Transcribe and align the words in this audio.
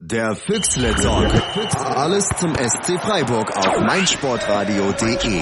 Der 0.00 0.36
Füchsle 0.36 0.94
Talk. 0.94 1.28
Alles 1.96 2.28
zum 2.38 2.54
SC 2.54 3.00
Freiburg 3.00 3.50
auf 3.56 3.80
meinsportradio.de. 3.80 5.40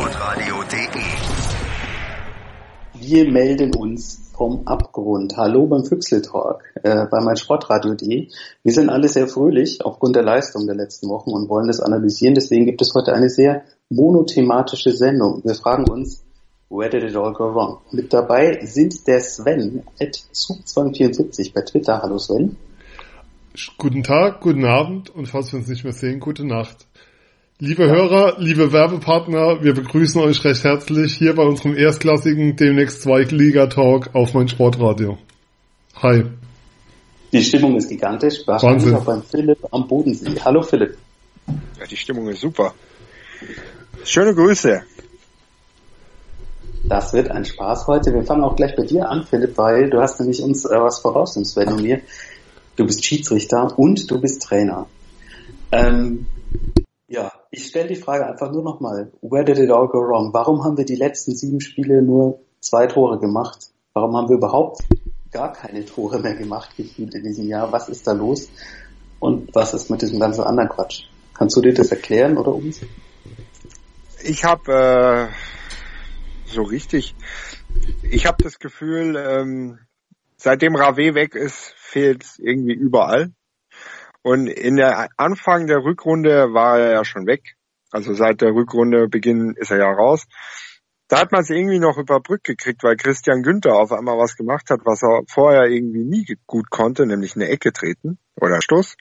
Wir 2.95 3.31
melden 3.31 3.75
uns 3.77 4.33
vom 4.35 4.67
Abgrund. 4.67 5.37
Hallo 5.37 5.67
beim 5.67 5.85
Füchsle 5.85 6.23
Talk 6.23 6.63
äh, 6.83 7.05
bei 7.05 7.21
meinsportradio.de. 7.21 8.29
Wir 8.63 8.73
sind 8.73 8.89
alle 8.89 9.09
sehr 9.09 9.29
fröhlich 9.29 9.85
aufgrund 9.85 10.17
der 10.17 10.23
Leistung 10.23 10.65
der 10.67 10.77
letzten 10.77 11.11
Wochen 11.11 11.33
und 11.33 11.51
wollen 11.51 11.67
das 11.67 11.81
analysieren. 11.81 12.35
Deswegen 12.35 12.65
gibt 12.65 12.81
es 12.81 12.95
heute 12.95 13.13
eine 13.13 13.29
sehr 13.29 13.65
monothematische 13.91 14.93
Sendung. 14.93 15.43
Wir 15.45 15.55
fragen 15.55 15.87
uns, 15.87 16.25
where 16.71 16.89
did 16.89 17.03
it 17.03 17.15
all 17.15 17.35
go 17.35 17.53
wrong? 17.55 17.83
Mit 17.93 18.11
dabei 18.11 18.59
sind 18.65 19.07
der 19.07 19.21
Sven 19.21 19.83
at 20.01 20.17
Zug274 20.33 21.53
bei 21.53 21.61
Twitter. 21.61 22.01
Hallo 22.01 22.17
Sven. 22.17 22.57
Guten 23.79 24.03
Tag, 24.03 24.41
guten 24.43 24.67
Abend 24.67 25.09
und 25.09 25.29
falls 25.29 25.51
wir 25.51 25.59
uns 25.59 25.69
nicht 25.69 25.83
mehr 25.83 25.95
sehen, 25.95 26.21
gute 26.21 26.45
Nacht. 26.45 26.77
Liebe 27.59 27.87
ja. 27.87 27.95
Hörer, 27.95 28.35
liebe 28.39 28.71
Werbepartner, 28.71 29.63
wir 29.63 29.73
begrüßen 29.73 30.21
euch 30.21 30.45
recht 30.45 30.63
herzlich 30.63 31.15
hier 31.15 31.35
bei 31.35 31.43
unserem 31.43 31.75
erstklassigen, 31.75 32.57
demnächst 32.57 33.01
Zweitliga-Talk 33.01 34.15
auf 34.15 34.35
mein 34.35 34.49
Sportradio. 34.49 35.17
Hi. 36.03 36.25
Die 37.33 37.43
Stimmung 37.43 37.77
ist 37.77 37.89
gigantisch. 37.89 38.47
Wahrscheinlich 38.47 38.95
auch 38.95 39.05
beim 39.05 39.23
Philipp 39.23 39.67
am 39.71 39.89
Bodensee. 39.89 40.39
Hallo 40.45 40.61
Philipp. 40.61 40.99
Ja, 41.47 41.87
die 41.91 41.97
Stimmung 41.97 42.29
ist 42.29 42.43
super. 42.43 42.75
Schöne 44.05 44.35
Grüße. 44.35 44.83
Das 46.85 47.15
wird 47.15 47.31
ein 47.31 47.47
Spaß 47.47 47.87
heute. 47.87 48.13
Wir 48.13 48.23
fangen 48.23 48.45
auch 48.45 48.55
gleich 48.55 48.77
bei 48.77 48.85
dir 48.85 49.09
an, 49.09 49.25
Philipp, 49.25 49.57
weil 49.57 49.89
du 49.89 49.99
hast 49.99 50.21
nämlich 50.21 50.43
uns 50.43 50.67
äh, 50.67 50.79
was 50.79 51.01
voraus, 51.01 51.33
Sven 51.33 51.73
und 51.73 51.83
mir 51.83 52.03
du 52.77 52.87
bist 52.87 53.05
Schiedsrichter 53.05 53.79
und 53.79 54.11
du 54.11 54.21
bist 54.21 54.43
Trainer. 54.43 54.87
Ähm, 55.73 56.27
ja, 57.09 57.33
ich 57.51 57.67
stelle 57.67 57.89
die 57.89 57.97
Frage 57.97 58.27
einfach 58.27 58.53
nur 58.53 58.63
nochmal. 58.63 59.13
Where 59.23 59.45
did 59.45 59.59
it 59.59 59.71
all 59.71 59.89
go 59.89 59.99
wrong? 59.99 60.33
Warum 60.33 60.65
haben 60.65 60.77
wir 60.77 60.85
die 60.85 60.97
letzten 60.97 61.35
sieben 61.35 61.61
Spiele 61.61 62.03
nur 62.03 62.41
zwei 62.61 62.87
Tore 62.87 63.19
gemacht? 63.19 63.71
Warum 63.93 64.17
haben 64.17 64.29
wir 64.29 64.37
überhaupt 64.37 64.83
gar 65.31 65.53
keine 65.53 65.85
Tore 65.85 66.19
mehr 66.19 66.35
gemacht 66.35 66.77
gefühlt 66.77 67.15
in 67.15 67.23
diesem 67.23 67.49
Jahr? 67.49 67.73
Was 67.73 67.89
ist 67.89 68.07
da 68.07 68.13
los? 68.13 68.49
Und 69.21 69.55
was 69.55 69.75
ist 69.75 69.91
mit 69.91 70.03
diesem 70.03 70.21
ganzen 70.21 70.45
anderen 70.45 70.69
Quatsch? 70.69 71.05
Kannst 71.35 71.57
du 71.57 71.61
dir 71.61 71.75
das 71.75 71.91
erklären 71.91 72.37
oder 72.39 72.55
uns? 72.55 72.81
Ich 74.23 74.45
habe 74.45 75.31
äh, 75.31 76.53
so 76.53 76.63
richtig, 76.63 77.15
ich 78.03 78.27
habe 78.27 78.43
das 78.43 78.59
Gefühl, 78.59 79.17
ähm, 79.17 79.79
seitdem 80.47 80.77
Rave 80.77 81.17
weg 81.17 81.35
ist, 81.35 81.75
fehlt 81.77 82.25
irgendwie 82.39 82.75
überall. 82.75 83.33
Und 84.23 84.47
in 84.47 84.77
der 84.77 85.09
Anfang 85.17 85.67
der 85.67 85.79
Rückrunde 85.79 86.55
war 86.55 86.79
er 86.79 86.93
ja 86.93 87.05
schon 87.05 87.27
weg. 87.27 87.57
Also 87.91 88.15
seit 88.15 88.43
der 88.43 88.55
Rückrunde 88.55 89.09
Beginn 89.09 89.55
ist 89.57 89.73
er 89.73 89.79
ja 89.79 89.91
raus. 89.91 90.25
Da 91.09 91.19
hat 91.19 91.33
man 91.33 91.41
es 91.41 91.51
irgendwie 91.51 91.81
noch 91.81 91.99
überbrückt 91.99 92.45
gekriegt, 92.45 92.85
weil 92.85 92.97
Christian 92.97 93.43
Günther 93.43 93.75
auf 93.75 93.91
einmal 93.91 94.19
was 94.19 94.37
gemacht 94.37 94.71
hat, 94.71 94.83
was 94.85 95.03
er 95.03 95.23
vorher 95.29 95.65
irgendwie 95.65 96.05
nie 96.05 96.25
gut 96.47 96.71
konnte, 96.71 97.07
nämlich 97.07 97.35
eine 97.35 97.49
Ecke 97.49 97.73
treten 97.73 98.21
oder 98.37 98.63
Stoß. 98.63 98.97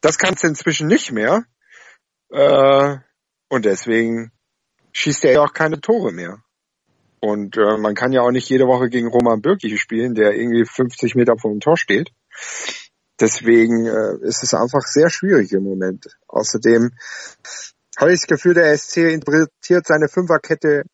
Das 0.00 0.16
kannst 0.16 0.42
du 0.42 0.48
inzwischen 0.48 0.86
nicht 0.86 1.12
mehr. 1.12 1.44
Äh, 2.30 2.96
und 3.50 3.66
deswegen 3.66 4.32
schießt 4.92 5.22
er 5.26 5.32
ja 5.32 5.42
auch 5.42 5.52
keine 5.52 5.82
Tore 5.82 6.12
mehr. 6.12 6.42
Und 7.20 7.56
äh, 7.58 7.76
man 7.76 7.94
kann 7.94 8.12
ja 8.12 8.22
auch 8.22 8.30
nicht 8.30 8.48
jede 8.48 8.66
Woche 8.66 8.88
gegen 8.88 9.08
Roman 9.08 9.42
Bürki 9.42 9.76
spielen, 9.76 10.14
der 10.14 10.34
irgendwie 10.34 10.64
50 10.64 11.14
Meter 11.14 11.36
vor 11.36 11.50
dem 11.50 11.60
Tor 11.60 11.76
steht. 11.76 12.12
Deswegen 13.20 13.86
äh, 13.86 14.16
ist 14.26 14.42
es 14.42 14.54
einfach 14.54 14.82
sehr 14.86 15.10
schwierig 15.10 15.52
im 15.52 15.64
Moment. 15.64 16.06
Außerdem 16.26 16.92
habe 17.98 18.14
ich 18.14 18.20
das 18.20 18.26
Gefühl, 18.26 18.54
der 18.54 18.76
SC 18.76 19.12
interpretiert 19.12 19.86
seine 19.86 20.08
Fünferkette 20.08 20.84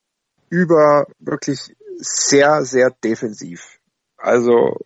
über 0.50 1.06
wirklich 1.20 1.76
sehr, 1.98 2.64
sehr 2.64 2.90
defensiv. 2.90 3.78
Also, 4.16 4.76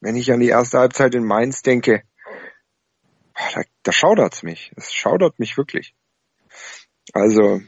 wenn 0.00 0.14
ich 0.14 0.30
an 0.32 0.40
die 0.40 0.48
erste 0.48 0.78
Halbzeit 0.78 1.14
in 1.16 1.24
Mainz 1.24 1.62
denke, 1.62 2.04
da, 3.34 3.62
da 3.82 3.92
schaudert's 3.92 4.44
mich. 4.44 4.72
Es 4.76 4.92
schaudert 4.92 5.38
mich 5.40 5.56
wirklich. 5.56 5.94
Also, 7.12 7.60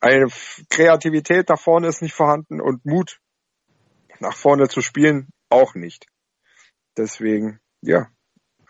eine 0.00 0.28
Kreativität 0.70 1.48
nach 1.48 1.58
vorne 1.58 1.88
ist 1.88 2.02
nicht 2.02 2.14
vorhanden 2.14 2.60
und 2.60 2.84
Mut 2.84 3.18
nach 4.20 4.34
vorne 4.36 4.68
zu 4.68 4.80
spielen 4.80 5.28
auch 5.50 5.74
nicht. 5.74 6.06
Deswegen, 6.96 7.60
ja, 7.80 8.08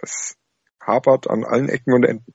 es 0.00 0.36
hapert 0.80 1.28
an 1.28 1.44
allen 1.44 1.68
Ecken 1.68 1.92
und 1.92 2.04
Enden. 2.04 2.34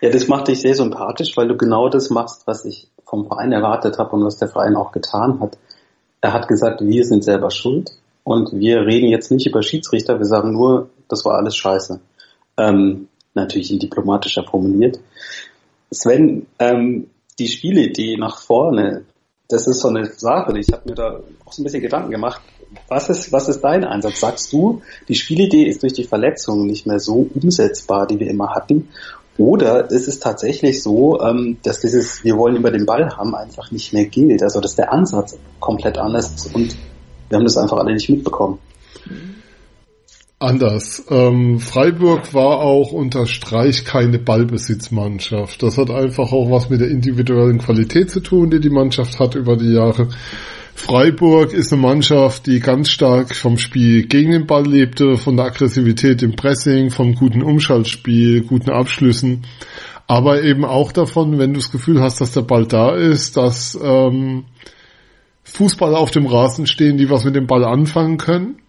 Ja, 0.00 0.10
das 0.10 0.28
macht 0.28 0.48
dich 0.48 0.60
sehr 0.60 0.74
sympathisch, 0.74 1.36
weil 1.36 1.48
du 1.48 1.56
genau 1.56 1.88
das 1.88 2.10
machst, 2.10 2.46
was 2.46 2.64
ich 2.64 2.90
vom 3.04 3.26
Verein 3.26 3.52
erwartet 3.52 3.98
habe 3.98 4.16
und 4.16 4.24
was 4.24 4.38
der 4.38 4.48
Verein 4.48 4.76
auch 4.76 4.92
getan 4.92 5.40
hat. 5.40 5.58
Er 6.20 6.32
hat 6.32 6.48
gesagt, 6.48 6.80
wir 6.80 7.04
sind 7.04 7.24
selber 7.24 7.50
schuld 7.50 7.90
und 8.24 8.52
wir 8.52 8.86
reden 8.86 9.08
jetzt 9.08 9.30
nicht 9.30 9.46
über 9.46 9.62
Schiedsrichter, 9.62 10.18
wir 10.18 10.26
sagen 10.26 10.52
nur, 10.52 10.90
das 11.08 11.24
war 11.24 11.36
alles 11.36 11.56
scheiße. 11.56 12.00
Ähm, 12.56 13.08
natürlich 13.34 13.70
in 13.70 13.78
diplomatischer 13.78 14.44
formuliert. 14.44 15.00
Sven, 15.92 16.46
ähm, 16.58 17.10
die 17.40 17.48
Spielidee 17.48 18.16
nach 18.16 18.38
vorne, 18.40 19.04
das 19.48 19.66
ist 19.66 19.80
so 19.80 19.88
eine 19.88 20.06
Sache. 20.06 20.56
Ich 20.58 20.68
habe 20.72 20.88
mir 20.88 20.94
da 20.94 21.20
auch 21.44 21.52
so 21.52 21.62
ein 21.62 21.64
bisschen 21.64 21.82
Gedanken 21.82 22.10
gemacht. 22.10 22.40
Was 22.86 23.10
ist, 23.10 23.32
was 23.32 23.48
ist 23.48 23.62
dein 23.62 23.84
Einsatz? 23.84 24.20
Sagst 24.20 24.52
du, 24.52 24.82
die 25.08 25.16
Spielidee 25.16 25.64
ist 25.64 25.82
durch 25.82 25.94
die 25.94 26.04
Verletzungen 26.04 26.66
nicht 26.66 26.86
mehr 26.86 27.00
so 27.00 27.28
umsetzbar, 27.34 28.06
die 28.06 28.20
wir 28.20 28.28
immer 28.28 28.54
hatten? 28.54 28.90
Oder 29.38 29.90
ist 29.90 30.06
es 30.06 30.20
tatsächlich 30.20 30.82
so, 30.82 31.20
ähm, 31.20 31.56
dass 31.62 31.80
dieses 31.80 32.22
Wir 32.22 32.36
wollen 32.36 32.56
über 32.56 32.70
den 32.70 32.86
Ball 32.86 33.16
haben 33.16 33.34
einfach 33.34 33.70
nicht 33.72 33.92
mehr 33.92 34.04
gilt? 34.04 34.42
Also 34.42 34.60
dass 34.60 34.76
der 34.76 34.92
Ansatz 34.92 35.36
komplett 35.58 35.98
anders 35.98 36.32
ist 36.32 36.54
und 36.54 36.76
wir 37.28 37.38
haben 37.38 37.44
das 37.44 37.56
einfach 37.56 37.78
alle 37.78 37.94
nicht 37.94 38.08
mitbekommen 38.10 38.58
anders. 40.40 41.04
Ähm, 41.10 41.60
Freiburg 41.60 42.32
war 42.34 42.60
auch 42.60 42.92
unter 42.92 43.26
Streich 43.26 43.84
keine 43.84 44.18
Ballbesitzmannschaft. 44.18 45.62
Das 45.62 45.76
hat 45.78 45.90
einfach 45.90 46.32
auch 46.32 46.50
was 46.50 46.70
mit 46.70 46.80
der 46.80 46.88
individuellen 46.88 47.58
Qualität 47.58 48.10
zu 48.10 48.20
tun, 48.20 48.50
die 48.50 48.60
die 48.60 48.70
Mannschaft 48.70 49.20
hat 49.20 49.34
über 49.34 49.56
die 49.56 49.74
Jahre. 49.74 50.08
Freiburg 50.74 51.52
ist 51.52 51.72
eine 51.72 51.82
Mannschaft, 51.82 52.46
die 52.46 52.58
ganz 52.58 52.88
stark 52.88 53.36
vom 53.36 53.58
Spiel 53.58 54.06
gegen 54.06 54.30
den 54.30 54.46
Ball 54.46 54.66
lebte, 54.66 55.18
von 55.18 55.36
der 55.36 55.46
Aggressivität 55.46 56.22
im 56.22 56.36
Pressing, 56.36 56.90
vom 56.90 57.14
guten 57.14 57.42
Umschaltspiel, 57.42 58.40
guten 58.42 58.70
Abschlüssen, 58.70 59.42
aber 60.06 60.42
eben 60.42 60.64
auch 60.64 60.92
davon, 60.92 61.38
wenn 61.38 61.52
du 61.52 61.60
das 61.60 61.70
Gefühl 61.70 62.00
hast, 62.00 62.22
dass 62.22 62.32
der 62.32 62.42
Ball 62.42 62.66
da 62.66 62.96
ist, 62.96 63.36
dass 63.36 63.78
ähm, 63.82 64.44
Fußballer 65.44 65.98
auf 65.98 66.12
dem 66.12 66.24
Rasen 66.24 66.66
stehen, 66.66 66.96
die 66.96 67.10
was 67.10 67.24
mit 67.24 67.36
dem 67.36 67.46
Ball 67.46 67.64
anfangen 67.64 68.16
können 68.16 68.59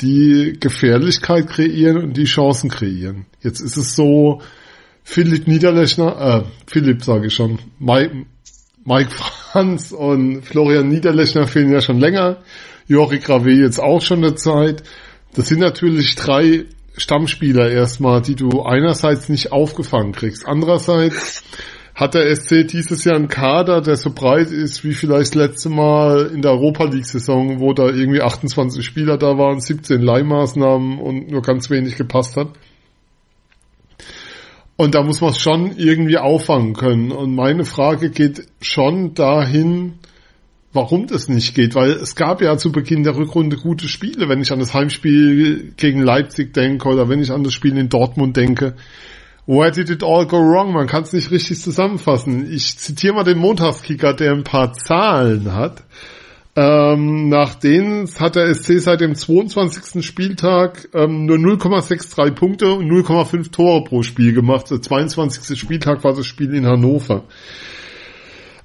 die 0.00 0.56
Gefährlichkeit 0.60 1.48
kreieren 1.48 1.98
und 1.98 2.16
die 2.16 2.24
Chancen 2.24 2.70
kreieren. 2.70 3.26
Jetzt 3.42 3.60
ist 3.60 3.76
es 3.76 3.96
so, 3.96 4.40
Philipp 5.02 5.48
Niederlechner, 5.48 6.44
äh, 6.44 6.44
Philipp 6.66 7.02
sage 7.02 7.28
ich 7.28 7.34
schon, 7.34 7.58
Mike, 7.78 8.26
Mike 8.84 9.10
Franz 9.10 9.92
und 9.92 10.42
Florian 10.42 10.88
Niederlechner 10.88 11.46
fehlen 11.46 11.72
ja 11.72 11.80
schon 11.80 11.98
länger, 11.98 12.38
Jori 12.86 13.18
Grave 13.18 13.52
jetzt 13.52 13.80
auch 13.80 14.00
schon 14.00 14.24
eine 14.24 14.34
Zeit. 14.34 14.82
Das 15.34 15.48
sind 15.48 15.60
natürlich 15.60 16.14
drei 16.14 16.64
Stammspieler 16.96 17.70
erstmal, 17.70 18.22
die 18.22 18.34
du 18.34 18.62
einerseits 18.62 19.28
nicht 19.28 19.52
aufgefangen 19.52 20.12
kriegst. 20.12 20.46
Andererseits 20.46 21.42
hat 21.98 22.14
der 22.14 22.32
SC 22.32 22.64
dieses 22.64 23.02
Jahr 23.02 23.16
einen 23.16 23.26
Kader, 23.26 23.80
der 23.80 23.96
so 23.96 24.10
breit 24.14 24.52
ist 24.52 24.84
wie 24.84 24.92
vielleicht 24.92 25.34
letzte 25.34 25.68
Mal 25.68 26.30
in 26.32 26.42
der 26.42 26.52
Europa 26.52 26.84
League 26.84 27.06
Saison, 27.06 27.58
wo 27.58 27.72
da 27.72 27.88
irgendwie 27.88 28.22
28 28.22 28.86
Spieler 28.86 29.18
da 29.18 29.36
waren, 29.36 29.58
17 29.58 30.00
Leihmaßnahmen 30.00 31.00
und 31.00 31.28
nur 31.28 31.42
ganz 31.42 31.70
wenig 31.70 31.96
gepasst 31.96 32.36
hat. 32.36 32.50
Und 34.76 34.94
da 34.94 35.02
muss 35.02 35.20
man 35.20 35.30
es 35.30 35.40
schon 35.40 35.76
irgendwie 35.76 36.18
auffangen 36.18 36.74
können. 36.74 37.10
Und 37.10 37.34
meine 37.34 37.64
Frage 37.64 38.10
geht 38.10 38.46
schon 38.60 39.14
dahin, 39.14 39.94
warum 40.72 41.08
das 41.08 41.28
nicht 41.28 41.56
geht, 41.56 41.74
weil 41.74 41.90
es 41.90 42.14
gab 42.14 42.40
ja 42.40 42.56
zu 42.58 42.70
Beginn 42.70 43.02
der 43.02 43.16
Rückrunde 43.16 43.56
gute 43.56 43.88
Spiele, 43.88 44.28
wenn 44.28 44.40
ich 44.40 44.52
an 44.52 44.60
das 44.60 44.72
Heimspiel 44.72 45.72
gegen 45.76 46.02
Leipzig 46.02 46.54
denke 46.54 46.88
oder 46.88 47.08
wenn 47.08 47.20
ich 47.20 47.32
an 47.32 47.42
das 47.42 47.54
Spiel 47.54 47.76
in 47.76 47.88
Dortmund 47.88 48.36
denke 48.36 48.76
Where 49.48 49.70
did 49.70 49.88
it 49.88 50.02
all 50.02 50.26
go 50.26 50.36
wrong? 50.36 50.74
Man 50.74 50.86
kann 50.86 51.04
es 51.04 51.14
nicht 51.14 51.30
richtig 51.30 51.62
zusammenfassen. 51.62 52.52
Ich 52.52 52.76
zitiere 52.78 53.14
mal 53.14 53.24
den 53.24 53.38
Montagskicker, 53.38 54.12
der 54.12 54.32
ein 54.32 54.44
paar 54.44 54.74
Zahlen 54.74 55.54
hat. 55.54 55.84
Ähm, 56.54 57.30
nach 57.30 57.54
denen 57.54 58.06
hat 58.18 58.36
der 58.36 58.54
SC 58.54 58.78
seit 58.78 59.00
dem 59.00 59.14
22. 59.14 60.04
Spieltag 60.04 60.90
ähm, 60.92 61.24
nur 61.24 61.38
0,63 61.38 62.32
Punkte 62.32 62.74
und 62.74 62.90
0,5 62.90 63.50
Tore 63.50 63.84
pro 63.84 64.02
Spiel 64.02 64.34
gemacht. 64.34 64.70
Der 64.70 64.82
22. 64.82 65.58
Spieltag 65.58 66.04
war 66.04 66.12
das 66.12 66.26
Spiel 66.26 66.52
in 66.52 66.66
Hannover. 66.66 67.24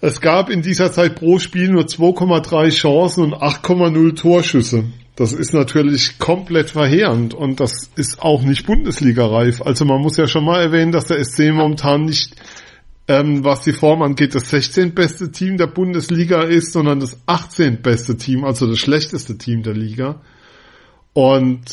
Es 0.06 0.20
gab 0.20 0.50
in 0.50 0.62
dieser 0.62 0.92
Zeit 0.92 1.16
pro 1.16 1.40
Spiel 1.40 1.70
nur 1.70 1.84
2,3 1.84 2.72
Chancen 2.72 3.24
und 3.24 3.36
8,0 3.36 4.18
Torschüsse. 4.18 4.84
Das 5.16 5.32
ist 5.32 5.54
natürlich 5.54 6.20
komplett 6.20 6.72
verheerend 6.72 7.34
und 7.34 7.62
das 7.62 7.90
ist 7.96 8.22
auch 8.22 8.42
nicht 8.42 8.66
Bundesliga-reif. 8.66 9.62
Also 9.62 9.86
man 9.86 10.02
muss 10.02 10.18
ja 10.18 10.28
schon 10.28 10.44
mal 10.44 10.62
erwähnen, 10.62 10.92
dass 10.92 11.06
der 11.06 11.24
SC 11.24 11.54
momentan 11.54 12.04
nicht, 12.04 12.36
ähm, 13.08 13.46
was 13.46 13.62
die 13.62 13.72
Form 13.72 14.02
angeht, 14.02 14.36
das 14.36 14.50
16. 14.50 14.94
beste 14.94 15.32
Team 15.32 15.56
der 15.56 15.68
Bundesliga 15.68 16.42
ist, 16.42 16.74
sondern 16.74 17.00
das 17.00 17.18
18. 17.26 17.82
beste 17.82 18.18
Team, 18.18 18.44
also 18.44 18.68
das 18.68 18.80
schlechteste 18.80 19.38
Team 19.38 19.64
der 19.64 19.74
Liga. 19.74 20.20
Und 21.14 21.64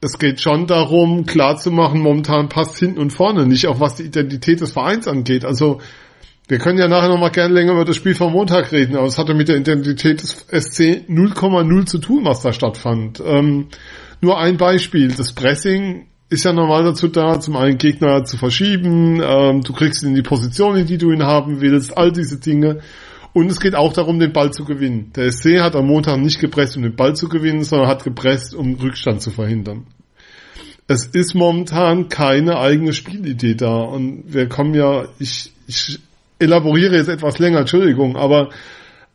es 0.00 0.18
geht 0.20 0.40
schon 0.40 0.68
darum, 0.68 1.26
klarzumachen, 1.26 2.00
momentan 2.00 2.48
passt 2.48 2.78
hinten 2.78 3.00
und 3.00 3.10
vorne 3.10 3.46
nicht, 3.46 3.66
auch 3.66 3.80
was 3.80 3.96
die 3.96 4.04
Identität 4.04 4.60
des 4.60 4.70
Vereins 4.70 5.08
angeht. 5.08 5.44
Also 5.44 5.80
wir 6.48 6.58
können 6.58 6.78
ja 6.78 6.88
nachher 6.88 7.08
nochmal 7.08 7.30
gerne 7.30 7.54
länger 7.54 7.72
über 7.72 7.84
das 7.84 7.96
Spiel 7.96 8.14
vom 8.14 8.32
Montag 8.32 8.72
reden, 8.72 8.96
aber 8.96 9.06
es 9.06 9.18
hatte 9.18 9.34
mit 9.34 9.48
der 9.48 9.56
Identität 9.56 10.22
des 10.22 10.46
SC 10.50 11.04
0,0 11.08 11.86
zu 11.86 11.98
tun, 11.98 12.24
was 12.24 12.42
da 12.42 12.52
stattfand. 12.52 13.22
Ähm, 13.24 13.68
nur 14.20 14.38
ein 14.38 14.56
Beispiel, 14.56 15.08
das 15.08 15.32
Pressing 15.32 16.06
ist 16.28 16.44
ja 16.44 16.52
normal 16.52 16.82
dazu 16.84 17.08
da, 17.08 17.38
zum 17.40 17.56
einen 17.56 17.78
Gegner 17.78 18.24
zu 18.24 18.36
verschieben, 18.38 19.22
ähm, 19.22 19.62
du 19.62 19.72
kriegst 19.72 20.02
ihn 20.02 20.10
in 20.10 20.14
die 20.14 20.22
Position, 20.22 20.76
in 20.76 20.86
die 20.86 20.98
du 20.98 21.12
ihn 21.12 21.24
haben 21.24 21.60
willst, 21.60 21.96
all 21.96 22.10
diese 22.10 22.40
Dinge. 22.40 22.80
Und 23.34 23.50
es 23.50 23.60
geht 23.60 23.74
auch 23.74 23.92
darum, 23.92 24.18
den 24.18 24.32
Ball 24.32 24.50
zu 24.50 24.64
gewinnen. 24.64 25.10
Der 25.14 25.30
SC 25.30 25.60
hat 25.60 25.76
am 25.76 25.86
Montag 25.86 26.18
nicht 26.18 26.38
gepresst, 26.38 26.76
um 26.76 26.82
den 26.82 26.96
Ball 26.96 27.14
zu 27.16 27.28
gewinnen, 27.28 27.64
sondern 27.64 27.88
hat 27.88 28.04
gepresst, 28.04 28.54
um 28.54 28.74
Rückstand 28.74 29.22
zu 29.22 29.30
verhindern. 29.30 29.86
Es 30.86 31.06
ist 31.06 31.34
momentan 31.34 32.08
keine 32.08 32.58
eigene 32.58 32.92
Spielidee 32.92 33.54
da. 33.54 33.76
Und 33.76 34.24
wir 34.26 34.48
kommen 34.48 34.74
ja, 34.74 35.06
ich, 35.18 35.52
ich 35.66 35.98
elaboriere 36.42 36.96
jetzt 36.96 37.08
etwas 37.08 37.38
länger, 37.38 37.60
Entschuldigung, 37.60 38.16
aber 38.16 38.50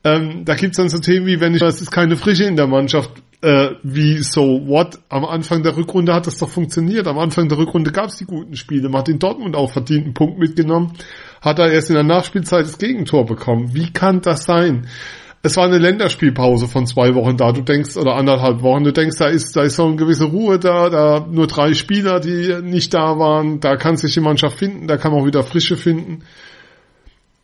ähm, 0.03 0.45
da 0.45 0.55
gibt's 0.55 0.77
dann 0.77 0.89
so 0.89 0.99
Themen 0.99 1.25
wie, 1.25 1.39
wenn 1.41 1.53
ich, 1.53 1.61
es 1.61 1.81
ist 1.81 1.91
keine 1.91 2.15
Frische 2.15 2.45
in 2.45 2.55
der 2.55 2.67
Mannschaft, 2.67 3.11
äh, 3.41 3.71
wie 3.83 4.17
so 4.23 4.61
what? 4.65 4.99
Am 5.09 5.25
Anfang 5.25 5.63
der 5.63 5.75
Rückrunde 5.75 6.13
hat 6.13 6.27
das 6.27 6.37
doch 6.37 6.49
funktioniert. 6.49 7.07
Am 7.07 7.19
Anfang 7.19 7.47
der 7.49 7.57
Rückrunde 7.57 7.91
gab's 7.91 8.17
die 8.17 8.25
guten 8.25 8.55
Spiele. 8.55 8.89
Man 8.89 9.01
hat 9.01 9.09
in 9.09 9.19
Dortmund 9.19 9.55
auch 9.55 9.71
verdient 9.71 10.05
einen 10.05 10.13
Punkt 10.13 10.39
mitgenommen, 10.39 10.93
hat 11.41 11.59
er 11.59 11.71
erst 11.71 11.89
in 11.89 11.95
der 11.95 12.03
Nachspielzeit 12.03 12.65
das 12.65 12.77
Gegentor 12.77 13.25
bekommen. 13.25 13.73
Wie 13.73 13.91
kann 13.91 14.21
das 14.21 14.45
sein? 14.45 14.87
Es 15.43 15.55
war 15.55 15.65
eine 15.65 15.77
Länderspielpause 15.77 16.67
von 16.67 16.87
zwei 16.87 17.13
Wochen 17.13 17.37
da. 17.37 17.51
Du 17.51 17.61
denkst, 17.61 17.95
oder 17.95 18.15
anderthalb 18.15 18.63
Wochen, 18.63 18.83
du 18.83 18.91
denkst, 18.91 19.17
da 19.17 19.27
ist, 19.27 19.55
da 19.55 19.61
ist 19.61 19.75
so 19.75 19.85
eine 19.85 19.95
gewisse 19.95 20.25
Ruhe 20.25 20.57
da, 20.57 20.89
da 20.89 21.27
nur 21.29 21.47
drei 21.47 21.73
Spieler, 21.73 22.19
die 22.19 22.55
nicht 22.63 22.93
da 22.93 23.19
waren, 23.19 23.59
da 23.59 23.75
kann 23.75 23.97
sich 23.97 24.13
die 24.13 24.19
Mannschaft 24.19 24.57
finden, 24.57 24.87
da 24.87 24.97
kann 24.97 25.11
man 25.11 25.21
auch 25.21 25.27
wieder 25.27 25.43
Frische 25.43 25.77
finden 25.77 26.23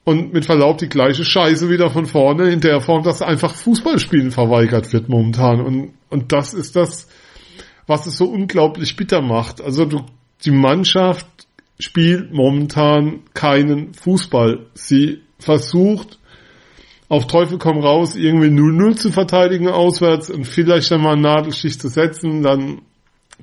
und 0.03 0.33
mit 0.33 0.45
Verlaub 0.45 0.77
die 0.79 0.89
gleiche 0.89 1.23
Scheiße 1.23 1.69
wieder 1.69 1.89
von 1.89 2.05
vorne 2.05 2.49
in 2.49 2.59
der 2.59 2.81
Form, 2.81 3.03
dass 3.03 3.21
einfach 3.21 3.55
Fußballspielen 3.55 4.31
verweigert 4.31 4.91
wird 4.91 5.07
momentan. 5.07 5.61
Und, 5.61 5.93
und 6.09 6.31
das 6.31 6.53
ist 6.53 6.75
das, 6.75 7.07
was 7.87 8.05
es 8.05 8.17
so 8.17 8.25
unglaublich 8.25 8.95
bitter 8.95 9.21
macht. 9.21 9.61
Also 9.61 9.85
du, 9.85 10.01
die 10.43 10.51
Mannschaft 10.51 11.27
spielt 11.79 12.33
momentan 12.33 13.21
keinen 13.33 13.93
Fußball. 13.93 14.65
Sie 14.73 15.21
versucht 15.39 16.19
auf 17.09 17.27
Teufel 17.27 17.59
komm 17.59 17.79
raus 17.79 18.15
irgendwie 18.15 18.47
0-0 18.47 18.95
zu 18.95 19.11
verteidigen 19.11 19.67
auswärts 19.67 20.29
und 20.29 20.45
vielleicht 20.45 20.91
einmal 20.91 21.13
eine 21.13 21.21
Nadelschicht 21.21 21.79
zu 21.79 21.87
setzen, 21.87 22.41
dann 22.41 22.81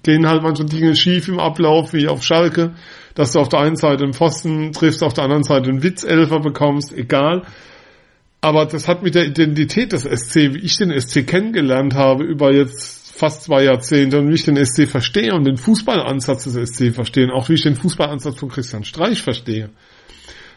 gehen 0.02 0.26
halt 0.26 0.42
manche 0.42 0.64
Dinge 0.64 0.96
schief 0.96 1.28
im 1.28 1.38
Ablauf, 1.38 1.92
wie 1.92 2.08
auf 2.08 2.24
Schalke 2.24 2.74
dass 3.20 3.32
du 3.32 3.38
auf 3.38 3.50
der 3.50 3.60
einen 3.60 3.76
Seite 3.76 4.02
einen 4.04 4.14
Pfosten 4.14 4.72
triffst, 4.72 5.02
auf 5.02 5.12
der 5.12 5.24
anderen 5.24 5.42
Seite 5.42 5.68
einen 5.68 5.82
Witzelfer 5.82 6.40
bekommst, 6.40 6.90
egal. 6.94 7.42
Aber 8.40 8.64
das 8.64 8.88
hat 8.88 9.02
mit 9.02 9.14
der 9.14 9.26
Identität 9.26 9.92
des 9.92 10.04
SC, 10.04 10.54
wie 10.54 10.60
ich 10.60 10.78
den 10.78 10.98
SC 10.98 11.26
kennengelernt 11.26 11.94
habe, 11.94 12.24
über 12.24 12.50
jetzt 12.50 13.14
fast 13.14 13.42
zwei 13.42 13.64
Jahrzehnte 13.64 14.18
und 14.18 14.30
wie 14.30 14.34
ich 14.36 14.44
den 14.46 14.56
SC 14.56 14.88
verstehe 14.88 15.34
und 15.34 15.44
den 15.44 15.58
Fußballansatz 15.58 16.44
des 16.44 16.70
SC 16.70 16.94
verstehe 16.94 17.30
auch 17.30 17.50
wie 17.50 17.54
ich 17.54 17.62
den 17.62 17.76
Fußballansatz 17.76 18.38
von 18.38 18.48
Christian 18.48 18.84
Streich 18.84 19.20
verstehe, 19.20 19.68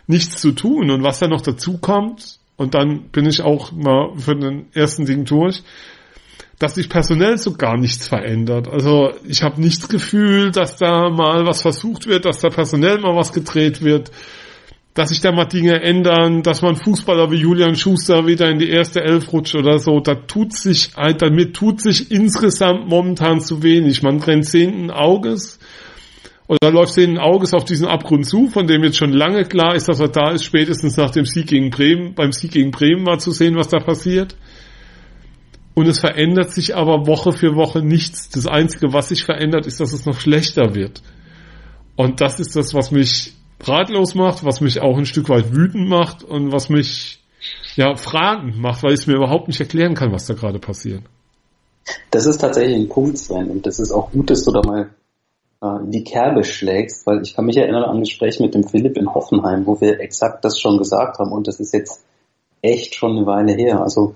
nichts 0.07 0.39
zu 0.39 0.53
tun. 0.53 0.89
Und 0.89 1.03
was 1.03 1.19
da 1.19 1.27
noch 1.27 1.41
dazu 1.41 1.79
kommt, 1.79 2.39
und 2.55 2.75
dann 2.75 3.09
bin 3.09 3.25
ich 3.25 3.41
auch 3.41 3.73
mal 3.73 4.13
für 4.15 4.37
den 4.37 4.67
ersten 4.71 5.05
Ding 5.05 5.25
durch, 5.25 5.63
dass 6.63 6.75
sich 6.75 6.87
personell 6.87 7.37
so 7.37 7.55
gar 7.55 7.75
nichts 7.75 8.07
verändert. 8.07 8.69
Also 8.69 9.11
ich 9.27 9.43
habe 9.43 9.59
nichts 9.59 9.89
Gefühl, 9.89 10.49
dass 10.49 10.77
da 10.77 11.09
mal 11.09 11.45
was 11.45 11.61
versucht 11.61 12.07
wird, 12.07 12.23
dass 12.23 12.39
da 12.39 12.47
personell 12.47 12.99
mal 12.99 13.17
was 13.17 13.33
gedreht 13.33 13.81
wird, 13.81 14.11
dass 14.93 15.09
sich 15.09 15.19
da 15.19 15.33
mal 15.33 15.43
Dinge 15.43 15.81
ändern, 15.81 16.41
dass 16.41 16.61
man 16.61 16.77
Fußballer 16.77 17.29
wie 17.31 17.41
Julian 17.41 17.75
Schuster 17.75 18.27
wieder 18.27 18.49
in 18.49 18.59
die 18.59 18.69
erste 18.69 19.01
Elf 19.01 19.33
rutscht 19.33 19.55
oder 19.55 19.77
so. 19.77 19.99
Da 19.99 20.15
tut 20.15 20.53
sich, 20.53 20.91
damit 21.17 21.53
tut 21.53 21.81
sich 21.81 22.11
insgesamt 22.11 22.87
momentan 22.87 23.41
zu 23.41 23.61
wenig. 23.61 24.01
Man 24.01 24.21
rennt 24.21 24.45
sehenden 24.45 24.89
Auges 24.89 25.59
oder 26.47 26.71
läuft 26.71 26.93
sehenden 26.93 27.19
Auges 27.19 27.53
auf 27.53 27.65
diesen 27.65 27.87
Abgrund 27.89 28.25
zu, 28.25 28.47
von 28.47 28.67
dem 28.67 28.85
jetzt 28.85 28.95
schon 28.95 29.11
lange 29.11 29.43
klar 29.43 29.75
ist, 29.75 29.89
dass 29.89 29.99
er 29.99 30.07
da 30.07 30.31
ist, 30.31 30.45
spätestens 30.45 30.95
nach 30.95 31.09
dem 31.09 31.25
Sieg 31.25 31.47
gegen 31.47 31.71
Bremen, 31.71 32.15
beim 32.15 32.31
Sieg 32.31 32.51
gegen 32.51 32.71
Bremen 32.71 33.05
war 33.05 33.19
zu 33.19 33.31
sehen, 33.31 33.57
was 33.57 33.67
da 33.67 33.79
passiert. 33.79 34.37
Und 35.75 35.87
es 35.87 35.99
verändert 35.99 36.51
sich 36.51 36.75
aber 36.75 37.07
Woche 37.07 37.31
für 37.31 37.55
Woche 37.55 37.81
nichts. 37.81 38.29
Das 38.29 38.47
Einzige, 38.47 38.93
was 38.93 39.09
sich 39.09 39.23
verändert, 39.23 39.65
ist, 39.65 39.79
dass 39.79 39.91
es 39.91 40.05
noch 40.05 40.19
schlechter 40.19 40.75
wird. 40.75 41.01
Und 41.95 42.21
das 42.21 42.39
ist 42.39 42.55
das, 42.55 42.73
was 42.73 42.91
mich 42.91 43.33
ratlos 43.63 44.15
macht, 44.15 44.43
was 44.43 44.61
mich 44.61 44.81
auch 44.81 44.97
ein 44.97 45.05
Stück 45.05 45.29
weit 45.29 45.55
wütend 45.55 45.87
macht 45.87 46.23
und 46.23 46.51
was 46.51 46.69
mich 46.69 47.23
ja 47.75 47.95
fragend 47.95 48.59
macht, 48.59 48.83
weil 48.83 48.93
ich 48.93 49.01
es 49.01 49.07
mir 49.07 49.15
überhaupt 49.15 49.47
nicht 49.47 49.59
erklären 49.59 49.95
kann, 49.95 50.11
was 50.11 50.25
da 50.25 50.33
gerade 50.33 50.59
passiert. 50.59 51.01
Das 52.11 52.25
ist 52.25 52.39
tatsächlich 52.39 52.75
ein 52.75 52.89
Punkt, 52.89 53.17
Sven, 53.17 53.49
und 53.49 53.65
das 53.65 53.79
ist 53.79 53.91
auch 53.91 54.11
gut, 54.11 54.29
dass 54.29 54.43
du 54.45 54.51
da 54.51 54.61
mal 54.61 54.89
äh, 55.61 55.89
die 55.89 56.03
Kerbe 56.03 56.43
schlägst, 56.43 57.05
weil 57.05 57.21
ich 57.21 57.35
kann 57.35 57.45
mich 57.45 57.57
erinnern 57.57 57.83
an 57.83 57.97
ein 57.97 58.03
Gespräch 58.03 58.39
mit 58.39 58.53
dem 58.53 58.63
Philipp 58.63 58.97
in 58.97 59.13
Hoffenheim, 59.13 59.65
wo 59.65 59.79
wir 59.81 59.99
exakt 59.99 60.45
das 60.45 60.59
schon 60.59 60.77
gesagt 60.77 61.19
haben 61.19 61.31
und 61.31 61.47
das 61.47 61.59
ist 61.59 61.73
jetzt 61.73 62.05
echt 62.61 62.95
schon 62.95 63.17
eine 63.17 63.25
Weile 63.25 63.53
her. 63.53 63.81
Also 63.81 64.15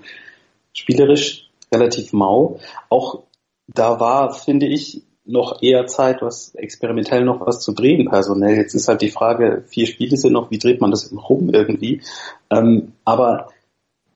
spielerisch 0.73 1.46
relativ 1.71 2.13
mau. 2.13 2.59
Auch 2.89 3.23
da 3.67 3.99
war, 3.99 4.33
finde 4.33 4.67
ich, 4.67 5.03
noch 5.27 5.61
eher 5.61 5.87
Zeit, 5.87 6.21
was 6.21 6.55
experimentell 6.55 7.23
noch 7.23 7.45
was 7.45 7.59
zu 7.59 7.73
drehen 7.73 8.09
personell. 8.09 8.55
Jetzt 8.55 8.73
ist 8.73 8.87
halt 8.87 9.01
die 9.01 9.11
Frage, 9.11 9.63
vier 9.67 9.85
Spiele 9.85 10.15
sind 10.15 10.33
noch, 10.33 10.49
wie 10.51 10.57
dreht 10.57 10.79
man 10.79 10.91
das 10.91 11.13
rum 11.13 11.49
irgendwie? 11.49 12.01
Ähm, 12.49 12.93
aber 13.03 13.49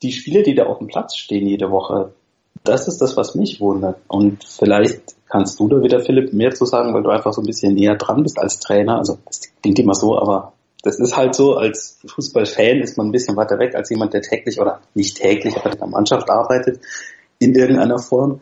die 0.02 0.14
Spiele, 0.14 0.42
die 0.42 0.56
da 0.56 0.66
auf 0.66 0.78
dem 0.78 0.88
Platz 0.88 1.18
stehen 1.18 1.48
jede 1.48 1.70
Woche, 1.70 2.14
das 2.64 2.88
ist 2.88 3.02
das, 3.02 3.18
was 3.18 3.36
mich 3.36 3.60
wundert. 3.60 3.98
Und 4.08 4.44
vielleicht 4.44 5.16
kannst 5.28 5.60
du 5.60 5.68
da 5.68 5.82
wieder, 5.82 6.00
Philipp, 6.00 6.32
mehr 6.32 6.52
zu 6.52 6.66
sagen, 6.66 6.94
weil 6.94 7.04
du 7.04 7.10
einfach 7.10 7.34
so 7.34 7.42
ein 7.42 7.48
bisschen 7.48 7.74
näher 7.74 7.96
dran 7.96 8.24
bist 8.24 8.40
als 8.40 8.60
Trainer. 8.60 8.98
Also 8.98 9.18
das 9.26 9.42
klingt 9.62 9.80
immer 9.80 9.96
so, 9.96 10.18
aber 10.18 10.54
das 10.84 11.00
ist 11.00 11.16
halt 11.18 11.36
so, 11.36 11.56
als 11.56 12.00
Fußballfan 12.06 12.80
ist 12.80 12.98
man 12.98 13.08
ein 13.08 13.12
bisschen 13.12 13.36
weiter 13.36 13.60
weg 13.60 13.76
als 13.76 13.90
jemand, 13.90 14.14
der 14.14 14.22
täglich 14.22 14.60
oder 14.60 14.82
nicht 14.94 15.18
täglich, 15.18 15.58
aber 15.58 15.74
in 15.74 15.78
der 15.78 15.88
Mannschaft 15.88 16.30
arbeitet 16.30 16.80
in 17.42 17.56
irgendeiner 17.56 18.00
Form. 18.00 18.42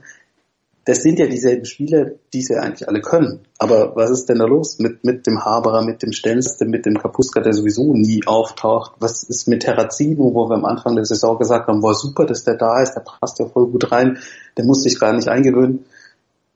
Das 0.86 1.03
sind 1.03 1.20
ja 1.20 1.27
dieselben 1.27 1.65
Spieler, 1.65 2.12
die 2.34 2.41
sie 2.41 2.56
eigentlich 2.56 2.88
alle 2.88 3.01
können. 3.01 3.41
Aber 3.60 3.96
was 3.96 4.10
ist 4.10 4.27
denn 4.27 4.39
da 4.39 4.46
los 4.46 4.79
mit, 4.79 5.03
mit 5.03 5.27
dem 5.27 5.44
Haberer, 5.44 5.84
mit 5.86 6.01
dem 6.01 6.12
Stenste, 6.12 6.65
mit 6.65 6.86
dem 6.86 6.98
Kapuska, 6.98 7.41
der 7.41 7.53
sowieso 7.53 7.94
nie 7.94 8.22
auftaucht? 8.25 8.94
Was 9.00 9.24
ist 9.24 9.48
mit 9.48 9.62
Terrazino, 9.62 10.34
wo 10.34 10.50
wir 10.50 10.56
am 10.56 10.65
Anfang 10.65 10.96
der 10.96 11.06
Saison 11.06 11.38
gesagt 11.38 11.68
haben, 11.68 11.84
war 11.84 11.94
super, 11.94 12.25
dass 12.25 12.44
der 12.44 12.56
da 12.56 12.82
ist, 12.82 12.96
der 12.96 13.01
passt 13.01 13.39
ja 13.39 13.46
voll 13.46 13.68
gut 13.68 13.91
rein, 13.91 14.18
der 14.58 14.65
muss 14.65 14.84
sich 14.84 15.00
gar 15.00 15.13
nicht 15.13 15.27
eingewöhnen. 15.27 15.86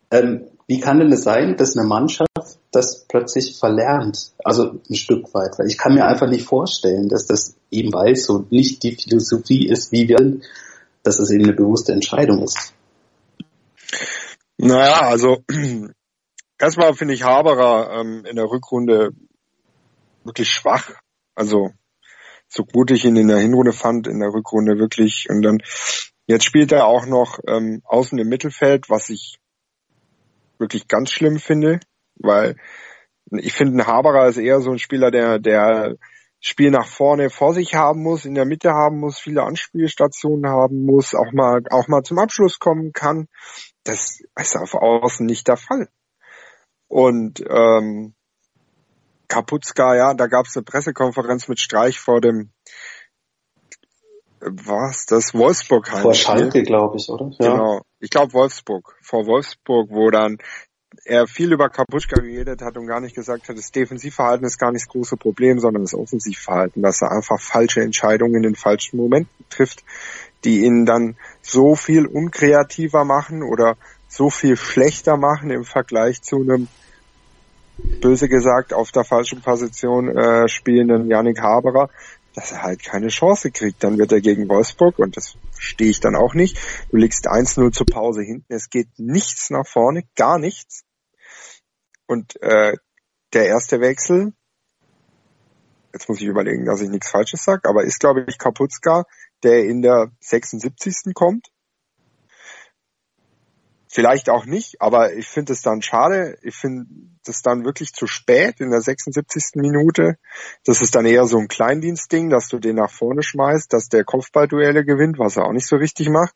Ähm, 0.09 0.45
wie 0.67 0.79
kann 0.79 0.99
denn 0.99 1.11
es 1.11 1.23
sein, 1.23 1.55
dass 1.55 1.77
eine 1.77 1.87
Mannschaft 1.87 2.27
das 2.71 3.05
plötzlich 3.07 3.57
verlernt? 3.59 4.31
Also 4.43 4.79
ein 4.89 4.95
Stück 4.95 5.33
weit. 5.33 5.59
Weil 5.59 5.67
ich 5.67 5.77
kann 5.77 5.93
mir 5.93 6.05
einfach 6.05 6.27
nicht 6.27 6.45
vorstellen, 6.45 7.07
dass 7.07 7.27
das 7.27 7.55
eben 7.69 7.93
weiß 7.93 8.29
und 8.29 8.51
nicht 8.51 8.81
die 8.83 8.95
Philosophie 8.95 9.67
ist, 9.67 9.91
wie 9.91 10.07
wir 10.07 10.39
dass 11.03 11.19
es 11.19 11.29
eben 11.29 11.43
eine 11.43 11.53
bewusste 11.53 11.91
Entscheidung 11.91 12.43
ist. 12.43 12.73
Naja, 14.57 15.01
also 15.01 15.43
erstmal 16.59 16.93
finde 16.93 17.13
ich 17.13 17.23
Haberer 17.23 17.99
ähm, 17.99 18.25
in 18.25 18.35
der 18.35 18.45
Rückrunde 18.45 19.11
wirklich 20.23 20.49
schwach. 20.49 20.91
Also 21.35 21.71
so 22.47 22.63
gut 22.63 22.91
ich 22.91 23.05
ihn 23.05 23.15
in 23.15 23.27
der 23.27 23.39
Hinrunde 23.39 23.73
fand, 23.73 24.07
in 24.07 24.19
der 24.19 24.29
Rückrunde 24.29 24.77
wirklich. 24.77 25.27
Und 25.29 25.41
dann 25.41 25.59
jetzt 26.27 26.45
spielt 26.45 26.71
er 26.71 26.85
auch 26.85 27.05
noch 27.05 27.39
ähm, 27.47 27.81
außen 27.83 28.17
im 28.17 28.29
Mittelfeld, 28.29 28.89
was 28.89 29.09
ich 29.09 29.39
wirklich 30.59 30.87
ganz 30.87 31.11
schlimm 31.11 31.39
finde, 31.39 31.79
weil 32.15 32.55
ich 33.31 33.53
finde, 33.53 33.77
ein 33.77 33.87
Haberer 33.87 34.27
ist 34.27 34.37
eher 34.37 34.61
so 34.61 34.71
ein 34.71 34.79
Spieler, 34.79 35.11
der, 35.11 35.39
der 35.39 35.95
Spiel 36.45 36.71
nach 36.71 36.87
vorne 36.87 37.29
vor 37.29 37.53
sich 37.53 37.73
haben 37.73 38.03
muss, 38.03 38.25
in 38.25 38.35
der 38.35 38.43
Mitte 38.43 38.73
haben 38.73 38.99
muss, 38.99 39.17
viele 39.17 39.43
Anspielstationen 39.43 40.51
haben 40.51 40.85
muss, 40.85 41.15
auch 41.15 41.31
mal, 41.31 41.61
auch 41.69 41.87
mal 41.87 42.03
zum 42.03 42.19
Abschluss 42.19 42.59
kommen 42.59 42.91
kann. 42.91 43.29
Das 43.85 44.19
ist 44.37 44.57
auf 44.57 44.73
Außen 44.73 45.25
nicht 45.25 45.47
der 45.47 45.55
Fall. 45.55 45.87
Und 46.89 47.41
ähm, 47.49 48.13
Kapuzka, 49.29 49.95
ja, 49.95 50.13
da 50.13 50.27
gab 50.27 50.45
es 50.45 50.57
eine 50.57 50.65
Pressekonferenz 50.65 51.47
mit 51.47 51.61
Streich 51.61 51.97
vor 51.97 52.19
dem 52.19 52.51
was 54.45 55.05
das 55.05 55.33
Wolfsburg 55.33 55.89
Heimspiel. 55.89 56.01
Vor 56.01 56.13
Schalke, 56.13 56.63
glaube 56.63 56.97
ich, 56.97 57.07
oder? 57.07 57.31
Ja. 57.39 57.51
Genau. 57.53 57.81
Ich 57.99 58.09
glaube 58.09 58.33
Wolfsburg. 58.33 58.97
Vor 59.01 59.25
Wolfsburg, 59.25 59.89
wo 59.91 60.09
dann 60.09 60.39
er 61.05 61.27
viel 61.27 61.51
über 61.51 61.69
Kapuschka 61.69 62.19
geredet 62.21 62.61
hat 62.61 62.77
und 62.77 62.87
gar 62.87 62.99
nicht 62.99 63.15
gesagt 63.15 63.49
hat, 63.49 63.57
das 63.57 63.71
Defensivverhalten 63.71 64.45
ist 64.45 64.57
gar 64.57 64.71
nicht 64.71 64.85
das 64.85 64.91
große 64.91 65.17
Problem, 65.17 65.59
sondern 65.59 65.83
das 65.83 65.93
Offensivverhalten, 65.93 66.81
dass 66.81 67.01
er 67.01 67.11
einfach 67.11 67.39
falsche 67.39 67.81
Entscheidungen 67.81 68.35
in 68.35 68.43
den 68.43 68.55
falschen 68.55 68.97
Momenten 68.97 69.45
trifft, 69.49 69.83
die 70.43 70.63
ihn 70.63 70.85
dann 70.85 71.15
so 71.41 71.75
viel 71.75 72.05
unkreativer 72.05 73.05
machen 73.05 73.43
oder 73.43 73.77
so 74.07 74.29
viel 74.29 74.57
schlechter 74.57 75.17
machen 75.17 75.49
im 75.49 75.63
Vergleich 75.63 76.21
zu 76.21 76.41
einem 76.41 76.67
böse 78.01 78.29
gesagt 78.29 78.73
auf 78.73 78.91
der 78.91 79.03
falschen 79.03 79.41
Position 79.41 80.15
äh, 80.15 80.47
spielenden 80.47 81.09
Yannick 81.09 81.41
Haberer, 81.41 81.89
dass 82.33 82.51
er 82.51 82.63
halt 82.63 82.83
keine 82.83 83.07
Chance 83.07 83.51
kriegt. 83.51 83.83
Dann 83.83 83.97
wird 83.97 84.11
er 84.11 84.21
gegen 84.21 84.49
Wolfsburg, 84.49 84.99
und 84.99 85.15
das 85.17 85.35
verstehe 85.51 85.89
ich 85.89 85.99
dann 85.99 86.15
auch 86.15 86.33
nicht, 86.33 86.57
du 86.91 86.97
liegst 86.97 87.27
1-0 87.27 87.71
zur 87.71 87.85
Pause 87.85 88.23
hinten, 88.23 88.53
es 88.53 88.69
geht 88.69 88.87
nichts 88.97 89.49
nach 89.49 89.67
vorne, 89.67 90.03
gar 90.15 90.39
nichts. 90.39 90.83
Und 92.07 92.41
äh, 92.41 92.73
der 93.33 93.47
erste 93.47 93.79
Wechsel, 93.79 94.33
jetzt 95.93 96.09
muss 96.09 96.19
ich 96.19 96.27
überlegen, 96.27 96.65
dass 96.65 96.81
ich 96.81 96.89
nichts 96.89 97.09
Falsches 97.09 97.43
sage, 97.43 97.69
aber 97.69 97.83
ist, 97.83 97.99
glaube 97.99 98.25
ich, 98.27 98.37
Kapuzka, 98.37 99.05
der 99.43 99.65
in 99.65 99.81
der 99.81 100.11
76. 100.19 101.13
kommt. 101.13 101.47
Vielleicht 103.93 104.31
auch 104.31 104.45
nicht, 104.45 104.81
aber 104.81 105.13
ich 105.13 105.27
finde 105.27 105.53
es 105.53 105.61
dann 105.61 105.83
schade. 105.83 106.39
Ich 106.41 106.55
finde 106.55 106.85
das 107.25 107.43
dann 107.43 107.63
wirklich 107.63 107.93
zu 107.93 108.07
spät 108.07 108.59
in 108.59 108.71
der 108.71 108.81
76. 108.81 109.51
Minute. 109.53 110.17
Das 110.65 110.81
ist 110.81 110.95
dann 110.95 111.05
eher 111.05 111.27
so 111.27 111.37
ein 111.37 111.47
Kleindienstding, 111.47 112.31
dass 112.31 112.47
du 112.47 112.57
den 112.57 112.77
nach 112.77 112.89
vorne 112.89 113.21
schmeißt, 113.21 113.71
dass 113.71 113.89
der 113.89 114.03
Kopfballduelle 114.03 114.83
gewinnt, 114.83 115.19
was 115.19 115.37
er 115.37 115.45
auch 115.45 115.51
nicht 115.51 115.67
so 115.67 115.75
richtig 115.75 116.09
macht. 116.09 116.35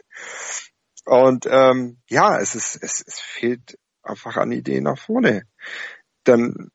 Und 1.05 1.47
ähm, 1.49 1.97
ja, 2.07 2.39
es 2.39 2.53
ist 2.53 2.77
es, 2.79 3.03
es 3.03 3.19
fehlt 3.19 3.79
einfach 4.03 4.37
an 4.37 4.51
Ideen 4.51 4.83
nach 4.83 4.99
vorne. 4.99 5.41
Dann 6.25 6.69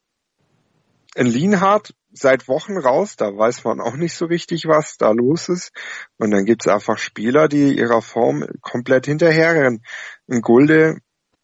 ein 1.15 1.27
Lienhardt 1.27 1.95
seit 2.13 2.49
Wochen 2.49 2.77
raus, 2.77 3.17
da 3.17 3.37
weiß 3.37 3.65
man 3.65 3.81
auch 3.81 3.97
nicht 3.97 4.15
so 4.15 4.27
richtig, 4.27 4.67
was 4.67 4.97
da 4.97 5.11
los 5.11 5.49
ist. 5.49 5.73
Und 6.19 6.31
dann 6.31 6.45
gibt's 6.45 6.69
einfach 6.69 6.99
Spieler, 6.99 7.49
die 7.49 7.77
ihrer 7.77 8.03
Form 8.03 8.47
komplett 8.61 9.07
hinterherrennen. 9.07 9.85
Ein 10.29 10.41
Gulde, 10.41 10.99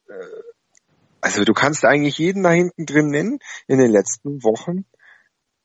äh, 0.08 0.12
also 1.20 1.44
du 1.44 1.52
kannst 1.52 1.84
eigentlich 1.84 2.18
jeden 2.18 2.42
da 2.42 2.50
hinten 2.50 2.86
drin 2.86 3.08
nennen. 3.08 3.38
In 3.66 3.78
den 3.78 3.90
letzten 3.90 4.42
Wochen 4.42 4.84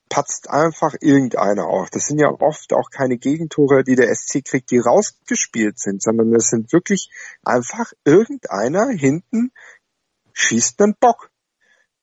patzt 0.10 0.50
einfach 0.50 0.94
irgendeiner 1.02 1.66
auf. 1.66 1.90
Das 1.90 2.06
sind 2.06 2.20
ja 2.20 2.30
oft 2.30 2.74
auch 2.74 2.90
keine 2.92 3.18
Gegentore, 3.18 3.84
die 3.84 3.96
der 3.96 4.14
SC 4.14 4.44
kriegt, 4.44 4.72
die 4.72 4.80
rausgespielt 4.80 5.80
sind, 5.80 6.02
sondern 6.02 6.34
es 6.36 6.50
sind 6.50 6.72
wirklich 6.72 7.10
einfach 7.44 7.94
irgendeiner 8.06 8.90
hinten 8.90 9.52
schießt 10.34 10.82
einen 10.82 10.96
Bock. 11.00 11.30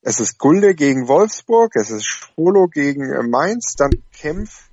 Es 0.03 0.19
ist 0.19 0.39
Gulde 0.39 0.73
gegen 0.73 1.07
Wolfsburg, 1.07 1.75
es 1.75 1.91
ist 1.91 2.05
Schwolo 2.05 2.67
gegen 2.67 3.13
äh, 3.13 3.21
Mainz, 3.23 3.75
dann 3.75 3.91
kämpft, 4.11 4.71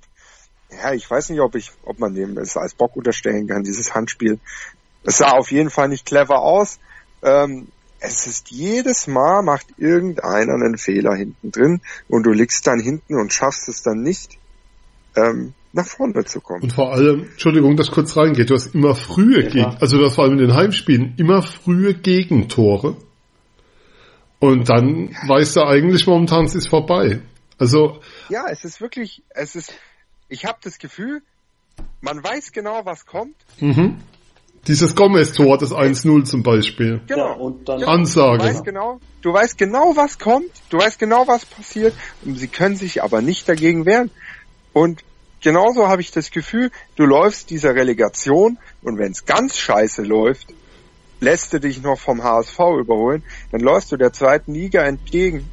ja, 0.71 0.93
ich 0.93 1.09
weiß 1.09 1.29
nicht, 1.29 1.39
ob 1.41 1.55
ich, 1.55 1.71
ob 1.83 1.99
man 1.99 2.13
dem 2.15 2.37
es 2.37 2.57
als 2.57 2.73
Bock 2.73 2.95
unterstellen 2.95 3.47
kann, 3.47 3.63
dieses 3.63 3.93
Handspiel. 3.93 4.39
Es 5.03 5.17
sah 5.17 5.31
auf 5.31 5.51
jeden 5.51 5.69
Fall 5.69 5.89
nicht 5.89 6.05
clever 6.05 6.39
aus. 6.39 6.79
Ähm, 7.23 7.67
es 7.99 8.27
ist 8.27 8.49
jedes 8.49 9.07
Mal 9.07 9.41
macht 9.41 9.67
irgendeiner 9.77 10.53
einen 10.53 10.77
Fehler 10.77 11.15
hinten 11.15 11.51
drin 11.51 11.81
und 12.07 12.23
du 12.23 12.31
liegst 12.31 12.65
dann 12.65 12.79
hinten 12.79 13.15
und 13.15 13.33
schaffst 13.33 13.67
es 13.67 13.83
dann 13.83 14.01
nicht, 14.01 14.37
ähm, 15.15 15.53
nach 15.73 15.85
vorne 15.85 16.25
zu 16.25 16.39
kommen. 16.39 16.63
Und 16.63 16.73
vor 16.73 16.93
allem, 16.93 17.25
Entschuldigung, 17.31 17.75
dass 17.75 17.91
kurz 17.91 18.15
reingeht, 18.15 18.49
du 18.49 18.55
hast 18.55 18.73
immer 18.73 18.95
frühe 18.95 19.43
ja. 19.43 19.49
Gegen, 19.49 19.77
also 19.81 19.99
das 20.01 20.15
vor 20.15 20.23
allem 20.23 20.33
in 20.33 20.47
den 20.47 20.53
Heimspielen, 20.53 21.13
immer 21.17 21.43
frühe 21.43 21.93
Gegentore. 21.93 22.95
Und 24.39 24.69
dann 24.69 25.15
weißt 25.27 25.57
du 25.57 25.61
eigentlich 25.63 26.07
momentan, 26.07 26.45
es 26.45 26.55
ist 26.55 26.69
vorbei. 26.69 27.21
Also. 27.57 27.99
Ja, 28.29 28.45
es 28.49 28.63
ist 28.63 28.79
wirklich, 28.79 29.21
es 29.29 29.55
ist, 29.55 29.73
ich 30.29 30.45
habe 30.45 30.59
das 30.63 30.79
Gefühl, 30.79 31.21
man 32.01 32.23
weiß 32.23 32.51
genau, 32.51 32.85
was 32.85 33.05
kommt. 33.05 33.35
Mhm. 33.59 33.97
Dieses 34.67 34.95
Gomez-Tor, 34.95 35.57
das 35.57 35.71
1-0 35.71 36.23
zum 36.25 36.43
Beispiel. 36.43 37.01
Genau. 37.07 37.27
Ja, 37.27 37.33
und 37.33 37.67
dann 37.67 37.83
Ansage. 37.83 38.39
Du 38.39 38.43
weißt, 38.49 38.65
genau, 38.65 38.99
du 39.21 39.33
weißt 39.33 39.57
genau, 39.57 39.95
was 39.95 40.19
kommt, 40.19 40.51
du 40.69 40.77
weißt 40.77 40.99
genau, 40.99 41.27
was 41.27 41.45
passiert, 41.45 41.93
und 42.23 42.35
sie 42.35 42.47
können 42.47 42.75
sich 42.75 43.01
aber 43.03 43.21
nicht 43.21 43.47
dagegen 43.47 43.85
wehren. 43.85 44.11
Und 44.73 45.03
genauso 45.41 45.87
habe 45.87 46.01
ich 46.01 46.11
das 46.11 46.31
Gefühl, 46.31 46.71
du 46.95 47.05
läufst 47.05 47.49
dieser 47.49 47.73
Relegation, 47.73 48.57
und 48.81 48.97
wenn 48.97 49.11
es 49.11 49.25
ganz 49.25 49.57
scheiße 49.57 50.03
läuft, 50.03 50.53
lässt 51.19 51.53
du 51.53 51.59
dich 51.59 51.81
noch 51.81 51.99
vom 51.99 52.23
HSV 52.23 52.59
überholen, 52.79 53.23
dann 53.51 53.61
läufst 53.61 53.91
du 53.91 53.97
der 53.97 54.13
zweiten 54.13 54.53
Liga 54.53 54.83
entgegen. 54.83 55.49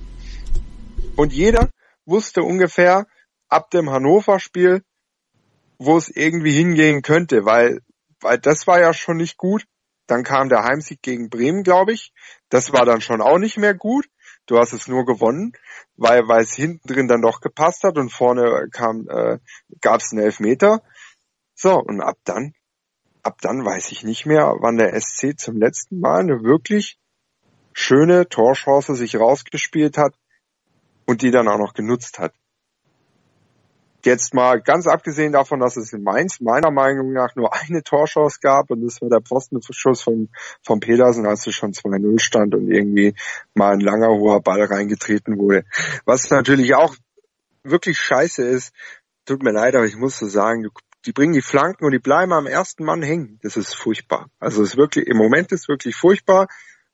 Und 1.17 1.33
jeder 1.33 1.71
wusste 2.05 2.43
ungefähr 2.43 3.07
ab 3.49 3.71
dem 3.71 3.91
Hannover-Spiel, 3.91 4.83
wo 5.79 5.97
es 5.97 6.09
irgendwie 6.09 6.53
hingehen 6.53 7.03
könnte, 7.03 7.45
weil, 7.45 7.81
weil 8.21 8.39
das 8.39 8.67
war 8.67 8.81
ja 8.81 8.93
schon 8.93 9.17
nicht 9.17 9.37
gut. 9.37 9.67
Dann 10.07 10.23
kam 10.23 10.49
der 10.49 10.63
Heimsieg 10.63 11.03
gegen 11.03 11.31
Bremen, 11.31 11.65
glaube 11.65 11.93
ich. 11.93 12.13
Das 12.49 12.73
war 12.73 12.85
dann 12.85 13.01
schon 13.01 13.21
auch 13.21 13.39
nicht 13.39 13.57
mehr 13.57 13.75
gut. 13.75 14.07
Du 14.47 14.59
hast 14.59 14.73
es 14.73 14.87
nur 14.87 15.05
gewonnen, 15.05 15.53
weil, 15.97 16.29
weil 16.29 16.43
es 16.43 16.55
hinten 16.55 16.87
drin 16.87 17.09
dann 17.09 17.23
doch 17.23 17.41
gepasst 17.41 17.83
hat 17.83 17.99
und 17.99 18.13
vorne 18.13 18.69
kam, 18.71 19.09
äh, 19.09 19.39
gab 19.81 20.01
es 20.01 20.13
einen 20.13 20.23
Elfmeter. 20.23 20.83
So, 21.55 21.81
und 21.81 22.01
ab 22.01 22.19
dann 22.25 22.55
ab 23.27 23.39
dann 23.43 23.65
weiß 23.65 23.91
ich 23.93 24.05
nicht 24.05 24.25
mehr, 24.25 24.55
wann 24.61 24.79
der 24.79 24.99
SC 24.99 25.39
zum 25.39 25.57
letzten 25.57 26.01
Mal 26.01 26.21
eine 26.21 26.43
wirklich 26.43 26.99
schöne 27.73 28.29
Torchance 28.29 28.95
sich 28.95 29.17
rausgespielt 29.17 29.99
hat 29.99 30.15
und 31.05 31.23
die 31.23 31.31
dann 31.31 31.49
auch 31.49 31.59
noch 31.59 31.75
genutzt 31.75 32.19
hat. 32.19 32.33
Jetzt 34.05 34.35
mal 34.35 34.61
ganz 34.61 34.87
abgesehen 34.87 35.33
davon, 35.33 35.59
dass 35.59 35.77
es 35.77 35.93
in 35.93 36.05
Mainz 36.05 36.41
meiner 36.41 36.71
Meinung 36.71 37.13
nach 37.13 37.35
nur 37.35 37.53
eine 37.53 37.83
Torchance 37.83 38.39
gab 38.41 38.71
und 38.71 38.83
das 38.83 39.03
war 39.03 39.09
der 39.09 39.21
Postenschuss 39.21 40.01
von, 40.01 40.29
von 40.63 40.79
Pedersen, 40.79 41.27
als 41.27 41.47
es 41.47 41.55
schon 41.55 41.73
2-0 41.73 42.21
stand 42.21 42.55
und 42.55 42.71
irgendwie 42.71 43.15
mal 43.55 43.73
ein 43.73 43.81
langer 43.81 44.09
hoher 44.09 44.41
Ball 44.41 44.63
reingetreten 44.63 45.39
wurde. 45.39 45.65
Was 46.05 46.31
natürlich 46.31 46.75
auch 46.77 46.95
wirklich 47.65 47.99
scheiße 47.99 48.45
ist, 48.45 48.73
tut 49.27 49.43
mir 49.43 49.53
leid, 49.53 49.75
aber 49.75 49.87
ich 49.87 49.97
muss 49.97 50.19
so 50.19 50.27
sagen, 50.27 50.63
du 50.63 50.71
die 51.07 51.13
bringen 51.13 51.33
die 51.33 51.43
Flanken 51.43 51.85
und 51.85 51.93
die 51.93 51.99
bleiben 51.99 52.33
am 52.33 52.47
ersten 52.47 52.85
Mann 52.85 53.03
hängen. 53.03 53.39
Das 53.43 53.57
ist 53.57 53.75
furchtbar. 53.75 54.29
Also 54.41 54.63
es 54.63 54.71
ist 54.71 54.77
wirklich, 54.77 55.07
im 55.07 55.17
Moment 55.17 55.53
ist 55.53 55.69
wirklich 55.69 55.95
furchtbar. 55.95 56.49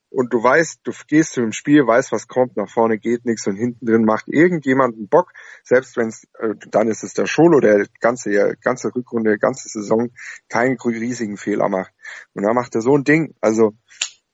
Und 0.09 0.31
du 0.31 0.43
weißt, 0.43 0.81
du 0.83 0.91
gehst 1.07 1.33
zu 1.33 1.41
dem 1.41 1.53
Spiel, 1.53 1.87
weißt, 1.87 2.11
was 2.11 2.27
kommt, 2.27 2.55
nach 2.55 2.69
vorne 2.69 2.99
geht 2.99 3.25
nichts 3.25 3.47
und 3.47 3.55
hinten 3.55 3.83
drin 3.83 4.05
macht 4.05 4.27
irgendjemand 4.27 4.95
einen 4.95 5.07
Bock, 5.07 5.31
selbst 5.63 5.97
wenn 5.97 6.09
es, 6.09 6.25
äh, 6.37 6.53
dann 6.69 6.87
ist 6.87 7.03
es 7.03 7.15
der 7.15 7.25
Scholo, 7.25 7.59
der 7.59 7.87
ganze, 7.99 8.55
ganze 8.61 8.93
Rückrunde, 8.93 9.39
ganze 9.39 9.69
Saison 9.69 10.11
keinen 10.49 10.77
riesigen 10.79 11.35
Fehler 11.35 11.67
macht. 11.67 11.91
Und 12.33 12.43
dann 12.43 12.53
macht 12.53 12.75
er 12.75 12.81
so 12.81 12.95
ein 12.95 13.03
Ding. 13.03 13.33
Also 13.41 13.73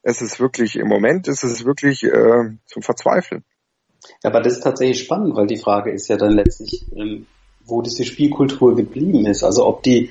es 0.01 0.21
ist 0.21 0.41
wirklich, 0.41 0.75
im 0.75 0.89
Moment 0.89 1.29
ist 1.29 1.45
es 1.45 1.63
wirklich 1.63 2.03
äh, 2.03 2.57
zum 2.65 2.81
Verzweifeln. 2.81 3.45
Ja, 4.21 4.31
aber 4.31 4.41
das 4.41 4.53
ist 4.53 4.63
tatsächlich 4.63 5.00
spannend, 5.00 5.33
weil 5.36 5.48
die 5.48 5.57
Frage 5.57 5.91
ist 5.91 6.09
ja 6.09 6.17
dann 6.17 6.33
letztlich, 6.33 6.86
ähm, 6.93 7.25
wo 7.69 7.81
diese 7.81 8.05
Spielkultur 8.05 8.75
geblieben 8.75 9.25
ist. 9.25 9.43
Also 9.43 9.65
ob 9.65 9.83
die, 9.83 10.09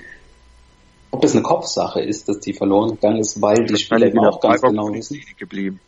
ob 1.10 1.22
das 1.22 1.32
eine 1.32 1.42
Kopfsache 1.42 2.00
ist, 2.00 2.28
dass 2.28 2.40
die 2.40 2.52
verloren 2.52 2.90
gegangen 2.90 3.20
ist, 3.20 3.40
weil 3.40 3.64
die 3.64 3.76
Spieler 3.76 4.06
eben 4.06 4.18
auch 4.20 4.40
ganz 4.40 4.60
Freiburg 4.60 4.70
genau 4.70 4.94
wissen. 4.94 5.20
Geblieben. 5.38 5.80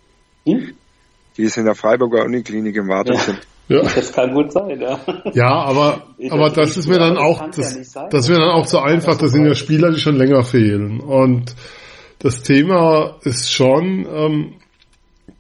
Hm? 0.47 0.75
Die 1.37 1.43
ist 1.43 1.57
in 1.57 1.65
der 1.65 1.75
Freiburger 1.75 2.25
Uniklinik 2.25 2.77
im 2.77 2.89
Wartezimmer. 2.89 3.39
Ja. 3.39 3.45
Ja. 3.71 3.83
Das 3.83 4.13
kann 4.13 4.35
gut 4.35 4.53
sein, 4.53 4.81
ja. 4.81 4.99
Ja, 5.33 5.53
aber, 5.53 6.09
aber 6.29 6.51
das 6.51 6.77
ist 6.77 6.89
mir 6.89 6.99
dann 6.99 7.17
auch, 7.17 7.51
das, 7.51 7.93
das 8.11 8.29
wäre 8.29 8.41
dann 8.41 8.51
auch 8.51 8.67
zu 8.67 8.81
einfach, 8.81 9.17
das 9.17 9.31
sind 9.31 9.47
ja 9.47 9.55
Spieler, 9.55 9.93
die 9.93 10.01
schon 10.01 10.17
länger 10.17 10.43
fehlen. 10.43 10.99
Und 10.99 11.55
das 12.19 12.43
Thema 12.43 13.17
ist 13.23 13.53
schon, 13.53 14.09
ähm, 14.13 14.55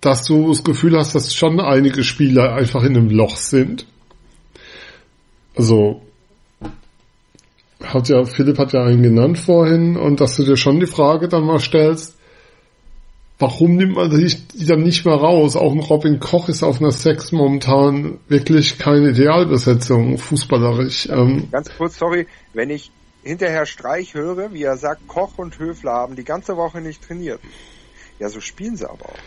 dass 0.01 0.27
du 0.27 0.49
das 0.49 0.63
Gefühl 0.63 0.97
hast, 0.97 1.17
dass 1.17 1.35
schon 1.35 1.59
einige 1.59 2.05
Spieler 2.05 2.55
einfach 2.55 2.85
in 2.85 2.97
einem 2.97 3.11
Loch 3.11 3.37
sind. 3.37 3.87
Also, 5.57 6.01
hat 7.95 8.09
ja, 8.09 8.25
Philipp 8.25 8.59
hat 8.59 8.73
ja 8.73 8.85
einen 8.85 9.03
genannt 9.03 9.39
vorhin 9.39 9.97
und 9.97 10.21
dass 10.21 10.37
du 10.37 10.45
dir 10.45 10.57
schon 10.57 10.81
die 10.81 10.87
Frage 10.87 11.29
dann 11.29 11.45
mal 11.45 11.61
stellst, 11.61 12.17
warum 13.39 13.77
nimmt 13.77 13.95
man 13.95 14.11
die 14.11 14.67
dann 14.67 14.83
nicht 14.83 15.05
mehr 15.05 15.15
raus? 15.15 15.57
Auch 15.57 15.73
ein 15.73 15.81
Robin 15.81 16.21
Koch 16.21 16.49
ist 16.49 16.63
auf 16.63 16.81
einer 16.81 16.93
Sex 16.93 17.33
momentan 17.33 18.19
wirklich 18.29 18.79
keine 18.79 19.11
Idealbesetzung, 19.11 20.19
fußballerisch. 20.19 21.09
Ähm, 21.09 21.49
Ganz 21.51 21.71
kurz, 21.77 21.99
sorry, 21.99 22.27
wenn 22.53 22.71
ich 22.71 22.91
hinterher 23.23 23.67
Streich 23.67 24.15
höre, 24.15 24.53
wie 24.53 24.63
er 24.63 24.77
sagt, 24.77 25.07
Koch 25.09 25.39
und 25.39 25.59
Höfler 25.59 25.93
haben 25.93 26.17
die 26.17 26.25
ganze 26.25 26.57
Woche 26.57 26.81
nicht 26.81 27.03
trainiert. 27.03 27.41
Ja, 28.19 28.29
so 28.29 28.41
spielen 28.41 28.77
sie 28.77 28.89
aber 28.89 29.07
auch. 29.07 29.19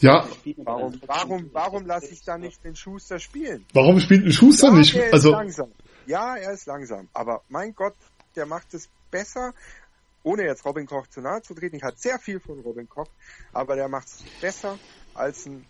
Ja. 0.00 0.28
Warum, 0.58 1.00
warum, 1.06 1.50
warum 1.52 1.86
lasse 1.86 2.12
ich 2.12 2.22
da 2.22 2.38
nicht 2.38 2.64
den 2.64 2.76
Schuster 2.76 3.18
spielen? 3.18 3.64
Warum 3.72 3.98
spielt 3.98 4.24
ein 4.24 4.32
Schuster 4.32 4.68
ja, 4.68 4.74
nicht? 4.74 4.96
also, 5.12 5.32
langsam. 5.32 5.70
Ja, 6.08 6.36
er 6.36 6.52
ist 6.52 6.64
langsam, 6.64 7.06
aber 7.12 7.42
mein 7.50 7.74
Gott, 7.74 7.92
der 8.34 8.46
macht 8.46 8.72
es 8.72 8.88
besser, 9.10 9.52
ohne 10.22 10.44
jetzt 10.44 10.64
Robin 10.64 10.86
Koch 10.86 11.06
zu 11.08 11.20
nahe 11.20 11.42
zu 11.42 11.52
treten. 11.52 11.76
Ich 11.76 11.82
hatte 11.82 11.98
sehr 11.98 12.18
viel 12.18 12.40
von 12.40 12.60
Robin 12.60 12.88
Koch, 12.88 13.08
aber 13.52 13.76
der 13.76 13.88
macht 13.88 14.06
es 14.06 14.24
besser 14.40 14.78
als 15.14 15.44
ein 15.44 15.66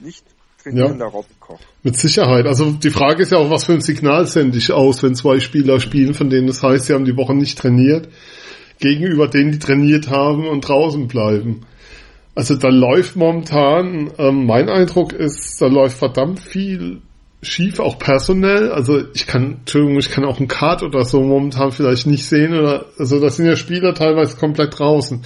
nicht 0.00 0.24
trainierender 0.60 1.06
ja, 1.06 1.12
Robin 1.12 1.36
Koch. 1.38 1.60
Mit 1.84 1.96
Sicherheit. 1.96 2.46
Also 2.46 2.72
die 2.72 2.90
Frage 2.90 3.22
ist 3.22 3.30
ja 3.30 3.38
auch, 3.38 3.48
was 3.48 3.64
für 3.66 3.74
ein 3.74 3.80
Signal 3.80 4.26
sende 4.26 4.58
ich 4.58 4.72
aus, 4.72 5.04
wenn 5.04 5.14
zwei 5.14 5.38
Spieler 5.38 5.78
spielen, 5.78 6.14
von 6.14 6.30
denen 6.30 6.48
es 6.48 6.60
das 6.60 6.68
heißt, 6.68 6.86
sie 6.86 6.92
haben 6.92 7.04
die 7.04 7.16
Woche 7.16 7.36
nicht 7.36 7.56
trainiert, 7.56 8.08
gegenüber 8.80 9.28
denen, 9.28 9.52
die 9.52 9.60
trainiert 9.60 10.10
haben 10.10 10.48
und 10.48 10.62
draußen 10.62 11.06
bleiben. 11.06 11.64
Also 12.34 12.56
da 12.56 12.70
läuft 12.70 13.14
momentan, 13.14 14.10
ähm, 14.18 14.46
mein 14.46 14.68
Eindruck 14.68 15.12
ist, 15.12 15.62
da 15.62 15.68
läuft 15.68 15.98
verdammt 15.98 16.40
viel 16.40 17.02
schief, 17.42 17.80
auch 17.80 17.98
personell. 17.98 18.70
Also 18.70 19.02
ich 19.14 19.26
kann, 19.26 19.58
Entschuldigung, 19.60 19.98
ich 19.98 20.10
kann 20.10 20.24
auch 20.24 20.38
einen 20.38 20.48
Card 20.48 20.82
oder 20.82 21.04
so 21.04 21.22
momentan 21.22 21.72
vielleicht 21.72 22.06
nicht 22.06 22.24
sehen. 22.24 22.54
Oder, 22.54 22.86
also 22.98 23.20
da 23.20 23.30
sind 23.30 23.46
ja 23.46 23.56
Spieler 23.56 23.94
teilweise 23.94 24.36
komplett 24.36 24.78
draußen. 24.78 25.22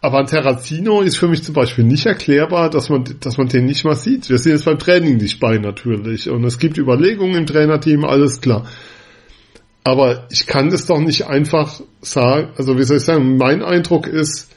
Aber 0.00 0.18
ein 0.18 0.26
Terrazino 0.26 1.00
ist 1.00 1.16
für 1.16 1.26
mich 1.26 1.42
zum 1.42 1.54
Beispiel 1.54 1.84
nicht 1.84 2.06
erklärbar, 2.06 2.70
dass 2.70 2.88
man, 2.88 3.04
dass 3.20 3.36
man 3.36 3.48
den 3.48 3.66
nicht 3.66 3.84
mal 3.84 3.96
sieht. 3.96 4.30
Wir 4.30 4.38
sind 4.38 4.52
jetzt 4.52 4.64
beim 4.64 4.78
Training 4.78 5.16
nicht 5.16 5.40
bei 5.40 5.58
natürlich. 5.58 6.30
Und 6.30 6.44
es 6.44 6.58
gibt 6.58 6.78
Überlegungen 6.78 7.34
im 7.34 7.46
Trainerteam, 7.46 8.04
alles 8.04 8.40
klar. 8.40 8.66
Aber 9.82 10.26
ich 10.30 10.46
kann 10.46 10.70
das 10.70 10.86
doch 10.86 11.00
nicht 11.00 11.26
einfach 11.26 11.80
sagen, 12.00 12.50
also 12.56 12.78
wie 12.78 12.84
soll 12.84 12.98
ich 12.98 13.04
sagen, 13.04 13.36
mein 13.38 13.62
Eindruck 13.62 14.06
ist, 14.06 14.52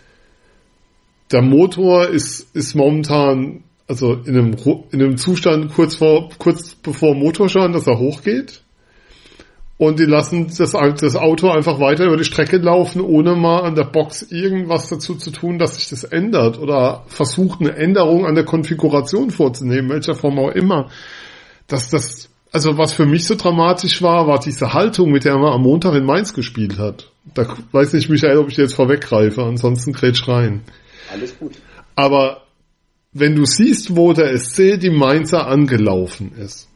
der 1.32 1.42
Motor 1.42 2.10
ist, 2.10 2.54
ist 2.56 2.76
momentan 2.76 3.64
also 3.92 4.14
in 4.14 4.38
einem, 4.38 4.56
in 4.92 5.02
einem 5.02 5.18
Zustand 5.18 5.74
kurz 5.74 5.96
vor, 5.96 6.30
kurz 6.38 6.76
bevor 6.76 7.14
Motorschaden, 7.14 7.74
dass 7.74 7.88
er 7.88 8.00
hochgeht. 8.00 8.62
Und 9.78 10.00
die 10.00 10.06
lassen 10.06 10.48
das, 10.48 10.72
das 10.72 11.16
Auto 11.18 11.50
einfach 11.50 11.78
weiter 11.82 12.06
über 12.06 12.16
die 12.16 12.24
Strecke 12.24 12.58
laufen, 12.58 13.02
ohne 13.02 13.36
mal 13.36 13.64
an 13.64 13.76
der 13.76 13.84
Box 13.84 14.22
irgendwas 14.32 14.88
dazu 14.88 15.16
zu 15.16 15.32
tun, 15.32 15.60
dass 15.60 15.76
sich 15.76 15.90
das 15.90 16.06
ändert 16.06 16.58
oder 16.58 17.04
versucht 17.08 17.60
eine 17.60 17.76
Änderung 17.76 18.26
an 18.26 18.36
der 18.36 18.46
Konfiguration 18.46 19.30
vorzunehmen, 19.30 19.90
welcher 19.90 20.16
Form 20.16 20.40
auch 20.40 20.52
immer. 20.52 20.90
Dass 21.68 21.90
das, 21.90 22.30
also 22.54 22.78
was 22.78 22.94
für 22.94 23.06
mich 23.06 23.26
so 23.26 23.36
dramatisch 23.36 24.02
war, 24.02 24.26
war 24.26 24.40
diese 24.40 24.72
Haltung, 24.72 25.12
mit 25.12 25.26
der 25.26 25.38
man 25.38 25.52
am 25.52 25.64
Montag 25.64 25.96
in 25.96 26.06
Mainz 26.06 26.34
gespielt 26.34 26.78
hat. 26.78 27.12
Da 27.34 27.46
weiß 27.74 27.92
nicht, 27.92 28.10
Michael, 28.10 28.38
ob 28.38 28.48
ich 28.48 28.56
jetzt 28.56 28.76
vorweggreife, 28.76 29.44
ansonsten 29.44 29.92
grätsch 29.92 30.30
rein. 30.30 30.62
Alles 31.12 31.38
gut. 31.38 31.56
Aber 31.96 32.44
wenn 33.14 33.36
du 33.36 33.46
siehst, 33.46 33.96
wo 33.96 34.14
der 34.14 34.38
SC 34.38 34.80
die 34.80 34.90
Mainzer 34.90 35.48
angelaufen 35.48 36.32
ist, 36.38 36.70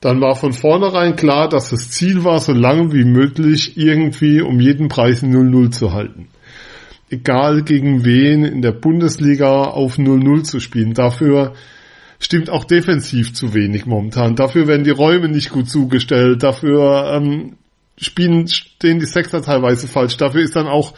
dann 0.00 0.20
war 0.20 0.36
von 0.36 0.52
vornherein 0.52 1.16
klar, 1.16 1.48
dass 1.48 1.70
das 1.70 1.90
Ziel 1.90 2.24
war, 2.24 2.38
so 2.38 2.52
lange 2.52 2.92
wie 2.92 3.04
möglich 3.04 3.76
irgendwie 3.76 4.42
um 4.42 4.60
jeden 4.60 4.88
Preis 4.88 5.22
0-0 5.22 5.70
zu 5.70 5.92
halten. 5.92 6.28
Egal 7.08 7.62
gegen 7.62 8.04
wen 8.04 8.44
in 8.44 8.62
der 8.62 8.72
Bundesliga 8.72 9.64
auf 9.64 9.96
0-0 9.96 10.42
zu 10.42 10.60
spielen. 10.60 10.92
Dafür 10.92 11.54
stimmt 12.18 12.50
auch 12.50 12.64
defensiv 12.64 13.32
zu 13.32 13.54
wenig 13.54 13.86
momentan. 13.86 14.36
Dafür 14.36 14.66
werden 14.66 14.84
die 14.84 14.90
Räume 14.90 15.28
nicht 15.28 15.50
gut 15.50 15.70
zugestellt. 15.70 16.42
Dafür 16.42 17.12
ähm, 17.14 17.56
spielen, 17.96 18.48
stehen 18.48 18.98
die 18.98 19.06
Sechser 19.06 19.40
teilweise 19.40 19.88
falsch. 19.88 20.16
Dafür 20.16 20.42
ist 20.42 20.56
dann 20.56 20.66
auch 20.66 20.94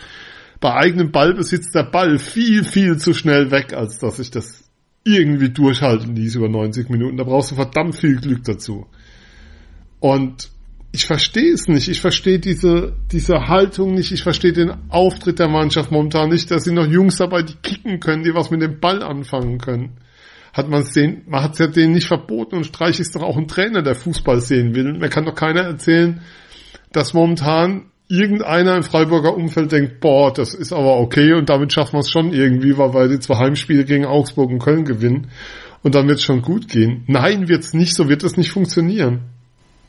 bei 0.61 0.75
eigenem 0.75 1.12
Ballbesitz 1.12 1.71
der 1.71 1.85
Ball 1.85 2.19
viel, 2.19 2.65
viel 2.65 2.97
zu 2.97 3.15
schnell 3.15 3.50
weg, 3.50 3.73
als 3.73 3.99
dass 3.99 4.19
ich 4.19 4.31
das 4.31 4.65
irgendwie 5.05 5.50
durchhalten 5.50 6.15
ließ 6.17 6.35
über 6.37 6.49
90 6.49 6.91
Minuten. 6.91 7.17
Da 7.17 7.25
brauchst 7.25 7.53
du 7.53 7.55
verdammt 7.55 7.97
viel 7.97 8.17
Glück 8.17 8.45
dazu. 8.45 8.87
Und 10.00 10.50
ich 10.91 11.07
verstehe 11.07 11.53
es 11.53 11.69
nicht. 11.69 11.88
Ich 11.88 12.00
verstehe 12.00 12.38
diese, 12.38 12.95
diese 13.12 13.49
Haltung 13.49 13.95
nicht. 13.95 14.11
Ich 14.11 14.23
verstehe 14.23 14.53
den 14.53 14.73
Auftritt 14.88 15.38
der 15.38 15.49
Mannschaft 15.49 15.91
momentan 15.91 16.31
nicht. 16.31 16.50
Da 16.50 16.59
sind 16.59 16.75
noch 16.75 16.87
Jungs 16.87 17.17
dabei, 17.17 17.43
die 17.43 17.55
kicken 17.55 18.00
können, 18.00 18.25
die 18.25 18.35
was 18.35 18.50
mit 18.50 18.62
dem 18.62 18.81
Ball 18.81 19.03
anfangen 19.03 19.59
können. 19.59 19.99
Hat 20.53 20.69
man 20.69 20.83
es 20.83 20.93
denen, 20.93 21.23
man 21.27 21.43
hat 21.43 21.53
es 21.53 21.59
ja 21.59 21.67
denen 21.67 21.93
nicht 21.93 22.07
verboten 22.07 22.57
und 22.57 22.65
Streich 22.65 22.99
ist 23.00 23.15
doch 23.15 23.23
auch 23.23 23.37
ein 23.37 23.49
Trainer, 23.49 23.83
der 23.83 23.95
Fußball 23.95 24.41
sehen 24.41 24.75
will. 24.75 24.95
Mir 24.95 25.11
kann 25.11 25.27
doch 25.27 25.35
keiner 25.35 25.61
erzählen, 25.61 26.23
dass 26.91 27.12
momentan 27.12 27.90
irgendeiner 28.09 28.77
im 28.77 28.83
Freiburger 28.83 29.35
Umfeld 29.35 29.71
denkt, 29.71 30.01
boah, 30.01 30.33
das 30.33 30.55
ist 30.55 30.73
aber 30.73 30.99
okay 30.99 31.35
und 31.35 31.49
damit 31.49 31.73
schaffen 31.73 31.94
wir 31.94 32.01
es 32.01 32.11
schon 32.11 32.33
irgendwie, 32.33 32.77
weil 32.79 32.94
wir 32.94 33.09
die 33.09 33.21
zwei 33.21 33.37
Heimspiele 33.37 33.85
gegen 33.85 34.07
Augsburg 34.07 34.51
und 34.51 34.61
Köln 34.61 34.85
gewinnen 34.85 35.31
und 35.83 35.94
dann 35.94 36.09
wird 36.09 36.18
es 36.18 36.25
schon 36.25 36.42
gut 36.42 36.68
gehen. 36.68 37.05
Nein, 37.07 37.49
wird 37.49 37.64
es 37.64 37.75
nicht, 37.75 37.94
so 37.94 38.09
wird 38.09 38.25
es 38.25 38.37
nicht 38.37 38.51
funktionieren. 38.51 39.21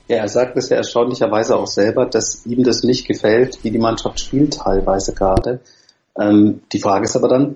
Ja, 0.10 0.18
er 0.18 0.28
sagt 0.28 0.58
es 0.58 0.70
ja 0.70 0.78
erstaunlicherweise 0.78 1.56
auch 1.56 1.68
selber, 1.68 2.06
dass 2.06 2.46
ihm 2.46 2.64
das 2.64 2.84
nicht 2.84 3.08
gefällt, 3.08 3.64
wie 3.64 3.72
die 3.72 3.78
Mannschaft 3.78 4.20
spielt 4.20 4.56
teilweise 4.56 5.14
gerade. 5.14 5.62
Ähm, 6.20 6.62
die 6.74 6.80
Frage 6.80 7.06
ist 7.06 7.16
aber 7.16 7.28
dann, 7.28 7.56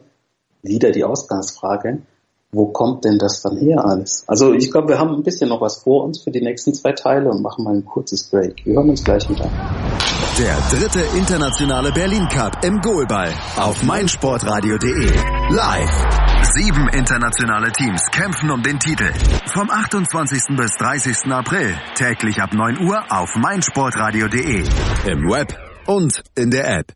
wieder 0.61 0.91
die 0.91 1.03
Ausgangsfrage, 1.03 2.03
wo 2.53 2.67
kommt 2.67 3.03
denn 3.03 3.17
das 3.17 3.41
dann 3.41 3.57
her 3.57 3.83
alles? 3.83 4.23
Also 4.27 4.53
ich 4.53 4.71
glaube, 4.71 4.89
wir 4.89 4.99
haben 4.99 5.13
ein 5.13 5.23
bisschen 5.23 5.49
noch 5.49 5.59
was 5.59 5.77
vor 5.77 6.05
uns 6.05 6.21
für 6.21 6.31
die 6.31 6.41
nächsten 6.41 6.73
zwei 6.73 6.93
Teile 6.93 7.29
und 7.29 7.41
machen 7.41 7.65
mal 7.65 7.73
ein 7.73 7.85
kurzes 7.85 8.29
Break. 8.29 8.65
Wir 8.65 8.75
hören 8.75 8.89
uns 8.89 9.03
gleich 9.03 9.27
wieder. 9.29 9.49
Der 10.37 10.57
dritte 10.71 11.01
internationale 11.17 11.91
Berlin 11.91 12.27
Cup 12.27 12.63
im 12.63 12.79
Goalball 12.81 13.31
auf 13.57 13.83
meinsportradio.de. 13.83 15.11
Live. 15.49 16.07
Sieben 16.55 16.87
internationale 16.89 17.71
Teams 17.71 18.01
kämpfen 18.11 18.51
um 18.51 18.61
den 18.61 18.79
Titel. 18.79 19.11
Vom 19.47 19.69
28. 19.69 20.55
bis 20.57 20.75
30. 20.77 21.31
April 21.31 21.75
täglich 21.95 22.41
ab 22.41 22.53
9 22.53 22.79
Uhr 22.81 23.03
auf 23.09 23.35
meinsportradio.de. 23.35 24.63
Im 25.05 25.29
Web 25.29 25.55
und 25.87 26.21
in 26.35 26.51
der 26.51 26.79
App. 26.79 26.93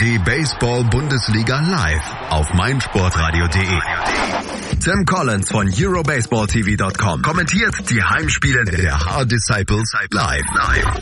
Die 0.00 0.18
Baseball-Bundesliga 0.18 1.60
live 1.60 2.16
auf 2.30 2.52
meinsportradio.de. 2.54 4.53
Tim 4.84 5.06
Collins 5.06 5.50
von 5.50 5.66
EuroBaseballTV.com 5.66 7.22
kommentiert 7.22 7.88
die 7.88 8.04
Heimspiele 8.04 8.66
der 8.66 8.92
Hard 8.92 9.32
Disciples 9.32 9.90
live. 10.12 10.44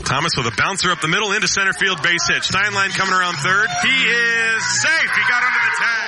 Thomas 0.05 0.37
with 0.37 0.47
a 0.47 0.55
bouncer 0.55 0.89
up 0.89 1.01
the 1.01 1.09
middle 1.09 1.33
into 1.33 1.49
center 1.49 1.73
field 1.73 2.01
base 2.01 2.25
hit. 2.31 2.43
Steinlein 2.43 2.95
coming 2.97 3.13
around 3.13 3.35
third. 3.43 3.67
He 3.83 4.07
is 4.07 4.63
safe. 4.79 5.11
He 5.11 5.21
got 5.27 5.43
under 5.43 5.59
the 5.67 5.75
tag. 5.83 5.99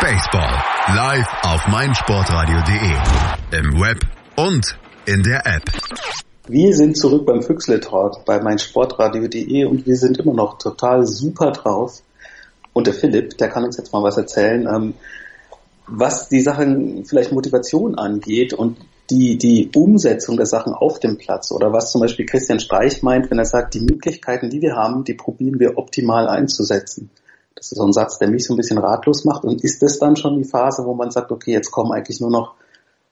Baseball 0.00 0.62
live 0.94 1.26
auf 1.42 1.66
meinsportradio.de. 1.66 2.94
Im 3.50 3.80
Web 3.80 3.98
und 4.36 4.78
in 5.06 5.24
der 5.24 5.44
App. 5.44 5.64
Wir 6.46 6.72
sind 6.72 6.96
zurück 6.96 7.26
beim 7.26 7.42
Füchsle 7.42 7.80
Talk 7.80 8.24
bei 8.24 8.40
meinsportradio.de 8.40 9.64
und 9.64 9.86
wir 9.86 9.96
sind 9.96 10.18
immer 10.18 10.34
noch 10.34 10.58
total 10.58 11.04
super 11.04 11.50
drauf. 11.50 12.02
Und 12.76 12.86
der 12.86 12.92
Philipp, 12.92 13.38
der 13.38 13.48
kann 13.48 13.64
uns 13.64 13.78
jetzt 13.78 13.94
mal 13.94 14.02
was 14.02 14.18
erzählen, 14.18 14.68
ähm, 14.70 14.92
was 15.86 16.28
die 16.28 16.42
Sachen 16.42 17.06
vielleicht 17.06 17.32
Motivation 17.32 17.94
angeht 17.94 18.52
und 18.52 18.76
die, 19.08 19.38
die 19.38 19.70
Umsetzung 19.74 20.36
der 20.36 20.44
Sachen 20.44 20.74
auf 20.74 21.00
dem 21.00 21.16
Platz 21.16 21.52
oder 21.52 21.72
was 21.72 21.90
zum 21.90 22.02
Beispiel 22.02 22.26
Christian 22.26 22.60
Streich 22.60 23.02
meint, 23.02 23.30
wenn 23.30 23.38
er 23.38 23.46
sagt, 23.46 23.72
die 23.72 23.80
Möglichkeiten, 23.80 24.50
die 24.50 24.60
wir 24.60 24.76
haben, 24.76 25.04
die 25.04 25.14
probieren 25.14 25.58
wir 25.58 25.78
optimal 25.78 26.28
einzusetzen. 26.28 27.08
Das 27.54 27.72
ist 27.72 27.78
so 27.78 27.86
ein 27.86 27.94
Satz, 27.94 28.18
der 28.18 28.28
mich 28.28 28.44
so 28.44 28.52
ein 28.52 28.58
bisschen 28.58 28.76
ratlos 28.76 29.24
macht. 29.24 29.44
Und 29.44 29.64
ist 29.64 29.80
das 29.80 29.98
dann 29.98 30.16
schon 30.16 30.36
die 30.36 30.46
Phase, 30.46 30.84
wo 30.84 30.92
man 30.92 31.10
sagt, 31.10 31.32
okay, 31.32 31.52
jetzt 31.52 31.70
kommen 31.70 31.92
eigentlich 31.92 32.20
nur 32.20 32.30
noch 32.30 32.56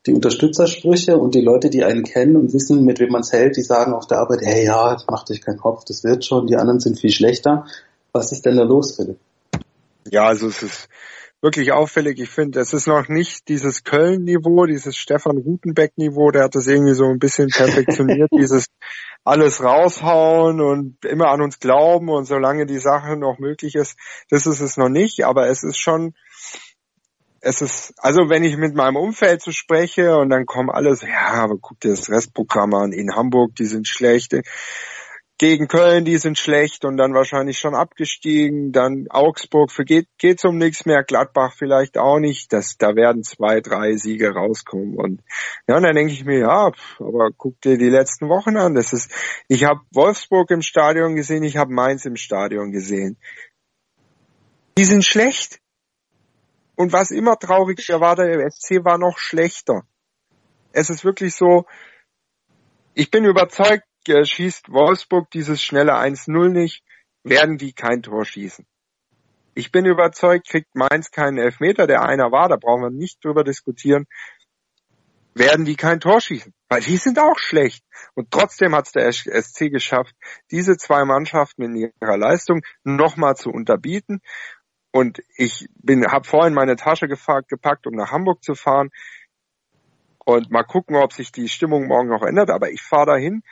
die 0.05 0.13
Unterstützersprüche 0.13 1.17
und 1.17 1.35
die 1.35 1.41
Leute, 1.41 1.71
die 1.71 1.85
einen 1.85 2.03
kennen 2.03 2.37
und 2.37 2.53
wissen, 2.53 2.85
mit 2.85 3.01
wem 3.01 3.13
man 3.13 3.23
es 3.23 3.33
hält, 3.33 3.57
die 3.57 3.63
sagen 3.63 3.95
auf 3.95 4.07
der 4.09 4.19
Arbeit, 4.19 4.41
hey 4.43 4.67
ja, 4.67 4.99
mach 5.11 5.25
dich 5.25 5.41
keinen 5.41 5.57
Kopf, 5.57 5.87
das 5.87 6.05
wird 6.05 6.27
schon, 6.27 6.49
die 6.49 6.57
anderen 6.57 6.81
sind 6.81 7.01
viel 7.01 7.13
schlechter. 7.13 7.65
Was 8.13 8.31
ist 8.31 8.45
denn 8.45 8.57
da 8.57 8.65
los, 8.65 8.97
Philipp? 8.97 9.17
Ja, 10.11 10.27
also 10.27 10.49
es 10.49 10.63
ist 10.63 10.89
wirklich 11.45 11.73
auffällig. 11.73 12.19
Ich 12.21 12.31
finde, 12.31 12.59
es 12.61 12.73
ist 12.73 12.87
noch 12.87 13.09
nicht 13.09 13.49
dieses 13.49 13.85
Köln-Niveau, 13.85 14.65
dieses 14.65 14.97
Stefan 14.97 15.37
Rutenbeck-Niveau, 15.37 16.31
der 16.31 16.45
hat 16.45 16.55
das 16.55 16.67
irgendwie 16.67 16.95
so 16.95 17.05
ein 17.05 17.19
bisschen 17.19 17.49
perfektioniert, 17.49 18.31
dieses 18.39 18.67
alles 19.25 19.63
raushauen 19.63 20.61
und 20.61 21.05
immer 21.05 21.29
an 21.29 21.43
uns 21.43 21.59
glauben 21.59 22.09
und 22.09 22.25
solange 22.25 22.65
die 22.65 22.79
Sache 22.79 23.17
noch 23.17 23.39
möglich 23.39 23.75
ist, 23.75 23.99
das 24.31 24.47
ist 24.47 24.61
es 24.61 24.79
noch 24.79 24.89
nicht, 24.89 25.25
aber 25.25 25.49
es 25.49 25.63
ist 25.63 25.79
schon, 25.79 26.15
es 27.41 27.61
ist, 27.61 27.93
also 27.99 28.31
wenn 28.31 28.43
ich 28.43 28.57
mit 28.57 28.75
meinem 28.75 28.97
Umfeld 28.97 29.43
so 29.43 29.51
spreche 29.51 30.17
und 30.17 30.31
dann 30.31 30.47
kommen 30.47 30.71
alle 30.71 30.97
so, 30.97 31.07
ja, 31.07 31.43
aber 31.43 31.57
guck 31.61 31.79
dir 31.81 31.91
das 31.91 32.09
Restprogramm 32.09 32.73
an, 32.73 32.93
in 32.93 33.15
Hamburg, 33.15 33.55
die 33.57 33.67
sind 33.67 33.87
schlecht, 33.87 34.33
gegen 35.39 35.67
Köln, 35.67 36.05
die 36.05 36.17
sind 36.19 36.39
schlecht 36.39 36.85
und 36.85 36.97
dann 36.97 37.13
wahrscheinlich 37.13 37.59
schon 37.59 37.75
abgestiegen, 37.75 38.71
dann 38.71 39.07
Augsburg 39.11 39.73
für 39.73 39.85
geht, 39.85 40.07
geht's 40.17 40.45
um 40.45 40.59
nichts 40.59 40.87
mehr, 40.87 41.03
Gladbach 41.03 41.55
vielleicht 41.57 41.99
auch 41.99 42.21
nicht, 42.21 42.53
das, 42.53 42.77
da 42.79 42.95
werden 42.95 43.25
zwei, 43.25 43.61
drei 43.61 43.97
Siege 43.97 44.33
rauskommen 44.33 44.97
und 44.97 45.23
ja, 45.67 45.77
und 45.77 45.83
dann 45.83 45.97
denke 45.97 46.13
ich 46.13 46.25
mir, 46.25 46.39
ja, 46.41 46.71
aber 47.01 47.31
guck 47.37 47.61
dir 47.63 47.77
die 47.77 47.91
letzten 47.91 48.29
Wochen 48.29 48.57
an, 48.57 48.75
das 48.75 48.93
ist, 48.93 49.11
ich 49.49 49.65
habe 49.65 49.81
Wolfsburg 49.93 50.51
im 50.53 50.63
Stadion 50.63 51.17
gesehen, 51.17 51.43
ich 51.43 51.57
habe 51.57 51.73
Mainz 51.73 52.05
im 52.05 52.17
Stadion 52.17 52.71
gesehen. 52.71 53.19
Die 54.77 54.85
sind 54.85 55.05
schlecht. 55.05 55.61
Und 56.77 56.93
was 56.93 57.13
immer 57.13 57.39
trauriger 57.39 58.01
war, 58.01 58.17
der 58.17 58.51
SC 58.51 58.85
war 58.85 58.99
noch 58.99 59.19
schlechter. 59.19 59.83
Es 60.73 60.91
ist 60.91 61.05
wirklich 61.05 61.37
so, 61.37 61.67
ich 62.95 63.11
bin 63.11 63.25
überzeugt, 63.25 63.85
schießt 64.07 64.71
Wolfsburg 64.71 65.31
dieses 65.31 65.63
schnelle 65.63 65.95
1-0 65.95 66.49
nicht, 66.49 66.83
werden 67.23 67.59
die 67.59 67.73
kein 67.73 68.03
Tor 68.03 68.25
schießen. 68.25 68.67
Ich 69.55 69.71
bin 69.71 69.87
überzeugt, 69.87 70.49
kriegt 70.49 70.75
Mainz 70.75 71.11
keinen 71.11 71.39
Elfmeter, 71.39 71.87
der 71.87 72.03
einer 72.03 72.33
war, 72.33 72.49
da 72.49 72.57
brauchen 72.57 72.83
wir 72.83 72.91
nicht 72.91 73.25
drüber 73.25 73.45
diskutieren, 73.45 74.07
werden 75.35 75.65
die 75.65 75.77
kein 75.77 76.01
Tor 76.01 76.21
schießen. 76.21 76.53
Weil 76.69 76.81
die 76.81 76.97
sind 76.97 77.19
auch 77.19 77.39
schlecht. 77.39 77.85
Und 78.15 78.31
trotzdem 78.31 78.75
hat 78.75 78.87
es 78.87 78.93
der 78.93 79.13
SC 79.13 79.71
geschafft, 79.71 80.15
diese 80.51 80.77
zwei 80.77 81.05
Mannschaften 81.05 81.63
in 81.63 81.77
ihrer 81.77 82.17
Leistung 82.17 82.63
nochmal 82.83 83.37
zu 83.37 83.51
unterbieten. 83.51 84.21
Und 84.91 85.23
ich 85.37 85.69
bin, 85.75 86.07
habe 86.07 86.27
vorhin 86.27 86.55
meine 86.55 86.77
Tasche 86.77 87.09
gefragt, 87.09 87.49
gepackt, 87.49 87.87
um 87.87 87.95
nach 87.95 88.13
Hamburg 88.13 88.43
zu 88.43 88.55
fahren. 88.55 88.91
Und 90.25 90.51
mal 90.51 90.63
gucken, 90.63 90.97
ob 90.97 91.13
sich 91.13 91.33
die 91.33 91.49
Stimmung 91.49 91.87
morgen 91.87 92.09
noch 92.09 92.23
ändert. 92.23 92.51
Aber 92.51 92.71
ich 92.71 92.83
fahre 92.83 93.07
dahin, 93.07 93.43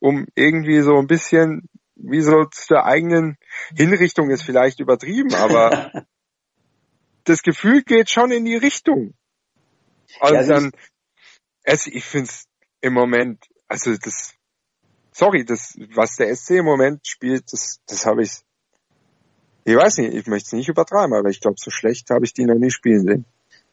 um 0.00 0.26
irgendwie 0.34 0.80
so 0.80 0.96
ein 0.98 1.06
bisschen, 1.06 1.68
wie 1.94 2.22
so 2.22 2.46
zur 2.46 2.84
eigenen 2.84 3.36
Hinrichtung 3.76 4.30
ist 4.30 4.42
vielleicht 4.42 4.80
übertrieben, 4.80 5.34
aber 5.34 5.92
das 7.24 7.42
Gefühl 7.42 7.82
geht 7.82 8.10
schon 8.10 8.32
in 8.32 8.44
die 8.44 8.56
Richtung. 8.56 9.14
Und 10.20 10.32
ja, 10.32 10.42
dann, 10.42 10.72
es, 11.62 11.86
ich 11.86 12.04
find's 12.04 12.46
im 12.80 12.94
Moment, 12.94 13.44
also 13.68 13.96
das, 13.96 14.34
sorry, 15.12 15.44
das, 15.44 15.78
was 15.94 16.16
der 16.16 16.34
SC 16.34 16.50
im 16.58 16.64
Moment 16.64 17.06
spielt, 17.06 17.52
das, 17.52 17.80
das 17.86 18.06
habe 18.06 18.22
ich, 18.22 18.40
ich 19.64 19.76
weiß 19.76 19.98
nicht, 19.98 20.14
ich 20.14 20.26
möchte 20.26 20.46
es 20.46 20.52
nicht 20.52 20.68
übertreiben, 20.68 21.14
aber 21.14 21.28
ich 21.28 21.40
glaube, 21.40 21.56
so 21.58 21.70
schlecht 21.70 22.10
habe 22.10 22.24
ich 22.24 22.32
die 22.32 22.46
noch 22.46 22.58
nie 22.58 22.70
spielen 22.70 23.04
sehen. 23.04 23.24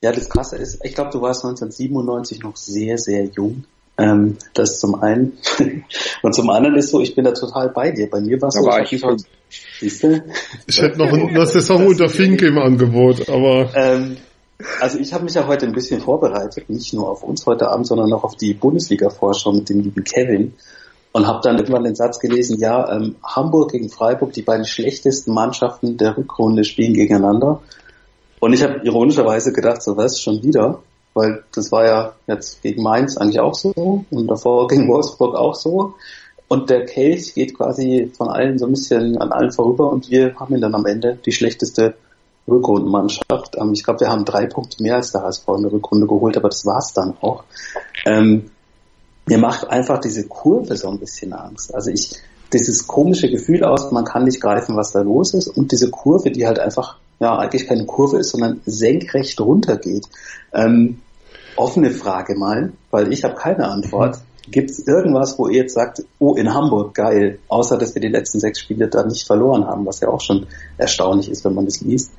Ja, 0.01 0.11
das 0.11 0.29
Krasse 0.29 0.57
ist, 0.57 0.79
ich 0.83 0.93
glaube, 0.93 1.09
du 1.11 1.21
warst 1.21 1.43
1997 1.43 2.41
noch 2.41 2.55
sehr, 2.55 2.97
sehr 2.97 3.25
jung. 3.25 3.65
Ähm, 3.99 4.37
das 4.53 4.79
zum 4.79 5.01
einen. 5.01 5.37
Und 6.21 6.35
zum 6.35 6.49
anderen 6.49 6.75
ist 6.75 6.89
so, 6.89 7.01
ich 7.01 7.15
bin 7.15 7.25
da 7.25 7.31
total 7.31 7.69
bei 7.69 7.91
dir. 7.91 8.09
Bei 8.09 8.21
mir 8.21 8.39
war 8.41 8.49
es 8.49 8.55
so, 8.55 8.69
ich, 8.69 8.93
ich, 8.93 9.25
siehst 9.79 10.03
du? 10.03 10.23
ich 10.67 10.81
hätte 10.81 10.99
noch 10.99 11.11
eine 11.11 11.45
Saison 11.47 11.87
unter 11.87 12.07
Fink 12.07 12.41
im 12.43 12.57
Angebot, 12.59 13.27
aber. 13.27 13.71
Ähm, 13.75 14.17
also 14.79 14.99
ich 14.99 15.13
habe 15.13 15.23
mich 15.23 15.33
ja 15.33 15.47
heute 15.47 15.65
ein 15.65 15.73
bisschen 15.73 16.01
vorbereitet, 16.01 16.69
nicht 16.69 16.93
nur 16.93 17.09
auf 17.09 17.23
uns 17.23 17.45
heute 17.45 17.69
Abend, 17.69 17.87
sondern 17.87 18.11
auch 18.13 18.23
auf 18.23 18.35
die 18.35 18.53
Bundesliga-Vorschau 18.53 19.51
mit 19.51 19.69
dem 19.69 19.81
lieben 19.81 20.03
Kevin 20.03 20.53
und 21.11 21.27
habe 21.27 21.39
dann 21.43 21.57
irgendwann 21.57 21.83
den 21.83 21.95
Satz 21.95 22.19
gelesen, 22.19 22.59
ja, 22.59 22.91
ähm, 22.91 23.15
Hamburg 23.23 23.71
gegen 23.71 23.89
Freiburg, 23.89 24.33
die 24.33 24.41
beiden 24.41 24.65
schlechtesten 24.65 25.33
Mannschaften 25.33 25.97
der 25.97 26.17
Rückrunde 26.17 26.63
spielen 26.63 26.93
gegeneinander. 26.93 27.61
Und 28.39 28.53
ich 28.53 28.61
habe 28.61 28.81
ironischerweise 28.83 29.51
gedacht, 29.51 29.81
so 29.81 29.97
was 29.97 30.21
schon 30.21 30.43
wieder, 30.43 30.83
weil 31.17 31.43
das 31.53 31.71
war 31.71 31.85
ja 31.85 32.13
jetzt 32.27 32.61
gegen 32.61 32.83
Mainz 32.83 33.17
eigentlich 33.17 33.39
auch 33.39 33.55
so 33.55 34.05
und 34.09 34.27
davor 34.27 34.67
gegen 34.67 34.87
Wolfsburg 34.87 35.35
auch 35.35 35.55
so. 35.55 35.95
Und 36.47 36.69
der 36.69 36.85
Kelch 36.85 37.33
geht 37.33 37.57
quasi 37.57 38.09
von 38.15 38.29
allen 38.29 38.57
so 38.57 38.65
ein 38.65 38.71
bisschen 38.71 39.17
an 39.17 39.31
allen 39.31 39.51
vorüber 39.51 39.91
und 39.91 40.09
wir 40.09 40.35
haben 40.39 40.55
ihn 40.55 40.61
dann 40.61 40.75
am 40.75 40.85
Ende 40.85 41.19
die 41.25 41.33
schlechteste 41.33 41.95
Rückrundenmannschaft. 42.47 43.57
Ähm, 43.59 43.73
ich 43.73 43.83
glaube, 43.83 44.01
wir 44.01 44.09
haben 44.09 44.25
drei 44.25 44.45
Punkte 44.45 44.81
mehr 44.81 44.95
als 44.95 45.11
der 45.11 45.23
HSV 45.23 45.47
in 45.57 45.63
der 45.63 45.73
Rückrunde 45.73 46.07
geholt, 46.07 46.37
aber 46.37 46.49
das 46.49 46.65
war's 46.65 46.93
dann 46.93 47.15
auch. 47.21 47.43
Ähm, 48.05 48.49
mir 49.25 49.37
macht 49.37 49.69
einfach 49.69 49.99
diese 49.99 50.27
Kurve 50.27 50.77
so 50.77 50.89
ein 50.89 50.99
bisschen 50.99 51.33
Angst. 51.33 51.75
Also 51.75 51.91
ich, 51.91 52.15
dieses 52.53 52.87
komische 52.87 53.29
Gefühl 53.29 53.65
aus, 53.65 53.91
man 53.91 54.05
kann 54.05 54.23
nicht 54.23 54.39
greifen, 54.39 54.77
was 54.77 54.93
da 54.93 55.01
los 55.01 55.33
ist 55.33 55.49
und 55.49 55.73
diese 55.73 55.89
Kurve, 55.89 56.31
die 56.31 56.47
halt 56.47 56.59
einfach, 56.59 56.97
ja, 57.19 57.37
eigentlich 57.37 57.67
keine 57.67 57.85
Kurve 57.85 58.19
ist, 58.19 58.29
sondern 58.29 58.61
senkrecht 58.65 59.41
runtergeht. 59.41 60.07
Ähm, 60.53 61.01
offene 61.57 61.91
Frage 61.91 62.35
mal, 62.35 62.73
weil 62.91 63.11
ich 63.11 63.23
habe 63.23 63.35
keine 63.35 63.67
Antwort. 63.67 64.19
Gibt 64.49 64.69
es 64.69 64.87
irgendwas, 64.87 65.37
wo 65.37 65.47
ihr 65.47 65.63
jetzt 65.63 65.73
sagt, 65.73 66.03
oh, 66.19 66.35
in 66.35 66.53
Hamburg, 66.53 66.93
geil, 66.93 67.39
außer 67.49 67.77
dass 67.77 67.93
wir 67.95 68.01
die 68.01 68.07
letzten 68.07 68.39
sechs 68.39 68.61
Spiele 68.61 68.87
da 68.87 69.03
nicht 69.03 69.27
verloren 69.27 69.65
haben, 69.65 69.85
was 69.85 69.99
ja 69.99 70.07
auch 70.07 70.21
schon 70.21 70.47
erstaunlich 70.77 71.29
ist, 71.29 71.43
wenn 71.43 71.53
man 71.53 71.65
das 71.65 71.81
liest. 71.81 72.11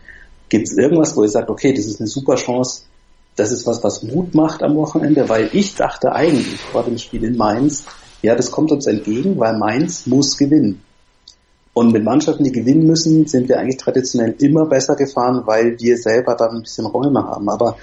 Gibt 0.51 0.69
es 0.69 0.77
irgendwas, 0.77 1.17
wo 1.17 1.23
ihr 1.23 1.31
sagt, 1.31 1.49
okay, 1.49 1.73
das 1.73 1.87
ist 1.87 2.01
eine 2.01 2.07
super 2.07 2.35
Chance, 2.35 2.83
das 3.37 3.53
ist 3.53 3.67
was, 3.67 3.83
was 3.83 4.03
Mut 4.03 4.35
macht 4.35 4.63
am 4.63 4.77
Wochenende? 4.77 5.29
Weil 5.29 5.49
ich 5.53 5.75
dachte 5.75 6.13
eigentlich 6.13 6.61
vor 6.61 6.83
dem 6.83 6.99
Spiel 6.99 7.25
in 7.25 7.37
Mainz, 7.37 7.85
ja, 8.21 8.35
das 8.35 8.51
kommt 8.51 8.73
uns 8.73 8.87
entgegen, 8.87 9.39
weil 9.39 9.57
Mainz 9.57 10.07
muss 10.07 10.37
gewinnen. 10.37 10.83
Und 11.73 11.93
mit 11.93 12.03
Mannschaften, 12.03 12.43
die 12.43 12.51
gewinnen 12.51 12.87
müssen, 12.87 13.27
sind 13.29 13.49
wir 13.49 13.61
eigentlich 13.61 13.77
traditionell 13.77 14.35
immer 14.41 14.67
besser 14.67 14.97
gefahren, 14.97 15.43
weil 15.47 15.79
wir 15.79 15.97
selber 15.97 16.35
dann 16.35 16.57
ein 16.57 16.63
bisschen 16.63 16.87
Räume 16.87 17.23
haben. 17.23 17.49
Aber 17.49 17.77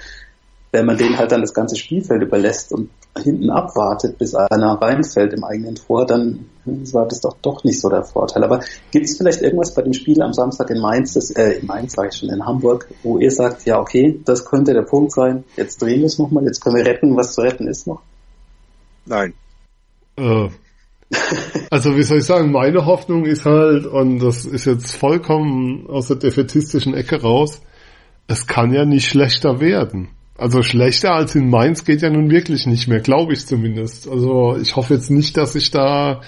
wenn 0.72 0.86
man 0.86 0.96
denen 0.96 1.16
halt 1.16 1.32
dann 1.32 1.40
das 1.40 1.54
ganze 1.54 1.76
Spielfeld 1.76 2.22
überlässt 2.22 2.72
und 2.72 2.90
hinten 3.22 3.50
abwartet, 3.50 4.18
bis 4.18 4.34
einer 4.34 4.74
reinfällt 4.74 5.32
im 5.32 5.44
eigenen 5.44 5.74
Tor, 5.74 6.06
dann 6.06 6.46
war 6.64 7.06
das 7.06 7.20
doch 7.20 7.36
doch 7.40 7.64
nicht 7.64 7.80
so 7.80 7.88
der 7.88 8.02
Vorteil. 8.02 8.44
Aber 8.44 8.60
gibt 8.90 9.06
es 9.06 9.16
vielleicht 9.16 9.42
irgendwas 9.42 9.74
bei 9.74 9.82
dem 9.82 9.92
Spiel 9.92 10.20
am 10.22 10.32
Samstag 10.32 10.70
in 10.70 10.80
Mainz, 10.80 11.14
das, 11.14 11.30
äh, 11.30 11.60
in 11.60 11.66
Mainz 11.66 11.94
sage 11.94 12.08
ich 12.12 12.18
schon, 12.18 12.28
in 12.28 12.44
Hamburg, 12.44 12.88
wo 13.02 13.18
ihr 13.18 13.30
sagt, 13.30 13.64
ja 13.66 13.80
okay, 13.80 14.20
das 14.24 14.44
könnte 14.44 14.74
der 14.74 14.82
Punkt 14.82 15.12
sein, 15.12 15.44
jetzt 15.56 15.80
drehen 15.80 16.00
wir 16.00 16.06
es 16.06 16.18
nochmal, 16.18 16.44
jetzt 16.44 16.60
können 16.60 16.76
wir 16.76 16.84
retten, 16.84 17.16
was 17.16 17.34
zu 17.34 17.40
retten 17.40 17.68
ist 17.68 17.86
noch? 17.86 18.02
Nein. 19.06 19.34
Äh. 20.16 20.48
Also 21.70 21.96
wie 21.96 22.02
soll 22.02 22.18
ich 22.18 22.24
sagen, 22.24 22.50
meine 22.50 22.84
Hoffnung 22.84 23.26
ist 23.26 23.44
halt, 23.44 23.86
und 23.86 24.18
das 24.18 24.44
ist 24.44 24.64
jetzt 24.64 24.96
vollkommen 24.96 25.86
aus 25.88 26.08
der 26.08 26.16
defetistischen 26.16 26.94
Ecke 26.94 27.22
raus, 27.22 27.60
es 28.26 28.48
kann 28.48 28.72
ja 28.72 28.84
nicht 28.84 29.08
schlechter 29.08 29.60
werden. 29.60 30.08
Also 30.38 30.62
schlechter 30.62 31.12
als 31.14 31.34
in 31.34 31.48
Mainz 31.48 31.84
geht 31.84 32.02
ja 32.02 32.10
nun 32.10 32.30
wirklich 32.30 32.66
nicht 32.66 32.88
mehr, 32.88 33.00
glaube 33.00 33.32
ich 33.32 33.46
zumindest. 33.46 34.08
Also 34.08 34.56
ich 34.60 34.76
hoffe 34.76 34.94
jetzt 34.94 35.10
nicht, 35.10 35.36
dass 35.36 35.54
ich 35.54 35.70
da 35.70 36.20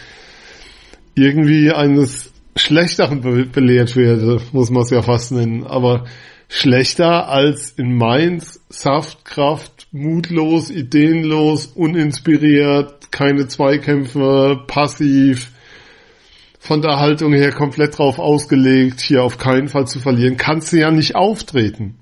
irgendwie 1.15 1.73
eines 1.73 2.33
Schlechteren 2.57 3.21
be 3.21 3.45
belehrt 3.45 3.97
werde, 3.97 4.41
muss 4.53 4.71
man 4.71 4.83
es 4.83 4.91
ja 4.91 5.03
fast 5.03 5.33
nennen. 5.33 5.65
Aber 5.65 6.05
schlechter 6.49 7.29
als 7.29 7.71
in 7.73 7.97
Mainz, 7.97 8.61
Saftkraft, 8.71 9.89
mutlos, 9.93 10.71
ideenlos, 10.71 11.67
uninspiriert, 11.67 13.13
keine 13.13 13.47
Zweikämpfe, 13.47 14.65
passiv, 14.67 15.51
von 16.59 16.83
der 16.83 16.99
Haltung 16.99 17.33
her 17.33 17.53
komplett 17.53 17.99
drauf 17.99 18.19
ausgelegt, 18.19 19.01
hier 19.01 19.23
auf 19.23 19.39
keinen 19.39 19.69
Fall 19.69 19.87
zu 19.87 20.01
verlieren, 20.01 20.37
kannst 20.37 20.73
du 20.73 20.79
ja 20.79 20.91
nicht 20.91 21.15
auftreten. 21.15 21.98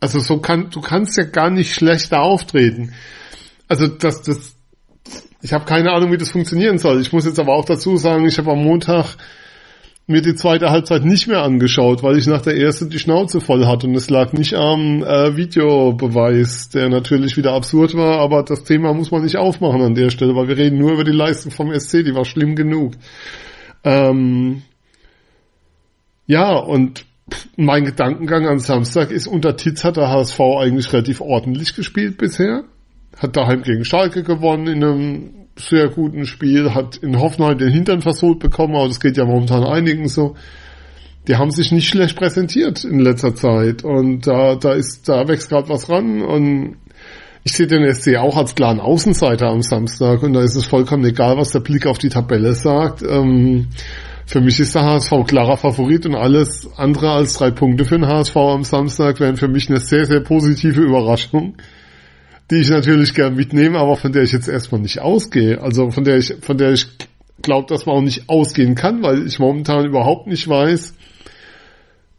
Also 0.00 0.18
so 0.18 0.38
kann, 0.38 0.70
du 0.70 0.80
kannst 0.80 1.16
ja 1.18 1.24
gar 1.24 1.50
nicht 1.50 1.74
schlechter 1.74 2.22
auftreten. 2.22 2.92
Also 3.68 3.86
das, 3.86 4.22
das, 4.22 4.56
ich 5.42 5.52
habe 5.52 5.66
keine 5.66 5.92
Ahnung, 5.92 6.10
wie 6.10 6.16
das 6.16 6.30
funktionieren 6.30 6.78
soll. 6.78 7.00
Ich 7.00 7.12
muss 7.12 7.26
jetzt 7.26 7.38
aber 7.38 7.54
auch 7.54 7.66
dazu 7.66 7.96
sagen, 7.96 8.26
ich 8.26 8.38
habe 8.38 8.50
am 8.50 8.64
Montag 8.64 9.16
mir 10.10 10.22
die 10.22 10.34
zweite 10.34 10.70
Halbzeit 10.70 11.04
nicht 11.04 11.28
mehr 11.28 11.42
angeschaut, 11.42 12.02
weil 12.02 12.18
ich 12.18 12.26
nach 12.26 12.42
der 12.42 12.56
ersten 12.56 12.90
die 12.90 12.98
Schnauze 12.98 13.40
voll 13.40 13.66
hatte 13.66 13.86
und 13.86 13.94
es 13.94 14.10
lag 14.10 14.32
nicht 14.32 14.54
am 14.54 15.04
äh, 15.04 15.36
Videobeweis, 15.36 16.68
der 16.70 16.88
natürlich 16.88 17.36
wieder 17.36 17.52
absurd 17.52 17.94
war, 17.94 18.18
aber 18.18 18.42
das 18.42 18.64
Thema 18.64 18.92
muss 18.92 19.12
man 19.12 19.22
nicht 19.22 19.36
aufmachen 19.36 19.82
an 19.82 19.94
der 19.94 20.10
Stelle, 20.10 20.34
weil 20.34 20.48
wir 20.48 20.56
reden 20.56 20.78
nur 20.78 20.92
über 20.92 21.04
die 21.04 21.12
Leistung 21.12 21.52
vom 21.52 21.72
SC, 21.72 22.04
die 22.04 22.14
war 22.14 22.24
schlimm 22.24 22.56
genug. 22.56 22.94
Ähm, 23.84 24.62
ja, 26.26 26.56
und 26.56 27.04
mein 27.56 27.84
Gedankengang 27.84 28.46
am 28.46 28.58
Samstag 28.58 29.10
ist, 29.10 29.26
unter 29.26 29.56
Titz 29.56 29.84
hat 29.84 29.96
der 29.96 30.08
HSV 30.08 30.40
eigentlich 30.40 30.92
relativ 30.92 31.20
ordentlich 31.20 31.74
gespielt 31.74 32.18
bisher. 32.18 32.64
Hat 33.16 33.36
daheim 33.36 33.62
gegen 33.62 33.84
Schalke 33.84 34.22
gewonnen 34.22 34.66
in 34.66 34.84
einem 34.84 35.30
sehr 35.56 35.88
guten 35.88 36.26
Spiel, 36.26 36.74
hat 36.74 36.96
in 36.96 37.18
Hoffenheim 37.18 37.58
den 37.58 37.72
Hintern 37.72 38.00
versohlt 38.00 38.38
bekommen, 38.38 38.76
aber 38.76 38.88
das 38.88 39.00
geht 39.00 39.16
ja 39.16 39.24
momentan 39.24 39.64
einigen 39.64 40.08
so. 40.08 40.36
Die 41.28 41.36
haben 41.36 41.50
sich 41.50 41.70
nicht 41.70 41.88
schlecht 41.88 42.16
präsentiert 42.16 42.84
in 42.84 42.98
letzter 43.00 43.34
Zeit 43.34 43.84
und 43.84 44.26
da, 44.26 44.56
da 44.56 44.72
ist, 44.72 45.08
da 45.08 45.28
wächst 45.28 45.50
gerade 45.50 45.68
was 45.68 45.88
ran 45.90 46.22
und 46.22 46.76
ich 47.44 47.52
sehe 47.52 47.66
den 47.66 47.92
SC 47.92 48.16
auch 48.16 48.36
als 48.36 48.54
klaren 48.54 48.80
Außenseiter 48.80 49.48
am 49.48 49.62
Samstag 49.62 50.22
und 50.22 50.32
da 50.32 50.42
ist 50.42 50.56
es 50.56 50.64
vollkommen 50.64 51.04
egal, 51.04 51.36
was 51.36 51.50
der 51.50 51.60
Blick 51.60 51.86
auf 51.86 51.98
die 51.98 52.08
Tabelle 52.08 52.54
sagt. 52.54 53.02
Ähm, 53.02 53.68
für 54.30 54.40
mich 54.40 54.60
ist 54.60 54.76
der 54.76 54.84
HSV 54.84 55.26
klarer 55.26 55.56
Favorit 55.56 56.06
und 56.06 56.14
alles 56.14 56.68
andere 56.76 57.10
als 57.10 57.34
drei 57.34 57.50
Punkte 57.50 57.84
für 57.84 57.96
den 57.96 58.06
HSV 58.06 58.36
am 58.36 58.62
Samstag 58.62 59.18
wären 59.18 59.36
für 59.36 59.48
mich 59.48 59.68
eine 59.68 59.80
sehr, 59.80 60.06
sehr 60.06 60.20
positive 60.20 60.80
Überraschung, 60.80 61.56
die 62.48 62.60
ich 62.60 62.70
natürlich 62.70 63.12
gern 63.12 63.34
mitnehme, 63.34 63.80
aber 63.80 63.96
von 63.96 64.12
der 64.12 64.22
ich 64.22 64.30
jetzt 64.30 64.46
erstmal 64.46 64.82
nicht 64.82 65.00
ausgehe. 65.00 65.60
Also 65.60 65.90
von 65.90 66.04
der 66.04 66.18
ich, 66.18 66.32
von 66.42 66.56
der 66.56 66.74
ich 66.74 66.86
glaube, 67.42 67.66
dass 67.66 67.86
man 67.86 67.96
auch 67.96 68.02
nicht 68.02 68.28
ausgehen 68.28 68.76
kann, 68.76 69.02
weil 69.02 69.26
ich 69.26 69.40
momentan 69.40 69.84
überhaupt 69.84 70.28
nicht 70.28 70.46
weiß, 70.46 70.94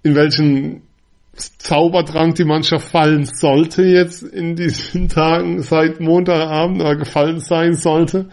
in 0.04 0.14
welchen 0.14 0.82
Zaubertrank 1.38 2.36
die 2.36 2.44
Mannschaft 2.44 2.90
fallen 2.90 3.24
sollte 3.24 3.84
jetzt 3.84 4.22
in 4.22 4.58
diesen 4.58 5.08
Tagen 5.08 5.62
seit 5.62 6.02
Montagabend 6.02 6.82
oder 6.82 6.98
gefallen 6.98 7.40
sein 7.40 7.74
sollte 7.74 8.28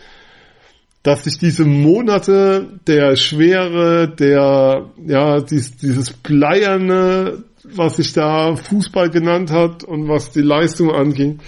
dass 1.02 1.24
sich 1.24 1.38
diese 1.38 1.64
Monate 1.64 2.80
der 2.86 3.16
Schwere, 3.16 4.08
der, 4.08 4.90
ja, 5.06 5.40
dies, 5.40 5.76
dieses 5.76 6.12
Bleierne, 6.12 7.44
was 7.64 7.96
sich 7.96 8.12
da 8.12 8.56
Fußball 8.56 9.10
genannt 9.10 9.50
hat 9.50 9.84
und 9.84 10.08
was 10.08 10.32
die 10.32 10.42
Leistung 10.42 10.90
anging, 10.90 11.38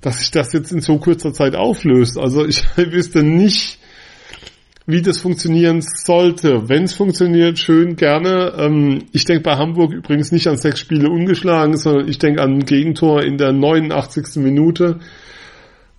dass 0.00 0.18
sich 0.18 0.30
das 0.30 0.52
jetzt 0.52 0.72
in 0.72 0.80
so 0.80 0.98
kurzer 0.98 1.32
Zeit 1.32 1.54
auflöst. 1.54 2.18
Also 2.18 2.44
ich 2.44 2.64
wüsste 2.76 3.22
nicht, 3.22 3.78
wie 4.86 5.02
das 5.02 5.18
funktionieren 5.18 5.82
sollte. 5.82 6.68
Wenn 6.68 6.84
es 6.84 6.94
funktioniert, 6.94 7.58
schön, 7.58 7.96
gerne. 7.96 8.54
Ähm, 8.56 9.04
ich 9.12 9.24
denke 9.24 9.42
bei 9.42 9.56
Hamburg 9.56 9.92
übrigens 9.92 10.30
nicht 10.30 10.46
an 10.46 10.56
sechs 10.56 10.78
Spiele 10.78 11.10
ungeschlagen, 11.10 11.76
sondern 11.76 12.08
ich 12.08 12.18
denke 12.18 12.40
an 12.40 12.54
ein 12.54 12.64
Gegentor 12.64 13.22
in 13.22 13.36
der 13.36 13.52
89. 13.52 14.36
Minute, 14.36 15.00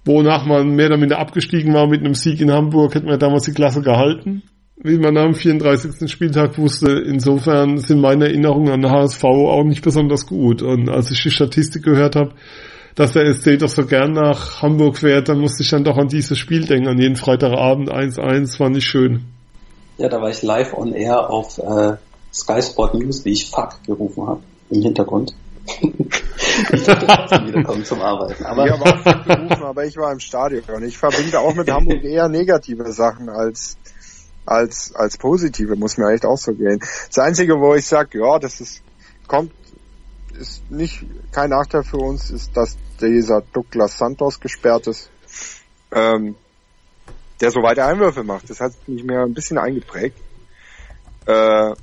wonach 0.07 0.45
man 0.45 0.69
mehr 0.69 0.87
oder 0.87 0.97
minder 0.97 1.19
abgestiegen 1.19 1.73
war 1.73 1.87
mit 1.87 1.99
einem 1.99 2.15
Sieg 2.15 2.41
in 2.41 2.51
Hamburg, 2.51 2.95
hätten 2.95 3.07
wir 3.07 3.17
damals 3.17 3.43
die 3.43 3.53
Klasse 3.53 3.81
gehalten, 3.81 4.43
wie 4.77 4.97
man 4.97 5.17
am 5.17 5.35
34. 5.35 6.09
Spieltag 6.09 6.57
wusste. 6.57 6.91
Insofern 6.91 7.77
sind 7.77 7.99
meine 7.99 8.25
Erinnerungen 8.25 8.71
an 8.71 8.91
HSV 8.91 9.23
auch 9.23 9.63
nicht 9.63 9.83
besonders 9.83 10.25
gut. 10.25 10.61
Und 10.61 10.89
als 10.89 11.11
ich 11.11 11.21
die 11.21 11.31
Statistik 11.31 11.83
gehört 11.83 12.15
habe, 12.15 12.31
dass 12.95 13.13
der 13.13 13.31
SC 13.31 13.59
doch 13.59 13.69
so 13.69 13.85
gern 13.85 14.13
nach 14.13 14.63
Hamburg 14.63 14.97
fährt, 14.97 15.29
dann 15.29 15.39
musste 15.39 15.61
ich 15.61 15.69
dann 15.69 15.83
doch 15.83 15.97
an 15.97 16.07
dieses 16.07 16.37
Spiel 16.37 16.65
denken, 16.65 16.87
an 16.87 16.97
jeden 16.97 17.15
Freitagabend 17.15 17.91
1-1, 17.91 18.59
war 18.59 18.69
nicht 18.69 18.85
schön. 18.85 19.25
Ja, 19.97 20.09
da 20.09 20.19
war 20.21 20.29
ich 20.29 20.41
live 20.41 20.73
on 20.73 20.93
air 20.93 21.29
auf 21.29 21.59
äh, 21.59 21.97
Sky 22.33 22.61
Sport 22.61 22.95
News, 22.95 23.23
wie 23.25 23.31
ich 23.31 23.49
Fuck 23.49 23.83
gerufen 23.85 24.27
habe 24.27 24.41
im 24.69 24.81
Hintergrund. 24.81 25.33
Wiederkommen 27.45 27.85
zum 27.85 28.01
Arbeiten. 28.01 28.45
Aber 28.45 28.65
ich 28.65 28.71
habe 28.71 28.83
auch 28.83 29.03
gerufen, 29.25 29.63
aber 29.63 29.85
ich 29.85 29.97
war 29.97 30.11
im 30.11 30.19
Stadion. 30.19 30.83
Ich 30.83 30.97
verbinde 30.97 31.39
auch 31.39 31.53
mit 31.55 31.69
Hamburg 31.69 32.03
eher 32.03 32.29
negative 32.29 32.91
Sachen 32.91 33.29
als 33.29 33.77
als 34.45 34.95
als 34.95 35.17
positive, 35.17 35.75
muss 35.75 35.97
mir 35.97 36.09
echt 36.13 36.25
auch 36.25 36.37
so 36.37 36.53
gehen. 36.53 36.79
Das 36.79 37.17
Einzige, 37.19 37.59
wo 37.59 37.75
ich 37.75 37.85
sage, 37.85 38.19
ja, 38.19 38.39
das 38.39 38.61
ist 38.61 38.81
kommt 39.27 39.51
ist 40.39 40.69
nicht 40.69 41.03
kein 41.31 41.49
Nachteil 41.49 41.83
für 41.83 41.97
uns, 41.97 42.29
ist, 42.29 42.55
dass 42.55 42.77
dieser 43.01 43.41
Douglas 43.41 43.97
Santos 43.97 44.39
gesperrt 44.39 44.87
ist, 44.87 45.09
ähm, 45.91 46.35
der 47.41 47.51
so 47.51 47.61
weiter 47.61 47.87
Einwürfe 47.87 48.23
macht. 48.23 48.49
Das 48.49 48.59
hat 48.59 48.73
mich 48.87 49.03
mir 49.03 49.21
ein 49.21 49.33
bisschen 49.33 49.57
eingeprägt. 49.57 50.17
Äh, 51.25 51.73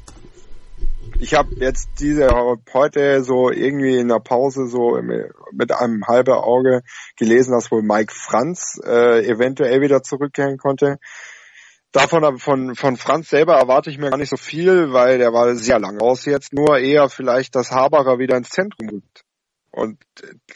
ich 1.24 1.32
habe 1.32 1.54
jetzt 1.54 1.88
diese 2.00 2.28
heute 2.74 3.24
so 3.24 3.50
irgendwie 3.50 3.96
in 3.96 4.08
der 4.08 4.20
Pause 4.20 4.66
so 4.66 5.00
mit 5.52 5.72
einem 5.72 6.06
halben 6.06 6.34
Auge 6.34 6.82
gelesen, 7.16 7.52
dass 7.52 7.70
wohl 7.70 7.82
Mike 7.82 8.12
Franz 8.12 8.78
äh, 8.84 9.24
eventuell 9.26 9.80
wieder 9.80 10.02
zurückkehren 10.02 10.58
konnte. 10.58 10.98
Davon 11.92 12.38
von, 12.38 12.74
von 12.74 12.98
Franz 12.98 13.30
selber 13.30 13.54
erwarte 13.54 13.88
ich 13.88 13.96
mir 13.96 14.10
gar 14.10 14.18
nicht 14.18 14.28
so 14.28 14.36
viel, 14.36 14.92
weil 14.92 15.16
der 15.16 15.32
war 15.32 15.54
sehr 15.54 15.78
lang 15.78 15.98
raus 15.98 16.26
jetzt. 16.26 16.52
Nur 16.52 16.76
eher 16.76 17.08
vielleicht, 17.08 17.54
dass 17.54 17.70
Haberer 17.70 18.18
wieder 18.18 18.36
ins 18.36 18.50
Zentrum 18.50 18.90
rückt 18.90 19.22
und 19.70 19.96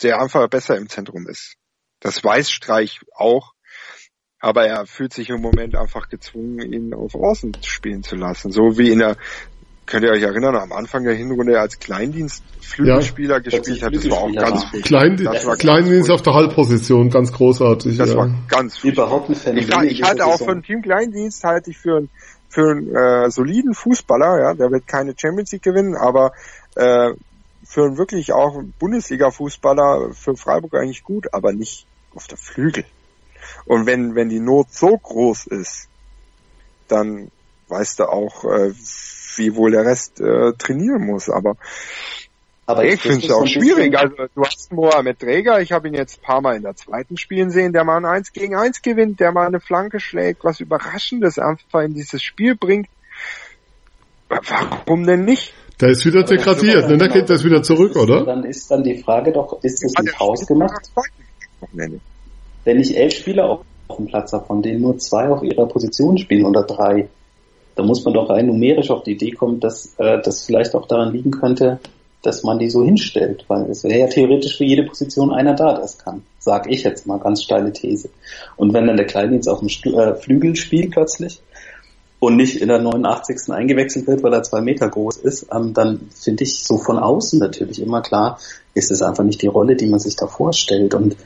der 0.03 0.21
einfach 0.21 0.47
besser 0.49 0.77
im 0.77 0.91
Zentrum 0.91 1.27
ist. 1.29 1.55
Das 2.01 2.23
weiß 2.23 2.51
Streich 2.51 3.01
auch, 3.15 3.55
aber 4.39 4.67
er 4.67 4.85
fühlt 4.85 5.15
sich 5.15 5.31
im 5.31 5.41
Moment 5.41 5.77
einfach 5.77 6.11
gezwungen, 6.11 6.61
ihn 6.61 6.93
auf 6.93 7.15
Außen 7.15 7.57
spielen 7.63 8.03
zu 8.03 8.17
lassen. 8.17 8.53
So 8.53 8.77
wie 8.77 8.91
in 8.91 8.99
der 8.99 9.17
könnt 9.89 10.05
ihr 10.05 10.11
euch 10.11 10.23
erinnern, 10.23 10.55
am 10.55 10.73
Anfang 10.73 11.05
der 11.05 11.15
Hinrunde 11.15 11.59
als 11.59 11.79
Kleindienst 11.79 12.45
Flügelspieler 12.61 13.37
ja, 13.37 13.41
gespielt 13.41 13.83
hat, 13.83 13.95
das 13.95 14.11
war 14.11 14.19
auch 14.19 14.35
ganz 14.35 14.65
furchtbar. 14.65 15.01
Klein, 15.01 15.25
war 15.25 15.57
Kleindienst 15.57 16.11
auf 16.11 16.23
der 16.23 16.35
Halbposition, 16.35 17.09
ganz 17.11 17.33
großartig. 17.33 17.97
Das 17.97 18.11
ja. 18.11 18.17
war 18.17 18.31
ganz 18.49 18.85
Überhaupt 18.85 19.31
ein 19.47 19.57
Ich, 19.57 19.69
ich 19.69 20.03
halte 20.03 20.27
auch 20.27 20.39
für 20.39 20.53
ein 20.53 20.63
Team 20.63 20.83
Kleindienst 20.83 21.43
halte 21.45 21.71
ich 21.71 21.79
für 21.79 21.97
einen 21.97 22.11
für 22.51 22.71
einen 22.71 22.95
äh, 22.95 23.31
soliden 23.31 23.75
Fußballer, 23.75 24.41
ja, 24.41 24.55
der 24.55 24.71
wird 24.71 24.87
keine 24.87 25.15
Champions 25.17 25.53
League 25.53 25.63
gewinnen, 25.63 25.97
aber 25.97 26.33
äh, 26.77 27.13
für 27.63 27.85
einen 27.85 27.99
wirklich 27.99 28.33
auch 28.33 28.63
Bundesliga-Fußballer 28.79 30.15
für 30.15 30.35
Freiburg 30.35 30.75
eigentlich 30.75 31.03
gut, 31.03 31.35
aber 31.35 31.53
nicht 31.53 31.87
auf 32.15 32.27
der 32.27 32.39
Flügel. 32.39 32.85
Und 33.67 33.87
wenn 33.87 34.15
wenn 34.15 34.29
die 34.29 34.41
Not 34.41 34.69
so 34.71 34.97
groß 34.97 35.47
ist, 35.49 35.89
dann 36.89 37.31
weißt 37.69 38.01
du 38.01 38.05
auch, 38.05 38.45
äh, 38.45 38.73
wie 39.39 39.55
wohl 39.55 39.71
der 39.71 39.85
Rest 39.85 40.21
äh, 40.21 40.53
trainieren 40.59 41.07
muss. 41.07 41.31
Aber, 41.31 41.57
aber 42.67 42.85
ich 42.85 43.01
finde 43.01 43.25
es 43.25 43.31
auch 43.31 43.47
schwierig. 43.47 43.97
Also 43.97 44.15
du 44.35 44.45
hast 44.45 44.73
Mohamed 44.73 45.19
Träger, 45.19 45.61
ich 45.61 45.73
habe 45.73 45.89
ihn 45.89 45.95
jetzt 45.95 46.19
ein 46.19 46.23
paar 46.23 46.41
Mal 46.41 46.57
in 46.57 46.63
der 46.63 46.77
zweiten 46.77 47.17
Spielen 47.17 47.51
sehen, 47.51 47.73
der 47.73 47.85
mal 47.85 47.97
ein 47.97 48.05
1 48.05 48.33
gegen 48.33 48.57
1 48.57 48.83
gewinnt, 48.83 49.21
der 49.21 49.33
mal 49.33 49.47
eine 49.47 49.61
Flanke 49.61 50.01
schlägt, 50.01 50.45
was 50.45 50.61
Überraschendes 50.61 51.39
einfach 51.39 51.81
in 51.81 51.95
dieses 51.95 52.23
Spiel 52.23 52.55
bringt. 52.57 52.89
Warum 54.29 55.07
denn 55.07 55.25
nicht? 55.25 55.55
Der 55.81 55.91
ist 55.91 56.05
wieder 56.05 56.25
degradiert, 56.25 56.89
ne? 56.89 56.99
Der 56.99 57.09
geht 57.09 57.31
das 57.31 57.45
wieder 57.45 57.63
zurück, 57.63 57.93
ist, 57.93 57.97
oder? 57.97 58.25
Dann 58.25 58.45
ist 58.45 58.71
dann 58.71 58.83
die 58.83 58.99
Frage 58.99 59.33
doch, 59.33 59.63
ist 59.63 59.83
das 59.85 59.95
ein 59.97 60.19
Haus 60.19 60.45
gemacht? 60.47 60.91
Wenn 62.65 62.81
ich 62.81 62.97
elf 62.97 63.15
Spieler 63.15 63.45
auf, 63.45 63.61
auf 63.87 63.97
dem 63.97 64.07
Platz 64.07 64.33
habe, 64.33 64.45
von 64.45 64.61
denen 64.61 64.83
nur 64.83 64.99
zwei 64.99 65.29
auf 65.29 65.43
ihrer 65.43 65.67
Position 65.67 66.19
spielen 66.19 66.45
oder 66.45 66.65
drei, 66.65 67.09
da 67.79 67.85
muss 67.85 68.05
man 68.05 68.13
doch 68.13 68.29
rein 68.29 68.47
numerisch 68.47 68.91
auf 68.91 69.05
die 69.05 69.13
Idee 69.13 69.31
kommen, 69.31 69.61
dass 69.61 69.95
äh, 69.99 70.21
das 70.21 70.45
vielleicht 70.45 70.75
auch 70.75 70.89
daran 70.89 71.13
liegen 71.13 71.31
könnte, 71.31 71.79
dass 72.23 72.43
man 72.43 72.59
die 72.59 72.69
so 72.69 72.85
hinstellt, 72.85 73.45
weil 73.47 73.71
es 73.71 73.85
wäre 73.85 74.01
ja 74.01 74.07
theoretisch 74.09 74.57
für 74.57 74.65
jede 74.65 74.83
Position 74.83 75.33
einer 75.33 75.55
da, 75.55 75.81
es 75.81 75.97
kann. 75.97 76.23
Sag 76.41 76.69
ich 76.69 76.83
jetzt 76.83 77.07
mal, 77.07 77.21
ganz 77.21 77.45
steile 77.45 77.73
These. 77.73 78.11
Und 78.57 78.75
wenn 78.75 78.89
dann 78.89 78.97
der 78.97 79.07
Kleindienst 79.07 79.49
auf 79.49 79.61
dem 79.61 79.69
Stu 79.69 79.97
äh, 79.97 80.17
Flügel 80.17 80.57
spielt 80.57 80.91
plötzlich 80.91 81.41
und 82.19 82.35
nicht 82.35 82.57
in 82.57 82.67
der 82.67 82.81
89. 82.81 83.53
eingewechselt 83.53 84.09
wird, 84.09 84.25
weil 84.25 84.35
er 84.35 84.43
zwei 84.43 84.61
Meter 84.61 84.89
groß 84.89 85.19
ist, 85.19 85.47
ähm, 85.55 85.73
dann 85.73 86.09
finde 86.13 86.43
ich 86.43 86.65
so 86.65 86.79
von 86.79 86.99
außen 86.99 87.39
natürlich 87.39 87.81
immer 87.81 88.03
klar, 88.03 88.41
ist 88.75 88.91
es 88.91 89.03
einfach 89.03 89.23
nicht 89.23 89.41
die 89.41 89.47
Rolle, 89.47 89.77
die 89.77 89.87
man 89.87 90.01
sich 90.01 90.17
da 90.17 90.27
vorstellt. 90.27 90.95
Und 90.95 91.17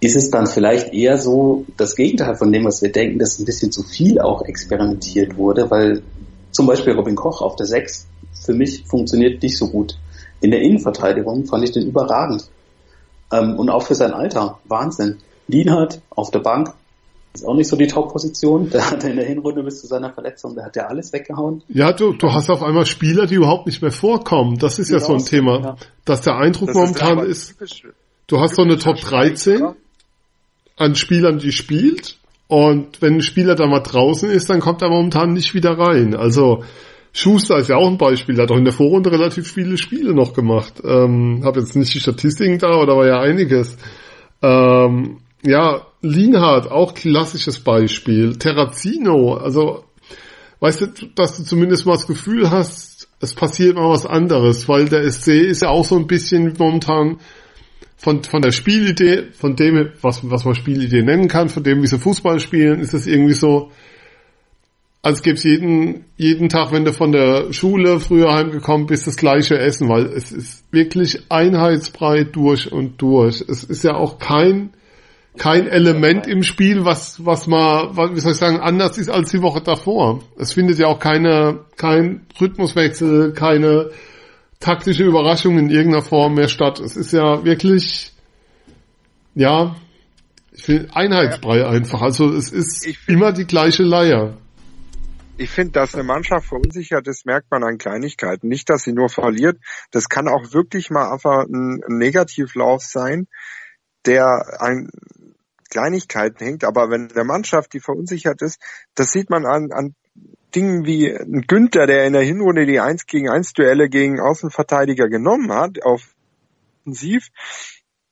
ist 0.00 0.16
es 0.16 0.30
dann 0.30 0.46
vielleicht 0.46 0.94
eher 0.94 1.18
so 1.18 1.66
das 1.76 1.94
Gegenteil 1.94 2.34
von 2.34 2.50
dem, 2.52 2.64
was 2.64 2.80
wir 2.82 2.90
denken, 2.90 3.18
dass 3.18 3.38
ein 3.38 3.44
bisschen 3.44 3.70
zu 3.70 3.82
viel 3.82 4.20
auch 4.20 4.42
experimentiert 4.42 5.36
wurde, 5.36 5.70
weil 5.70 6.02
zum 6.50 6.66
Beispiel 6.66 6.94
Robin 6.94 7.14
Koch 7.14 7.42
auf 7.42 7.56
der 7.56 7.66
6 7.66 8.06
für 8.32 8.54
mich 8.54 8.84
funktioniert 8.86 9.42
nicht 9.42 9.58
so 9.58 9.68
gut. 9.68 9.98
In 10.40 10.50
der 10.50 10.62
Innenverteidigung 10.62 11.44
fand 11.44 11.64
ich 11.64 11.72
den 11.72 11.86
überragend. 11.86 12.48
Ähm, 13.30 13.58
und 13.58 13.68
auch 13.68 13.82
für 13.82 13.94
sein 13.94 14.12
Alter. 14.12 14.58
Wahnsinn. 14.64 15.18
Lienhardt 15.48 16.00
auf 16.10 16.30
der 16.30 16.38
Bank 16.38 16.72
ist 17.34 17.46
auch 17.46 17.54
nicht 17.54 17.68
so 17.68 17.76
die 17.76 17.86
Top-Position. 17.86 18.70
Der 18.70 18.90
hat 18.90 19.04
in 19.04 19.16
der 19.16 19.26
Hinrunde 19.26 19.62
bis 19.62 19.80
zu 19.82 19.86
seiner 19.86 20.12
Verletzung, 20.12 20.54
der 20.54 20.64
hat 20.64 20.76
ja 20.76 20.86
alles 20.86 21.12
weggehauen. 21.12 21.62
Ja, 21.68 21.92
du, 21.92 22.14
du 22.14 22.32
hast 22.32 22.50
auf 22.50 22.62
einmal 22.62 22.86
Spieler, 22.86 23.26
die 23.26 23.34
überhaupt 23.34 23.66
nicht 23.66 23.82
mehr 23.82 23.92
vorkommen. 23.92 24.58
Das 24.58 24.78
ist 24.78 24.90
ja 24.90 24.98
so 24.98 25.12
ein 25.12 25.24
Thema. 25.24 25.60
Ja. 25.60 25.76
Dass 26.04 26.22
der 26.22 26.36
Eindruck 26.36 26.68
das 26.68 26.76
momentan 26.76 27.18
ist, 27.20 27.60
ist 27.60 27.82
du 28.26 28.40
hast 28.40 28.54
so 28.54 28.62
eine 28.62 28.78
Top 28.78 28.96
13 28.96 29.74
an 30.80 30.94
Spielern, 30.94 31.38
die 31.38 31.52
spielt. 31.52 32.16
Und 32.48 33.00
wenn 33.00 33.16
ein 33.16 33.22
Spieler 33.22 33.54
da 33.54 33.66
mal 33.66 33.80
draußen 33.80 34.28
ist, 34.28 34.50
dann 34.50 34.60
kommt 34.60 34.82
er 34.82 34.88
momentan 34.88 35.32
nicht 35.32 35.54
wieder 35.54 35.78
rein. 35.78 36.16
Also 36.16 36.64
Schuster 37.12 37.58
ist 37.58 37.68
ja 37.68 37.76
auch 37.76 37.88
ein 37.88 37.98
Beispiel, 37.98 38.34
der 38.34 38.44
hat 38.44 38.50
auch 38.50 38.56
in 38.56 38.64
der 38.64 38.72
Vorrunde 38.72 39.12
relativ 39.12 39.52
viele 39.52 39.76
Spiele 39.76 40.14
noch 40.14 40.32
gemacht. 40.32 40.74
Ähm, 40.82 41.42
habe 41.44 41.60
jetzt 41.60 41.76
nicht 41.76 41.94
die 41.94 42.00
Statistiken 42.00 42.58
da, 42.58 42.70
aber 42.70 42.86
da 42.86 42.96
war 42.96 43.06
ja 43.06 43.20
einiges. 43.20 43.76
Ähm, 44.42 45.18
ja, 45.44 45.86
Lienhardt, 46.02 46.70
auch 46.70 46.94
klassisches 46.94 47.60
Beispiel. 47.60 48.36
Terrazino, 48.36 49.34
also 49.34 49.84
weißt 50.60 50.80
du, 50.80 50.86
dass 51.14 51.36
du 51.36 51.44
zumindest 51.44 51.86
mal 51.86 51.92
das 51.92 52.06
Gefühl 52.06 52.50
hast, 52.50 53.08
es 53.20 53.34
passiert 53.34 53.76
mal 53.76 53.90
was 53.90 54.06
anderes, 54.06 54.68
weil 54.68 54.88
der 54.88 55.10
SC 55.10 55.28
ist 55.28 55.62
ja 55.62 55.68
auch 55.68 55.84
so 55.84 55.96
ein 55.96 56.06
bisschen 56.06 56.54
momentan 56.58 57.18
von, 58.00 58.24
von 58.24 58.40
der 58.40 58.50
Spielidee, 58.50 59.24
von 59.32 59.56
dem, 59.56 59.90
was, 60.00 60.28
was 60.28 60.44
man 60.46 60.54
Spielidee 60.54 61.02
nennen 61.02 61.28
kann, 61.28 61.50
von 61.50 61.62
dem, 61.62 61.82
wie 61.82 61.86
sie 61.86 61.98
Fußball 61.98 62.40
spielen, 62.40 62.80
ist 62.80 62.94
es 62.94 63.06
irgendwie 63.06 63.34
so, 63.34 63.70
als 65.02 65.22
gäbe 65.22 65.36
es 65.36 65.44
jeden, 65.44 66.06
jeden 66.16 66.48
Tag, 66.48 66.72
wenn 66.72 66.84
du 66.84 66.92
von 66.92 67.12
der 67.12 67.52
Schule 67.52 68.00
früher 68.00 68.32
heimgekommen 68.32 68.86
bist, 68.86 69.06
das 69.06 69.16
gleiche 69.16 69.58
Essen, 69.58 69.88
weil 69.88 70.06
es 70.06 70.32
ist 70.32 70.64
wirklich 70.72 71.24
einheitsbreit 71.28 72.34
durch 72.34 72.72
und 72.72 73.00
durch. 73.02 73.44
Es 73.46 73.64
ist 73.64 73.84
ja 73.84 73.94
auch 73.96 74.18
kein, 74.18 74.70
kein 75.36 75.66
Element 75.68 76.26
im 76.26 76.42
Spiel, 76.42 76.86
was, 76.86 77.24
was 77.24 77.46
mal, 77.46 77.96
wie 78.14 78.20
soll 78.20 78.32
ich 78.32 78.38
sagen, 78.38 78.60
anders 78.60 78.96
ist 78.96 79.10
als 79.10 79.30
die 79.30 79.42
Woche 79.42 79.60
davor. 79.60 80.20
Es 80.38 80.54
findet 80.54 80.78
ja 80.78 80.86
auch 80.86 80.98
keine, 80.98 81.60
kein 81.76 82.26
Rhythmuswechsel, 82.40 83.32
keine, 83.32 83.90
taktische 84.60 85.04
Überraschung 85.04 85.58
in 85.58 85.70
irgendeiner 85.70 86.04
Form 86.04 86.34
mehr 86.34 86.48
statt. 86.48 86.78
Es 86.78 86.96
ist 86.96 87.12
ja 87.12 87.44
wirklich, 87.44 88.12
ja, 89.34 89.74
ich 90.52 90.62
finde 90.64 90.94
Einheitsbrei 90.94 91.66
einfach. 91.66 92.02
Also 92.02 92.28
es 92.32 92.52
ist 92.52 92.84
find, 92.84 92.98
immer 93.08 93.32
die 93.32 93.46
gleiche 93.46 93.82
Leier. 93.82 94.36
Ich 95.38 95.50
finde, 95.50 95.72
dass 95.72 95.94
eine 95.94 96.04
Mannschaft 96.04 96.46
verunsichert 96.46 97.08
ist, 97.08 97.24
merkt 97.24 97.50
man 97.50 97.64
an 97.64 97.78
Kleinigkeiten. 97.78 98.48
Nicht, 98.48 98.68
dass 98.68 98.82
sie 98.82 98.92
nur 98.92 99.08
verliert. 99.08 99.58
Das 99.90 100.10
kann 100.10 100.28
auch 100.28 100.52
wirklich 100.52 100.90
mal 100.90 101.10
einfach 101.10 101.46
ein 101.48 101.80
Negativlauf 101.88 102.82
sein, 102.82 103.26
der 104.04 104.60
an 104.60 104.90
Kleinigkeiten 105.70 106.44
hängt. 106.44 106.64
Aber 106.64 106.90
wenn 106.90 107.08
der 107.08 107.24
Mannschaft, 107.24 107.72
die 107.72 107.80
verunsichert 107.80 108.42
ist, 108.42 108.60
das 108.94 109.12
sieht 109.12 109.30
man 109.30 109.46
an, 109.46 109.72
an 109.72 109.94
Dingen 110.54 110.84
wie 110.84 111.10
ein 111.10 111.42
Günther, 111.46 111.86
der 111.86 112.06
in 112.06 112.12
der 112.12 112.22
Hinrunde 112.22 112.66
die 112.66 112.80
1 112.80 113.06
gegen 113.06 113.28
1 113.28 113.52
Duelle 113.52 113.88
gegen 113.88 114.20
Außenverteidiger 114.20 115.08
genommen 115.08 115.52
hat, 115.52 115.78
offensiv, 115.82 117.28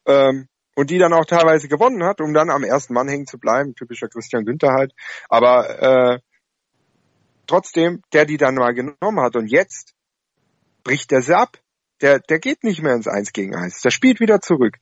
ähm, 0.07 0.49
und 0.75 0.91
die 0.91 0.99
dann 0.99 1.13
auch 1.13 1.25
teilweise 1.25 1.67
gewonnen 1.67 2.05
hat, 2.05 2.21
um 2.21 2.33
dann 2.33 2.51
am 2.51 2.63
ersten 2.63 2.95
Mann 2.95 3.09
hängen 3.09 3.27
zu 3.27 3.39
bleiben, 3.39 3.75
typischer 3.75 4.09
Christian 4.09 4.45
Günther 4.45 4.73
halt. 4.75 4.93
Aber 5.29 6.15
äh, 6.15 6.19
trotzdem, 7.49 8.03
der 8.13 8.27
die 8.27 8.37
dann 8.37 8.55
mal 8.55 8.75
genommen 8.75 9.21
hat. 9.21 9.35
Und 9.35 9.49
jetzt 9.49 9.95
bricht 10.85 11.11
er 11.11 11.23
sie 11.23 11.37
ab. 11.37 11.59
Der, 12.01 12.21
der 12.21 12.39
geht 12.39 12.63
nicht 12.63 12.81
mehr 12.81 12.95
ins 12.95 13.09
Eins 13.09 13.33
gegen 13.33 13.57
Eins. 13.57 13.81
Der 13.81 13.91
spielt 13.91 14.21
wieder 14.21 14.41
zurück. 14.41 14.77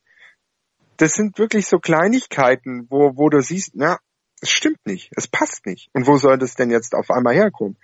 Das 0.99 1.15
sind 1.15 1.39
wirklich 1.39 1.67
so 1.67 1.79
Kleinigkeiten, 1.79 2.87
wo, 2.91 3.17
wo 3.17 3.31
du 3.31 3.41
siehst, 3.41 3.71
na, 3.75 3.99
es 4.41 4.51
stimmt 4.51 4.85
nicht, 4.87 5.11
es 5.17 5.29
passt 5.29 5.67
nicht. 5.67 5.89
Und 5.93 6.07
wo 6.07 6.17
soll 6.19 6.39
das 6.39 6.55
denn 6.55 6.71
jetzt 6.71 6.95
auf 6.95 7.11
einmal 7.11 7.35
herkommen? 7.35 7.77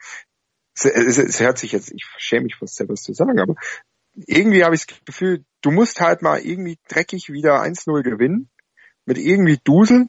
Es, 0.75 0.85
es, 0.85 1.19
es 1.19 1.41
hört 1.41 1.59
sich 1.59 1.73
jetzt, 1.73 1.93
ich 1.93 2.05
schäme 2.19 2.45
mich 2.45 2.57
fast 2.57 2.77
selber 2.77 2.95
zu 2.95 3.13
sagen, 3.13 3.41
aber 3.41 3.55
irgendwie 4.15 4.65
habe 4.65 4.75
ich 4.75 4.87
das 4.87 4.99
Gefühl, 5.05 5.45
du 5.63 5.71
musst 5.71 6.01
halt 6.01 6.23
mal 6.23 6.41
irgendwie 6.41 6.79
dreckig 6.89 7.31
wieder 7.31 7.63
1-0 7.63 8.03
gewinnen, 8.03 8.49
mit 9.05 9.19
irgendwie 9.19 9.59
Dusel, 9.65 10.09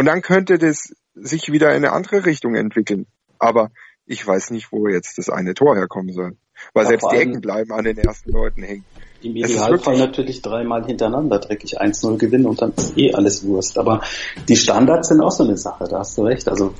und 0.00 0.06
dann 0.06 0.22
könnte 0.22 0.56
das 0.56 0.94
sich 1.14 1.52
wieder 1.52 1.70
in 1.70 1.84
eine 1.84 1.92
andere 1.92 2.24
Richtung 2.24 2.54
entwickeln. 2.54 3.06
Aber 3.38 3.70
ich 4.06 4.26
weiß 4.26 4.50
nicht, 4.50 4.72
wo 4.72 4.88
jetzt 4.88 5.18
das 5.18 5.28
eine 5.28 5.52
Tor 5.52 5.76
herkommen 5.76 6.14
soll. 6.14 6.38
Weil 6.72 6.84
ja, 6.84 6.88
selbst 6.88 7.08
die 7.12 7.16
Ecken 7.16 7.42
bleiben 7.42 7.70
an 7.72 7.84
den 7.84 7.98
ersten 7.98 8.30
Leuten 8.30 8.62
hängen. 8.62 8.86
Im 9.22 9.36
Idealfall 9.36 9.98
natürlich 9.98 10.42
dreimal 10.42 10.84
hintereinander 10.84 11.38
dreckig 11.38 11.80
1-0 11.80 12.16
gewinnen 12.16 12.46
und 12.46 12.62
dann 12.62 12.72
ist 12.76 12.96
eh 12.96 13.12
alles 13.12 13.44
Wurst. 13.44 13.78
Aber 13.78 14.02
die 14.48 14.56
Standards 14.56 15.08
sind 15.08 15.20
auch 15.20 15.30
so 15.30 15.44
eine 15.44 15.56
Sache, 15.56 15.84
da 15.84 15.98
hast 15.98 16.16
du 16.16 16.22
recht. 16.22 16.48
Also 16.48 16.72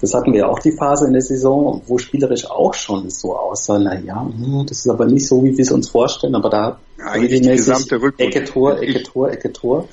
das 0.00 0.12
hatten 0.12 0.32
wir 0.32 0.40
ja 0.40 0.48
auch 0.48 0.58
die 0.58 0.72
Phase 0.72 1.06
in 1.06 1.12
der 1.12 1.22
Saison, 1.22 1.82
wo 1.86 1.98
spielerisch 1.98 2.50
auch 2.50 2.74
schon 2.74 3.08
so 3.10 3.36
aussah, 3.36 3.78
na 3.78 3.98
ja, 3.98 4.22
hm, 4.22 4.66
das 4.66 4.78
ist 4.78 4.88
aber 4.88 5.06
nicht 5.06 5.26
so, 5.26 5.42
wie 5.44 5.56
wir 5.56 5.62
es 5.62 5.70
uns 5.70 5.88
vorstellen, 5.88 6.34
aber 6.34 6.50
da 6.50 6.78
ja, 6.98 7.12
regelmäßig 7.12 7.92
Ecke 8.18 8.44
Tor, 8.44 8.82
Ecke 8.82 9.02
Tor, 9.02 9.30
Ecke 9.30 9.52
Tor. 9.52 9.88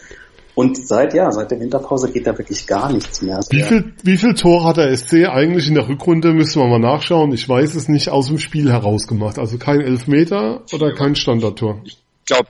Und 0.62 0.78
seit, 0.78 1.16
ja, 1.16 1.32
seit 1.32 1.50
der 1.50 1.60
Winterpause 1.60 2.12
geht 2.12 2.28
da 2.28 2.38
wirklich 2.38 2.68
gar 2.68 2.94
nichts 2.94 3.24
mehr. 3.24 3.38
Also 3.38 3.52
wie 3.52 3.64
viel, 3.64 3.96
wie 4.04 4.16
viel 4.16 4.36
Tor 4.36 4.64
hat 4.64 4.78
der 4.78 4.96
SC 4.96 5.28
eigentlich 5.28 5.68
in 5.68 5.74
der 5.74 5.90
Rückrunde, 5.90 6.34
müssen 6.34 6.62
wir 6.62 6.68
mal 6.68 6.78
nachschauen. 6.78 7.32
Ich 7.32 7.50
weiß 7.50 7.74
es 7.74 7.88
nicht, 7.88 8.10
aus 8.10 8.28
dem 8.28 8.38
Spiel 8.38 8.72
herausgemacht. 8.72 9.40
Also 9.40 9.58
kein 9.58 9.82
Elfmeter 9.82 10.62
oder 10.72 10.94
kein 10.94 11.16
Standardtor. 11.16 11.82
Ich 11.84 11.98
glaube, 12.28 12.50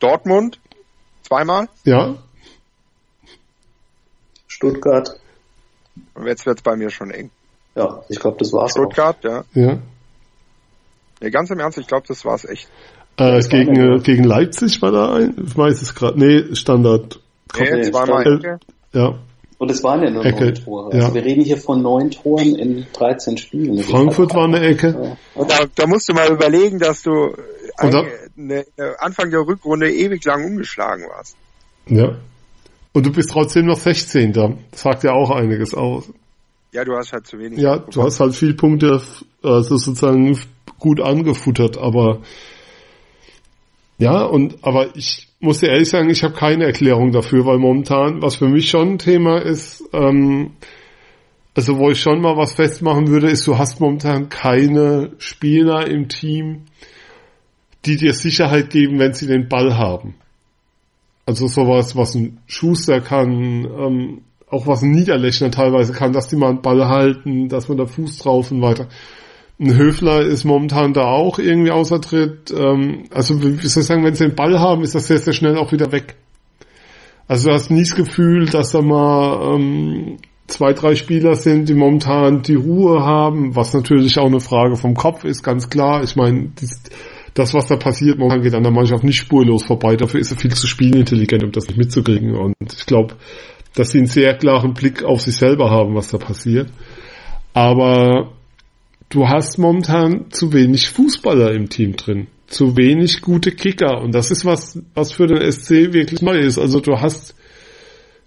Dortmund 0.00 0.58
zweimal. 1.22 1.68
Ja. 1.84 2.16
Stuttgart. 4.48 5.16
Und 6.14 6.26
jetzt 6.26 6.46
wird's 6.46 6.62
bei 6.62 6.74
mir 6.74 6.90
schon 6.90 7.12
eng. 7.12 7.30
Ja, 7.76 8.02
ich 8.08 8.18
glaube, 8.18 8.38
das 8.40 8.52
war's. 8.52 8.72
Stuttgart, 8.72 9.18
auch. 9.24 9.30
ja. 9.30 9.44
Ja. 9.54 9.78
Nee, 11.20 11.30
ganz 11.30 11.48
im 11.50 11.60
Ernst, 11.60 11.78
ich 11.78 11.86
glaube, 11.86 12.08
das 12.08 12.24
war's 12.24 12.44
echt. 12.44 12.68
Äh, 13.18 13.40
gegen, 13.42 14.02
gegen 14.02 14.24
Leipzig 14.24 14.82
war 14.82 14.90
da 14.90 15.14
ein, 15.14 15.34
ich 15.46 15.56
weiß 15.56 15.80
es 15.80 15.94
gerade, 15.94 16.18
nee, 16.18 16.56
Standard. 16.56 17.20
Nee, 17.58 17.70
nee 17.70 17.90
zweimal 17.90 18.26
Ecke. 18.26 18.58
Ja. 18.92 19.18
Und 19.58 19.70
es 19.70 19.82
waren 19.82 20.02
ja 20.02 20.10
nur 20.10 20.24
Ecke. 20.24 20.44
neun 20.44 20.54
Tore. 20.54 20.92
Also 20.92 21.08
ja. 21.08 21.14
wir 21.14 21.24
reden 21.24 21.42
hier 21.42 21.56
von 21.56 21.82
neun 21.82 22.10
Toren 22.10 22.54
in 22.56 22.86
13 22.92 23.38
Spielen. 23.38 23.78
Frankfurt 23.82 24.34
war 24.34 24.44
eine 24.44 24.60
Ecke. 24.60 25.16
Ja. 25.34 25.44
Da, 25.44 25.64
da, 25.74 25.86
musst 25.86 26.08
du 26.08 26.12
mal 26.12 26.30
überlegen, 26.30 26.78
dass 26.78 27.02
du 27.02 27.34
eine, 27.78 28.06
eine, 28.36 28.64
Anfang 28.98 29.30
der 29.30 29.40
Rückrunde 29.40 29.90
ewig 29.90 30.24
lang 30.24 30.44
umgeschlagen 30.44 31.04
warst. 31.08 31.36
Ja. 31.86 32.16
Und 32.92 33.06
du 33.06 33.12
bist 33.12 33.30
trotzdem 33.30 33.66
noch 33.66 33.78
16. 33.78 34.32
Da 34.32 34.52
sagt 34.72 35.04
ja 35.04 35.12
auch 35.12 35.30
einiges 35.30 35.74
aus. 35.74 36.04
Ja, 36.72 36.84
du 36.84 36.94
hast 36.94 37.12
halt 37.12 37.26
zu 37.26 37.38
wenig. 37.38 37.58
Ja, 37.58 37.78
du 37.78 38.02
hast 38.02 38.20
halt 38.20 38.34
viel 38.34 38.54
Punkte 38.54 39.00
also 39.42 39.76
sozusagen 39.78 40.38
gut 40.78 41.00
angefuttert, 41.00 41.78
aber 41.78 42.20
ja, 43.98 44.24
und 44.24 44.58
aber 44.62 44.94
ich 44.94 45.25
muss 45.40 45.60
dir 45.60 45.68
ehrlich 45.68 45.88
sagen, 45.88 46.10
ich 46.10 46.22
habe 46.22 46.34
keine 46.34 46.64
Erklärung 46.64 47.12
dafür, 47.12 47.44
weil 47.44 47.58
momentan, 47.58 48.22
was 48.22 48.36
für 48.36 48.48
mich 48.48 48.68
schon 48.68 48.92
ein 48.92 48.98
Thema 48.98 49.40
ist, 49.40 49.84
ähm, 49.92 50.52
also 51.54 51.78
wo 51.78 51.90
ich 51.90 52.00
schon 52.00 52.20
mal 52.20 52.36
was 52.36 52.54
festmachen 52.54 53.08
würde, 53.08 53.30
ist, 53.30 53.46
du 53.46 53.56
hast 53.56 53.80
momentan 53.80 54.28
keine 54.28 55.12
Spieler 55.18 55.86
im 55.88 56.08
Team, 56.08 56.62
die 57.86 57.96
dir 57.96 58.12
Sicherheit 58.12 58.70
geben, 58.70 58.98
wenn 58.98 59.14
sie 59.14 59.26
den 59.26 59.48
Ball 59.48 59.76
haben. 59.76 60.14
Also 61.24 61.46
sowas, 61.46 61.96
was 61.96 62.14
ein 62.14 62.38
Schuster 62.46 63.00
kann, 63.00 63.64
ähm, 63.64 64.20
auch 64.48 64.66
was 64.66 64.82
ein 64.82 64.92
Niederlechner 64.92 65.50
teilweise 65.50 65.92
kann, 65.92 66.12
dass 66.12 66.28
die 66.28 66.36
mal 66.36 66.50
einen 66.50 66.62
Ball 66.62 66.86
halten, 66.88 67.48
dass 67.48 67.68
man 67.68 67.78
da 67.78 67.86
Fuß 67.86 68.18
drauf 68.18 68.52
und 68.52 68.62
weiter. 68.62 68.88
Ein 69.58 69.74
Höfler 69.74 70.20
ist 70.22 70.44
momentan 70.44 70.92
da 70.92 71.04
auch 71.04 71.38
irgendwie 71.38 71.70
außer 71.70 72.00
Tritt. 72.00 72.52
Ähm, 72.56 73.04
also 73.10 73.42
wie 73.42 73.66
soll 73.66 73.80
ich 73.82 73.86
sagen, 73.86 74.04
wenn 74.04 74.14
sie 74.14 74.26
den 74.26 74.36
Ball 74.36 74.58
haben, 74.60 74.82
ist 74.82 74.94
das 74.94 75.06
sehr, 75.06 75.18
sehr 75.18 75.32
schnell 75.32 75.56
auch 75.56 75.72
wieder 75.72 75.92
weg. 75.92 76.16
Also 77.26 77.48
du 77.48 77.54
hast 77.54 77.70
nie 77.70 77.82
das 77.82 77.94
Gefühl, 77.94 78.46
dass 78.46 78.72
da 78.72 78.82
mal 78.82 79.54
ähm, 79.54 80.18
zwei, 80.46 80.74
drei 80.74 80.94
Spieler 80.94 81.34
sind, 81.34 81.68
die 81.68 81.74
momentan 81.74 82.42
die 82.42 82.54
Ruhe 82.54 83.02
haben, 83.02 83.56
was 83.56 83.74
natürlich 83.74 84.18
auch 84.18 84.26
eine 84.26 84.40
Frage 84.40 84.76
vom 84.76 84.94
Kopf 84.94 85.24
ist, 85.24 85.42
ganz 85.42 85.68
klar. 85.70 86.04
Ich 86.04 86.16
meine, 86.16 86.50
das, 87.34 87.52
was 87.54 87.66
da 87.66 87.76
passiert, 87.76 88.18
momentan 88.18 88.42
geht 88.42 88.54
an 88.54 88.62
der 88.62 88.72
Mannschaft 88.72 89.04
nicht 89.04 89.16
spurlos 89.16 89.64
vorbei. 89.64 89.96
Dafür 89.96 90.20
ist 90.20 90.30
er 90.30 90.38
viel 90.38 90.54
zu 90.54 90.66
spielintelligent, 90.66 91.44
um 91.44 91.52
das 91.52 91.66
nicht 91.66 91.78
mitzukriegen. 91.78 92.34
Und 92.34 92.54
ich 92.60 92.86
glaube, 92.86 93.14
dass 93.74 93.90
sie 93.90 93.98
einen 93.98 94.06
sehr 94.06 94.34
klaren 94.34 94.72
Blick 94.72 95.02
auf 95.02 95.20
sich 95.20 95.36
selber 95.36 95.70
haben, 95.70 95.94
was 95.94 96.08
da 96.08 96.18
passiert. 96.18 96.68
Aber 97.52 98.32
du 99.08 99.28
hast 99.28 99.58
momentan 99.58 100.30
zu 100.30 100.52
wenig 100.52 100.90
Fußballer 100.90 101.52
im 101.52 101.68
Team 101.68 101.96
drin. 101.96 102.28
Zu 102.46 102.76
wenig 102.76 103.22
gute 103.22 103.52
Kicker. 103.52 104.00
Und 104.00 104.14
das 104.14 104.30
ist 104.30 104.44
was, 104.44 104.78
was 104.94 105.12
für 105.12 105.26
den 105.26 105.50
SC 105.50 105.92
wirklich 105.92 106.22
neu 106.22 106.38
ist. 106.38 106.58
Also 106.58 106.80
du 106.80 107.00
hast 107.00 107.34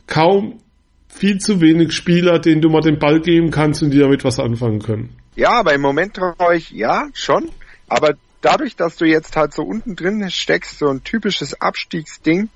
kaum 0.07 0.59
viel 1.07 1.39
zu 1.39 1.61
wenig 1.61 1.93
Spieler, 1.93 2.39
denen 2.39 2.61
du 2.61 2.69
mal 2.69 2.81
den 2.81 2.99
Ball 2.99 3.19
geben 3.21 3.51
kannst 3.51 3.83
und 3.83 3.91
die 3.91 3.99
damit 3.99 4.23
was 4.23 4.39
anfangen 4.39 4.79
können. 4.79 5.15
Ja, 5.35 5.51
aber 5.51 5.73
im 5.73 5.81
Moment 5.81 6.15
traue 6.15 6.55
ich, 6.55 6.71
ja, 6.71 7.07
schon. 7.13 7.49
Aber 7.87 8.15
dadurch, 8.41 8.75
dass 8.75 8.97
du 8.97 9.05
jetzt 9.05 9.35
halt 9.35 9.53
so 9.53 9.63
unten 9.63 9.95
drin 9.95 10.29
steckst, 10.29 10.79
so 10.79 10.87
ein 10.87 11.03
typisches 11.03 11.59
Abstiegsding, 11.59 12.49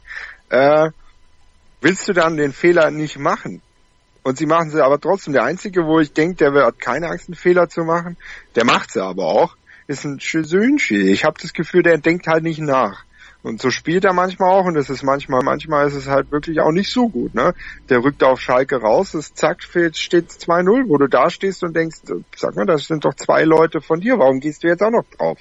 äh, 0.49 0.89
willst 1.81 2.07
du 2.07 2.13
dann 2.13 2.37
den 2.37 2.53
Fehler 2.53 2.91
nicht 2.91 3.19
machen. 3.19 3.61
Und 4.23 4.37
sie 4.37 4.45
machen 4.45 4.71
sie 4.71 4.83
aber 4.83 4.99
trotzdem. 4.99 5.33
Der 5.33 5.43
Einzige, 5.43 5.85
wo 5.85 5.99
ich 5.99 6.13
denke, 6.13 6.35
der 6.35 6.65
hat 6.65 6.79
keine 6.79 7.09
Angst, 7.09 7.27
einen 7.27 7.35
Fehler 7.35 7.67
zu 7.69 7.83
machen, 7.83 8.17
der 8.55 8.65
macht 8.65 8.91
sie 8.91 9.03
aber 9.03 9.25
auch, 9.25 9.57
ist 9.87 10.05
ein 10.05 10.19
Schösünchi. 10.19 11.11
Ich 11.11 11.25
habe 11.25 11.39
das 11.41 11.53
Gefühl, 11.53 11.83
der 11.83 11.97
denkt 11.97 12.27
halt 12.27 12.43
nicht 12.43 12.59
nach. 12.59 13.03
Und 13.43 13.61
so 13.61 13.69
spielt 13.69 14.05
er 14.05 14.13
manchmal 14.13 14.51
auch 14.51 14.63
und 14.63 14.77
es 14.77 14.89
ist 14.89 15.03
manchmal, 15.03 15.41
manchmal 15.43 15.85
ist 15.85 15.95
es 15.95 16.07
halt 16.07 16.31
wirklich 16.31 16.61
auch 16.61 16.71
nicht 16.71 16.89
so 16.89 17.09
gut, 17.09 17.35
ne? 17.35 17.53
Der 17.89 18.01
rückt 18.01 18.23
auf 18.23 18.39
Schalke 18.39 18.77
raus, 18.77 19.13
es 19.13 19.33
zack, 19.33 19.61
steht 19.61 20.29
2-0, 20.29 20.87
wo 20.87 20.97
du 20.97 21.07
da 21.07 21.29
stehst 21.29 21.61
und 21.61 21.75
denkst, 21.75 21.97
sag 22.37 22.55
mal, 22.55 22.65
das 22.65 22.87
sind 22.87 23.03
doch 23.03 23.13
zwei 23.15 23.43
Leute 23.43 23.81
von 23.81 23.99
dir, 23.99 24.17
warum 24.17 24.39
gehst 24.39 24.63
du 24.63 24.69
jetzt 24.69 24.81
auch 24.81 24.91
noch 24.91 25.03
drauf? 25.17 25.39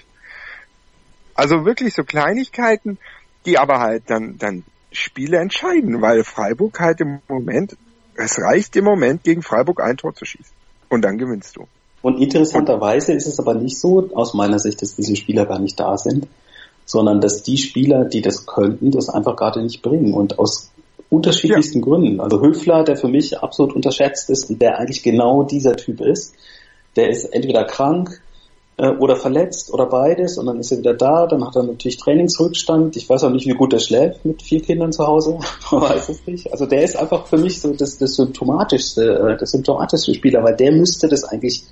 Also 1.36 1.64
wirklich 1.64 1.94
so 1.94 2.02
Kleinigkeiten, 2.02 2.98
die 3.46 3.56
aber 3.56 3.78
halt 3.78 4.02
dann, 4.08 4.36
dann 4.36 4.64
Spiele 4.90 5.38
entscheiden, 5.38 6.02
weil 6.02 6.24
Freiburg 6.24 6.80
halt 6.80 7.00
im 7.00 7.20
Moment 7.28 7.76
es 8.16 8.38
reicht 8.40 8.76
im 8.76 8.84
Moment, 8.84 9.24
gegen 9.24 9.42
Freiburg 9.42 9.80
ein 9.80 9.96
Tor 9.96 10.14
zu 10.14 10.24
schießen. 10.24 10.54
Und 10.88 11.02
dann 11.02 11.18
gewinnst 11.18 11.56
du. 11.56 11.66
Und 12.02 12.20
interessanterweise 12.20 13.12
ist 13.12 13.26
es 13.26 13.38
aber 13.38 13.54
nicht 13.54 13.78
so, 13.78 14.10
aus 14.14 14.34
meiner 14.34 14.58
Sicht, 14.58 14.82
dass 14.82 14.96
diese 14.96 15.16
Spieler 15.16 15.46
gar 15.46 15.58
nicht 15.58 15.78
da 15.78 15.96
sind, 15.96 16.26
sondern 16.84 17.20
dass 17.20 17.42
die 17.42 17.56
Spieler, 17.56 18.04
die 18.04 18.22
das 18.22 18.46
könnten, 18.46 18.90
das 18.90 19.08
einfach 19.08 19.36
gerade 19.36 19.62
nicht 19.62 19.82
bringen. 19.82 20.12
Und 20.12 20.38
aus 20.38 20.72
unterschiedlichsten 21.12 21.78
ja. 21.78 21.84
Gründen. 21.84 22.20
Also 22.20 22.40
Höfler, 22.40 22.84
der 22.84 22.96
für 22.96 23.08
mich 23.08 23.38
absolut 23.38 23.74
unterschätzt 23.74 24.30
ist 24.30 24.48
und 24.48 24.62
der 24.62 24.78
eigentlich 24.78 25.02
genau 25.02 25.42
dieser 25.42 25.76
Typ 25.76 26.00
ist, 26.00 26.34
der 26.96 27.10
ist 27.10 27.26
entweder 27.26 27.64
krank, 27.64 28.21
äh, 28.76 28.88
oder 28.88 29.16
verletzt 29.16 29.72
oder 29.72 29.86
beides 29.86 30.38
und 30.38 30.46
dann 30.46 30.58
ist 30.58 30.72
er 30.72 30.78
wieder 30.78 30.94
da, 30.94 31.26
dann 31.26 31.44
hat 31.44 31.56
er 31.56 31.62
natürlich 31.62 31.98
Trainingsrückstand. 31.98 32.96
Ich 32.96 33.08
weiß 33.08 33.24
auch 33.24 33.30
nicht, 33.30 33.46
wie 33.46 33.54
gut 33.54 33.72
er 33.72 33.80
schläft 33.80 34.24
mit 34.24 34.42
vier 34.42 34.62
Kindern 34.62 34.92
zu 34.92 35.06
Hause, 35.06 35.38
man 35.70 35.82
weiß 35.82 36.08
es 36.08 36.26
nicht. 36.26 36.50
Also 36.50 36.66
der 36.66 36.82
ist 36.82 36.96
einfach 36.96 37.26
für 37.26 37.38
mich 37.38 37.60
so 37.60 37.72
das, 37.72 37.98
das 37.98 38.14
symptomatischste, 38.14 39.04
äh, 39.04 39.36
das 39.36 39.50
symptomatischste 39.50 40.14
Spieler, 40.14 40.42
weil 40.42 40.56
der 40.56 40.72
müsste 40.72 41.08
das 41.08 41.24
eigentlich 41.24 41.64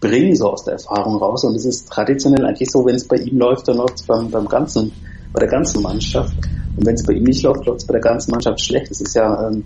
bringen, 0.00 0.34
so 0.34 0.50
aus 0.50 0.64
der 0.64 0.74
Erfahrung 0.74 1.16
raus. 1.16 1.44
Und 1.44 1.54
es 1.54 1.64
ist 1.64 1.88
traditionell 1.88 2.44
eigentlich 2.44 2.70
so, 2.70 2.84
wenn 2.84 2.96
es 2.96 3.06
bei 3.06 3.16
ihm 3.16 3.38
läuft, 3.38 3.68
dann 3.68 3.76
läuft 3.76 3.96
es 3.96 4.02
beim, 4.04 4.30
beim 4.30 4.46
ganzen, 4.48 4.92
bei 5.32 5.40
der 5.40 5.48
ganzen 5.48 5.82
Mannschaft. 5.82 6.34
Und 6.76 6.86
wenn 6.86 6.94
es 6.94 7.04
bei 7.04 7.14
ihm 7.14 7.24
nicht 7.24 7.42
läuft, 7.42 7.64
läuft 7.66 7.80
es 7.80 7.86
bei 7.86 7.92
der 7.92 8.02
ganzen 8.02 8.30
Mannschaft 8.30 8.60
schlecht. 8.60 8.90
Das 8.90 9.00
ist 9.00 9.14
ja 9.14 9.48
ähm, 9.48 9.64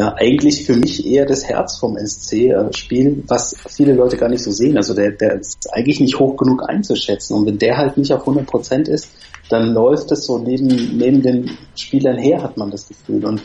ja, 0.00 0.14
eigentlich 0.16 0.64
für 0.64 0.76
mich 0.76 1.04
eher 1.04 1.26
das 1.26 1.44
Herz 1.44 1.76
vom 1.76 1.98
SC-Spiel, 1.98 3.06
äh, 3.06 3.22
was 3.26 3.54
viele 3.68 3.92
Leute 3.92 4.16
gar 4.16 4.30
nicht 4.30 4.42
so 4.42 4.50
sehen. 4.50 4.78
Also 4.78 4.94
der, 4.94 5.10
der 5.10 5.38
ist 5.38 5.68
eigentlich 5.74 6.00
nicht 6.00 6.18
hoch 6.18 6.38
genug 6.38 6.66
einzuschätzen. 6.66 7.36
Und 7.36 7.44
wenn 7.44 7.58
der 7.58 7.76
halt 7.76 7.98
nicht 7.98 8.10
auf 8.10 8.20
100 8.20 8.46
Prozent 8.46 8.88
ist, 8.88 9.10
dann 9.50 9.74
läuft 9.74 10.10
es 10.10 10.24
so 10.24 10.38
neben, 10.38 10.96
neben 10.96 11.20
den 11.20 11.50
Spielern 11.74 12.16
her, 12.16 12.42
hat 12.42 12.56
man 12.56 12.70
das 12.70 12.88
Gefühl. 12.88 13.26
Und 13.26 13.42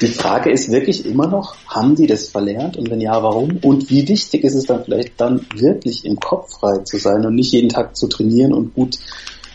die 0.00 0.06
Frage 0.06 0.50
ist 0.50 0.72
wirklich 0.72 1.04
immer 1.04 1.26
noch, 1.26 1.56
haben 1.66 1.94
die 1.94 2.06
das 2.06 2.28
verlernt? 2.28 2.78
Und 2.78 2.90
wenn 2.90 3.02
ja, 3.02 3.22
warum? 3.22 3.58
Und 3.60 3.90
wie 3.90 4.08
wichtig 4.08 4.44
ist 4.44 4.54
es 4.54 4.64
dann 4.64 4.84
vielleicht 4.84 5.20
dann 5.20 5.44
wirklich 5.56 6.06
im 6.06 6.16
Kopf 6.16 6.58
frei 6.58 6.78
zu 6.84 6.96
sein 6.96 7.26
und 7.26 7.34
nicht 7.34 7.52
jeden 7.52 7.68
Tag 7.68 7.94
zu 7.98 8.06
trainieren 8.06 8.54
und 8.54 8.74
gut 8.74 8.98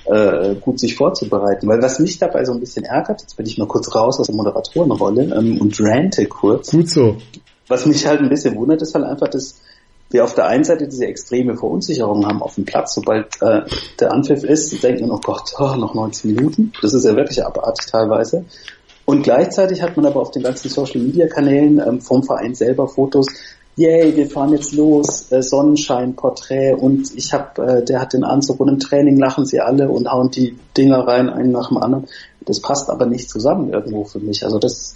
äh, 0.06 0.56
gut 0.56 0.80
sich 0.80 0.96
vorzubereiten. 0.96 1.68
Weil 1.68 1.82
was 1.82 2.00
mich 2.00 2.20
dabei 2.20 2.46
so 2.46 2.54
ein 2.54 2.60
bisschen 2.60 2.86
ärgert, 2.86 3.22
jetzt 3.22 3.38
bin 3.38 3.46
ich 3.46 3.58
mal 3.58 3.68
kurz 3.68 3.94
raus 3.94 4.20
aus 4.20 4.28
der 4.28 4.36
Moderatorenrolle 4.36 5.34
ähm, 5.36 5.62
und 5.62 5.80
rante 5.80 6.26
kurz. 6.26 6.72
Gut 6.72 6.90
so. 6.90 7.18
Was 7.68 7.86
mich 7.86 8.06
halt 8.06 8.20
ein 8.20 8.30
bisschen 8.30 8.56
wundert, 8.56 8.82
ist 8.82 8.94
halt 8.94 9.06
einfach, 9.06 9.30
dass 9.30 9.62
wir 10.10 10.24
auf 10.24 10.36
der 10.36 10.46
einen 10.46 10.64
Seite 10.64 10.88
diese 10.88 11.08
extreme 11.08 11.56
Verunsicherung 11.56 12.26
haben 12.28 12.42
auf 12.42 12.56
dem 12.56 12.66
Platz, 12.66 12.94
sobald 12.94 13.42
äh, 13.42 13.62
der 14.00 14.12
Anpfiff 14.12 14.44
ist, 14.44 14.84
denkt 14.84 15.02
man, 15.02 15.12
oh 15.12 15.20
Gott, 15.20 15.54
oh, 15.58 15.76
noch 15.76 15.96
19 15.96 16.36
Minuten. 16.36 16.72
Das 16.82 16.94
ist 16.94 17.04
ja 17.04 17.16
wirklich 17.16 17.44
abartig 17.44 17.88
teilweise. 17.88 18.46
Und 19.06 19.24
gleichzeitig 19.24 19.82
hat 19.82 19.98
man 19.98 20.06
aber 20.06 20.22
auf 20.22 20.32
den 20.32 20.44
ganzen 20.44 20.70
Social 20.70 21.02
Media 21.02 21.28
Kanälen 21.28 21.82
ähm, 21.86 22.00
vom 22.00 22.24
Verein 22.24 22.56
selber 22.56 22.88
Fotos, 22.88 23.28
yay, 23.76 24.16
wir 24.16 24.30
fahren 24.30 24.52
jetzt 24.52 24.74
los, 24.74 25.32
äh, 25.32 25.42
Sonnenschein, 25.42 26.16
Porträt 26.16 26.74
und 26.74 27.16
ich 27.16 27.34
hab, 27.34 27.58
äh, 27.58 27.84
der 27.84 28.00
hat 28.02 28.14
den 28.14 28.24
Anzug 28.24 28.60
und 28.60 28.70
im 28.70 28.80
Training 28.80 29.18
lachen 29.18 29.46
sie 29.46 29.60
alle 29.60 29.90
und 29.90 30.08
hauen 30.12 30.30
die 30.30 30.58
Dinger 30.78 31.08
rein, 31.08 31.30
einen 31.30 31.52
nach 31.52 31.70
dem 31.70 31.78
anderen. 31.78 32.08
Das 32.46 32.60
passt 32.60 32.90
aber 32.90 33.06
nicht 33.06 33.30
zusammen 33.30 33.72
irgendwo 33.72 34.04
für 34.04 34.20
mich. 34.20 34.44
Also 34.44 34.60
das 34.60 34.94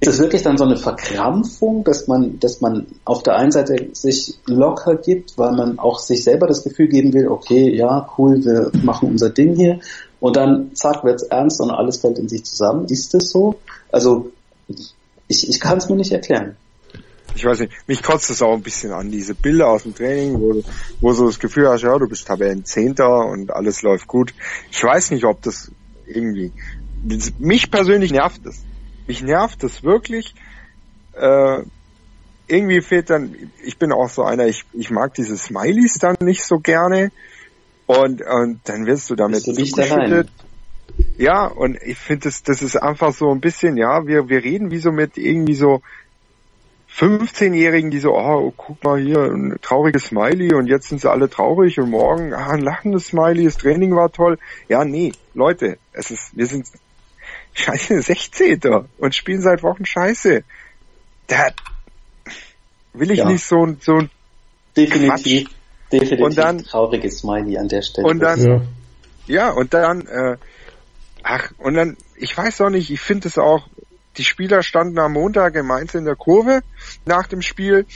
ist 0.00 0.14
es 0.14 0.18
wirklich 0.18 0.42
dann 0.42 0.56
so 0.56 0.64
eine 0.64 0.76
Verkrampfung, 0.76 1.84
dass 1.84 2.08
man, 2.08 2.40
dass 2.40 2.60
man 2.60 2.86
auf 3.04 3.22
der 3.22 3.36
einen 3.36 3.52
Seite 3.52 3.90
sich 3.92 4.36
locker 4.46 4.96
gibt, 4.96 5.38
weil 5.38 5.52
man 5.52 5.78
auch 5.78 6.00
sich 6.00 6.24
selber 6.24 6.48
das 6.48 6.64
Gefühl 6.64 6.88
geben 6.88 7.12
will, 7.12 7.28
okay, 7.28 7.72
ja, 7.72 8.08
cool, 8.18 8.44
wir 8.44 8.72
machen 8.82 9.10
unser 9.10 9.30
Ding 9.30 9.54
hier 9.54 9.78
und 10.18 10.36
dann 10.36 10.74
zack, 10.74 11.04
wird's 11.04 11.22
ernst 11.22 11.60
und 11.60 11.70
alles 11.70 11.98
fällt 11.98 12.18
in 12.18 12.28
sich 12.28 12.44
zusammen. 12.44 12.86
Ist 12.86 13.14
es 13.14 13.30
so? 13.30 13.54
Also 13.92 14.30
ich, 15.28 15.48
ich 15.48 15.60
kann 15.60 15.78
es 15.78 15.88
mir 15.88 15.96
nicht 15.96 16.10
erklären 16.10 16.56
ich 17.34 17.44
weiß 17.44 17.60
nicht, 17.60 17.72
mich 17.86 18.02
kotzt 18.02 18.30
es 18.30 18.42
auch 18.42 18.54
ein 18.54 18.62
bisschen 18.62 18.92
an, 18.92 19.10
diese 19.10 19.34
Bilder 19.34 19.68
aus 19.68 19.84
dem 19.84 19.94
Training, 19.94 20.40
wo, 20.40 20.62
wo 21.00 21.12
so 21.12 21.26
das 21.26 21.38
Gefühl 21.38 21.68
hast, 21.68 21.82
ja, 21.82 21.96
du 21.98 22.08
bist 22.08 22.26
Tabellenzehnter 22.26 23.26
und 23.26 23.52
alles 23.52 23.82
läuft 23.82 24.06
gut. 24.06 24.34
Ich 24.70 24.82
weiß 24.82 25.10
nicht, 25.12 25.24
ob 25.24 25.42
das 25.42 25.70
irgendwie, 26.06 26.52
mich 27.38 27.70
persönlich 27.70 28.12
nervt 28.12 28.44
es. 28.46 28.62
Mich 29.06 29.22
nervt 29.22 29.64
es 29.64 29.82
wirklich, 29.82 30.34
äh, 31.14 31.62
irgendwie 32.46 32.80
fehlt 32.80 33.10
dann, 33.10 33.34
ich 33.64 33.78
bin 33.78 33.92
auch 33.92 34.08
so 34.08 34.22
einer, 34.24 34.46
ich, 34.46 34.64
ich 34.72 34.90
mag 34.90 35.14
diese 35.14 35.36
Smileys 35.36 35.94
dann 35.94 36.16
nicht 36.20 36.44
so 36.44 36.58
gerne 36.58 37.10
und, 37.86 38.22
und 38.22 38.60
dann 38.64 38.86
wirst 38.86 39.10
du 39.10 39.14
damit 39.14 39.42
zugeschüttet. 39.42 40.28
Ja, 41.16 41.46
und 41.46 41.78
ich 41.82 41.98
finde, 41.98 42.24
das, 42.24 42.42
das 42.42 42.62
ist 42.62 42.76
einfach 42.76 43.14
so 43.14 43.30
ein 43.30 43.40
bisschen, 43.40 43.76
ja, 43.76 44.06
wir, 44.06 44.28
wir 44.28 44.44
reden 44.44 44.70
wie 44.70 44.78
so 44.78 44.92
mit 44.92 45.16
irgendwie 45.16 45.54
so, 45.54 45.80
15-Jährigen, 46.96 47.90
die 47.90 48.00
so, 48.00 48.14
oh, 48.14 48.52
guck 48.56 48.82
mal 48.84 49.00
hier, 49.00 49.22
ein 49.22 49.56
trauriges 49.62 50.04
Smiley 50.04 50.54
und 50.54 50.66
jetzt 50.66 50.88
sind 50.88 51.00
sie 51.00 51.10
alle 51.10 51.30
traurig 51.30 51.78
und 51.80 51.90
morgen, 51.90 52.34
ah, 52.34 52.50
ein 52.50 52.60
lachendes 52.60 53.06
Smiley, 53.06 53.44
das 53.44 53.56
Training 53.56 53.94
war 53.96 54.12
toll. 54.12 54.38
Ja, 54.68 54.84
nee, 54.84 55.12
Leute, 55.32 55.78
es 55.92 56.10
ist, 56.10 56.36
wir 56.36 56.46
sind 56.46 56.66
scheiße 57.54 58.02
16. 58.02 58.60
und 58.98 59.14
spielen 59.14 59.40
seit 59.40 59.62
Wochen 59.62 59.86
scheiße. 59.86 60.44
Da 61.28 61.48
will 62.92 63.10
ich 63.10 63.20
ja. 63.20 63.30
nicht 63.30 63.44
so, 63.44 63.64
ein 63.64 63.78
so 63.80 63.94
ein 63.94 64.10
Definitiv, 64.76 65.48
Quatsch. 65.48 65.56
definitiv 65.92 66.24
und 66.24 66.38
dann, 66.38 66.58
trauriges 66.58 67.18
Smiley 67.18 67.58
an 67.58 67.68
der 67.68 67.82
Stelle. 67.82 68.06
Und 68.06 68.20
dann, 68.20 68.40
ja, 68.40 68.62
ja 69.26 69.50
und 69.50 69.72
dann, 69.72 70.06
äh, 70.06 70.36
ach, 71.22 71.52
und 71.58 71.74
dann, 71.74 71.96
ich 72.16 72.36
weiß 72.36 72.60
auch 72.62 72.70
nicht, 72.70 72.90
ich 72.90 73.00
finde 73.00 73.28
es 73.28 73.38
auch, 73.38 73.68
die 74.16 74.24
Spieler 74.24 74.62
standen 74.62 74.98
am 74.98 75.12
Montag 75.12 75.54
in 75.54 75.66
Mainz 75.66 75.94
in 75.94 76.04
der 76.04 76.16
Kurve 76.16 76.62
nach 77.04 77.26
dem 77.26 77.42
Spiel, 77.42 77.86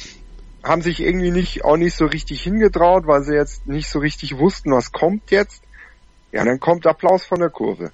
haben 0.62 0.82
sich 0.82 1.00
irgendwie 1.00 1.30
nicht, 1.30 1.64
auch 1.64 1.76
nicht 1.76 1.94
so 1.94 2.06
richtig 2.06 2.42
hingetraut, 2.42 3.06
weil 3.06 3.22
sie 3.22 3.34
jetzt 3.34 3.66
nicht 3.66 3.88
so 3.88 3.98
richtig 4.00 4.38
wussten, 4.38 4.72
was 4.72 4.92
kommt 4.92 5.30
jetzt. 5.30 5.62
Ja, 6.32 6.44
dann 6.44 6.58
kommt 6.58 6.86
Applaus 6.86 7.24
von 7.24 7.38
der 7.38 7.50
Kurve. 7.50 7.92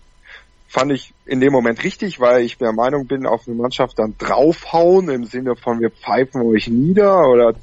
Fand 0.68 0.91
ich 0.91 1.12
in 1.27 1.41
dem 1.41 1.53
Moment 1.53 1.85
richtig, 1.85 2.18
weil 2.18 2.43
ich 2.43 2.57
der 2.57 2.73
Meinung 2.73 3.07
bin, 3.07 3.27
auf 3.27 3.47
eine 3.47 3.57
Mannschaft 3.57 3.99
dann 3.99 4.14
draufhauen 4.16 5.11
im 5.11 5.25
Sinne 5.25 5.55
von 5.55 5.81
wir 5.81 5.91
pfeifen 5.91 6.41
euch 6.43 6.68
nieder 6.68 7.29
oder 7.29 7.55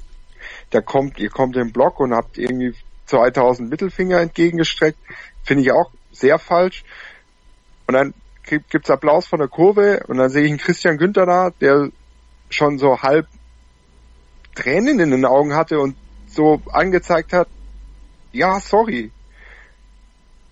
da 0.70 0.82
kommt, 0.82 1.18
ihr 1.20 1.30
kommt 1.30 1.58
im 1.58 1.72
Block 1.72 2.00
und 2.00 2.14
habt 2.14 2.38
irgendwie 2.38 2.76
2000 3.08 3.70
Mittelfinger 3.70 4.20
entgegengestreckt. 4.20 5.00
Finde 5.44 5.64
ich 5.64 5.72
auch 5.72 5.92
sehr 6.12 6.38
falsch. 6.38 6.84
Und 7.88 7.96
dann 7.96 8.14
gibt's 8.50 8.90
Applaus 8.90 9.28
von 9.28 9.40
der 9.40 9.48
Kurve 9.48 10.04
und 10.08 10.18
dann 10.18 10.30
sehe 10.30 10.44
ich 10.44 10.50
einen 10.50 10.60
Christian 10.60 10.98
Günther 10.98 11.26
da, 11.26 11.50
der 11.62 11.90
schon 12.50 12.78
so 12.78 13.02
halb 13.02 13.28
Tränen 14.56 15.00
in 15.00 15.12
den 15.12 15.26
Augen 15.26 15.56
hatte 15.56 15.80
und 15.80 15.96
so 16.28 16.62
angezeigt 16.72 17.34
hat, 17.34 17.48
ja, 18.32 18.60
sorry, 18.60 19.12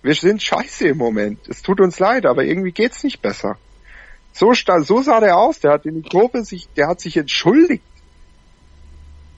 wir 0.02 0.14
sind 0.14 0.42
scheiße 0.42 0.88
im 0.88 0.98
Moment. 0.98 1.48
Es 1.48 1.62
tut 1.62 1.80
uns 1.80 1.98
leid, 1.98 2.26
aber 2.26 2.44
irgendwie 2.44 2.72
geht's 2.72 3.04
nicht 3.04 3.20
besser. 3.20 3.56
So, 4.32 4.52
so 4.54 5.02
sah 5.02 5.20
der 5.20 5.36
aus. 5.36 5.60
Der 5.60 5.72
hat 5.72 5.86
in 5.86 6.02
die 6.02 6.08
Kurve 6.08 6.44
sich, 6.44 6.68
der 6.76 6.88
hat 6.88 7.00
sich 7.00 7.16
entschuldigt. 7.16 7.82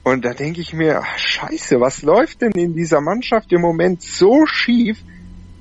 Und 0.03 0.25
da 0.25 0.33
denke 0.33 0.61
ich 0.61 0.73
mir, 0.73 1.01
ach, 1.03 1.17
scheiße, 1.17 1.79
was 1.79 2.01
läuft 2.01 2.41
denn 2.41 2.51
in 2.53 2.73
dieser 2.73 3.01
Mannschaft 3.01 3.51
im 3.51 3.61
Moment 3.61 4.01
so 4.01 4.45
schief, 4.45 4.99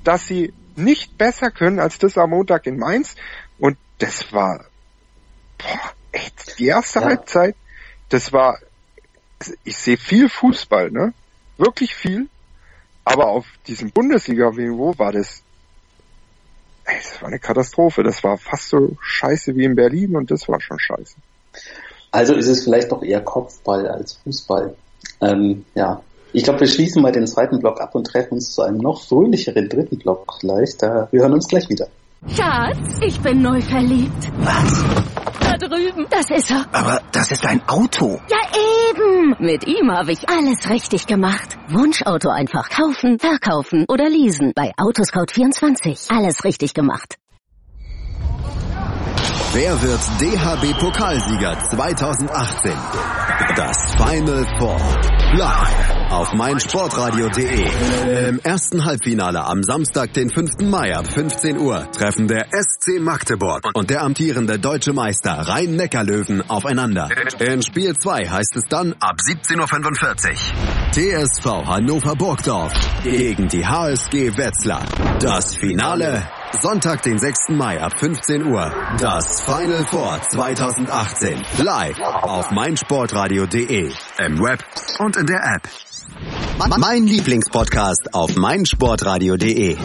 dass 0.04 0.26
sie 0.26 0.52
nicht 0.76 1.18
besser 1.18 1.50
können 1.50 1.78
als 1.78 1.98
das 1.98 2.18
am 2.18 2.30
Montag 2.30 2.66
in 2.66 2.78
Mainz. 2.78 3.14
Und 3.58 3.76
das 3.98 4.32
war, 4.32 4.64
boah, 5.58 5.92
echt, 6.12 6.58
die 6.58 6.66
erste 6.66 7.00
ja. 7.00 7.06
Halbzeit, 7.06 7.56
das 8.08 8.32
war, 8.32 8.58
ich 9.64 9.76
sehe 9.76 9.96
viel 9.96 10.28
Fußball, 10.28 10.90
ne? 10.90 11.12
Wirklich 11.56 11.94
viel. 11.94 12.28
Aber 13.04 13.28
auf 13.28 13.46
diesem 13.66 13.90
Bundesliga-Niveau 13.90 14.98
war 14.98 15.12
das, 15.12 15.42
ey, 16.84 16.96
das 16.96 17.20
war 17.20 17.28
eine 17.28 17.38
Katastrophe. 17.38 18.02
Das 18.02 18.22
war 18.22 18.38
fast 18.38 18.68
so 18.68 18.96
scheiße 19.00 19.56
wie 19.56 19.64
in 19.64 19.74
Berlin 19.74 20.16
und 20.16 20.30
das 20.30 20.48
war 20.48 20.60
schon 20.60 20.78
scheiße. 20.78 21.16
Also 22.10 22.34
ist 22.34 22.48
es 22.48 22.64
vielleicht 22.64 22.90
doch 22.92 23.02
eher 23.02 23.22
Kopfball 23.22 23.86
als 23.88 24.14
Fußball. 24.14 24.74
Ähm, 25.20 25.64
ja, 25.74 26.02
ich 26.32 26.44
glaube, 26.44 26.60
wir 26.60 26.66
schließen 26.66 27.02
mal 27.02 27.12
den 27.12 27.26
zweiten 27.26 27.58
Block 27.58 27.80
ab 27.80 27.94
und 27.94 28.06
treffen 28.06 28.34
uns 28.34 28.54
zu 28.54 28.62
einem 28.62 28.78
noch 28.78 29.02
fröhlicheren 29.02 29.68
dritten 29.68 29.98
Block 29.98 30.38
gleich. 30.40 30.76
Da, 30.76 31.08
wir 31.10 31.20
hören 31.22 31.34
uns 31.34 31.48
gleich 31.48 31.68
wieder. 31.68 31.88
Schatz, 32.28 33.00
ich 33.02 33.20
bin 33.20 33.42
neu 33.42 33.60
verliebt. 33.60 34.30
Was? 34.38 34.84
Da 35.40 35.56
drüben. 35.56 36.06
Das 36.10 36.30
ist 36.30 36.50
er. 36.50 36.66
Aber 36.72 37.00
das 37.12 37.30
ist 37.30 37.44
ein 37.46 37.60
Auto. 37.66 38.20
Ja, 38.28 38.38
eben. 38.90 39.34
Mit 39.38 39.66
ihm 39.66 39.90
habe 39.90 40.12
ich 40.12 40.28
alles 40.28 40.68
richtig 40.68 41.06
gemacht. 41.06 41.56
Wunschauto 41.68 42.28
einfach 42.28 42.68
kaufen, 42.68 43.18
verkaufen 43.18 43.84
oder 43.88 44.08
leasen. 44.08 44.52
Bei 44.54 44.72
Autoscout24. 44.76 46.14
Alles 46.14 46.44
richtig 46.44 46.74
gemacht. 46.74 47.16
Wer 49.52 49.82
wird 49.82 50.00
DHB-Pokalsieger 50.20 51.58
2018? 51.70 52.72
Das 53.56 53.94
Final 53.94 54.44
Four. 54.58 54.76
Live 55.32 56.10
auf 56.10 56.32
meinsportradio.de. 56.34 58.28
Im 58.28 58.38
ersten 58.40 58.84
Halbfinale 58.84 59.42
am 59.42 59.62
Samstag, 59.62 60.12
den 60.12 60.28
5. 60.28 60.58
Mai 60.64 60.94
ab 60.94 61.10
15 61.10 61.56
Uhr, 61.56 61.90
treffen 61.92 62.28
der 62.28 62.48
SC 62.50 63.00
Magdeburg 63.00 63.70
und 63.72 63.88
der 63.88 64.02
amtierende 64.02 64.58
deutsche 64.58 64.92
Meister 64.92 65.32
Rhein-Neckar-Löwen 65.32 66.50
aufeinander. 66.50 67.08
In 67.38 67.62
Spiel 67.62 67.96
2 67.96 68.28
heißt 68.28 68.56
es 68.56 68.64
dann 68.68 68.94
ab 69.00 69.16
17.45 69.26 70.28
Uhr. 70.28 71.26
TSV 71.26 71.66
Hannover 71.66 72.16
Burgdorf 72.16 72.72
gegen 73.02 73.48
die 73.48 73.66
HSG 73.66 74.36
Wetzlar. 74.36 74.84
Das 75.20 75.56
Finale 75.56 76.24
Sonntag, 76.52 77.02
den 77.02 77.18
6. 77.18 77.50
Mai 77.50 77.80
ab 77.80 77.98
15 77.98 78.44
Uhr. 78.46 78.72
Das 78.98 79.42
Final 79.42 79.84
Four 79.86 80.20
2018. 80.30 81.42
Live 81.62 81.98
auf 82.00 82.50
meinsportradio.de. 82.50 83.92
Im 84.18 84.38
Web 84.40 84.64
und 84.98 85.16
in 85.16 85.26
der 85.26 85.42
App. 85.44 85.68
Mein 86.78 87.06
Lieblingspodcast 87.06 88.12
auf 88.12 88.34
meinsportradio.de. 88.36 89.78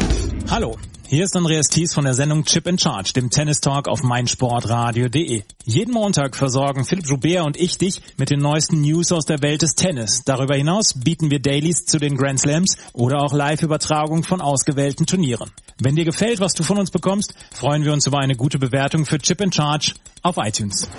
Hallo. 0.49 0.75
Hier 1.15 1.23
ist 1.23 1.37
Andreas 1.37 1.67
Thies 1.67 1.93
von 1.93 2.03
der 2.03 2.13
Sendung 2.13 2.43
Chip 2.43 2.67
in 2.67 2.77
Charge, 2.77 3.13
dem 3.13 3.29
Tennis 3.29 3.61
Talk 3.61 3.87
auf 3.87 4.03
meinsportradio.de. 4.03 5.43
Jeden 5.63 5.93
Montag 5.93 6.35
versorgen 6.35 6.83
Philipp 6.83 7.07
Joubert 7.07 7.45
und 7.45 7.55
ich 7.55 7.77
dich 7.77 8.01
mit 8.17 8.31
den 8.31 8.41
neuesten 8.41 8.81
News 8.81 9.13
aus 9.13 9.23
der 9.23 9.41
Welt 9.41 9.61
des 9.61 9.75
Tennis. 9.75 10.23
Darüber 10.25 10.55
hinaus 10.55 10.93
bieten 10.93 11.31
wir 11.31 11.39
Dailies 11.39 11.85
zu 11.85 11.99
den 11.99 12.17
Grand 12.17 12.41
Slams 12.41 12.75
oder 12.91 13.21
auch 13.21 13.31
Live-Übertragung 13.31 14.23
von 14.23 14.41
ausgewählten 14.41 15.05
Turnieren. 15.05 15.51
Wenn 15.79 15.95
dir 15.95 16.03
gefällt, 16.03 16.41
was 16.41 16.51
du 16.51 16.63
von 16.63 16.79
uns 16.79 16.91
bekommst, 16.91 17.33
freuen 17.53 17.85
wir 17.85 17.93
uns 17.93 18.05
über 18.07 18.19
eine 18.19 18.35
gute 18.35 18.59
Bewertung 18.59 19.05
für 19.05 19.17
Chip 19.17 19.39
in 19.39 19.53
Charge 19.53 19.93
auf 20.21 20.35
iTunes. 20.35 20.89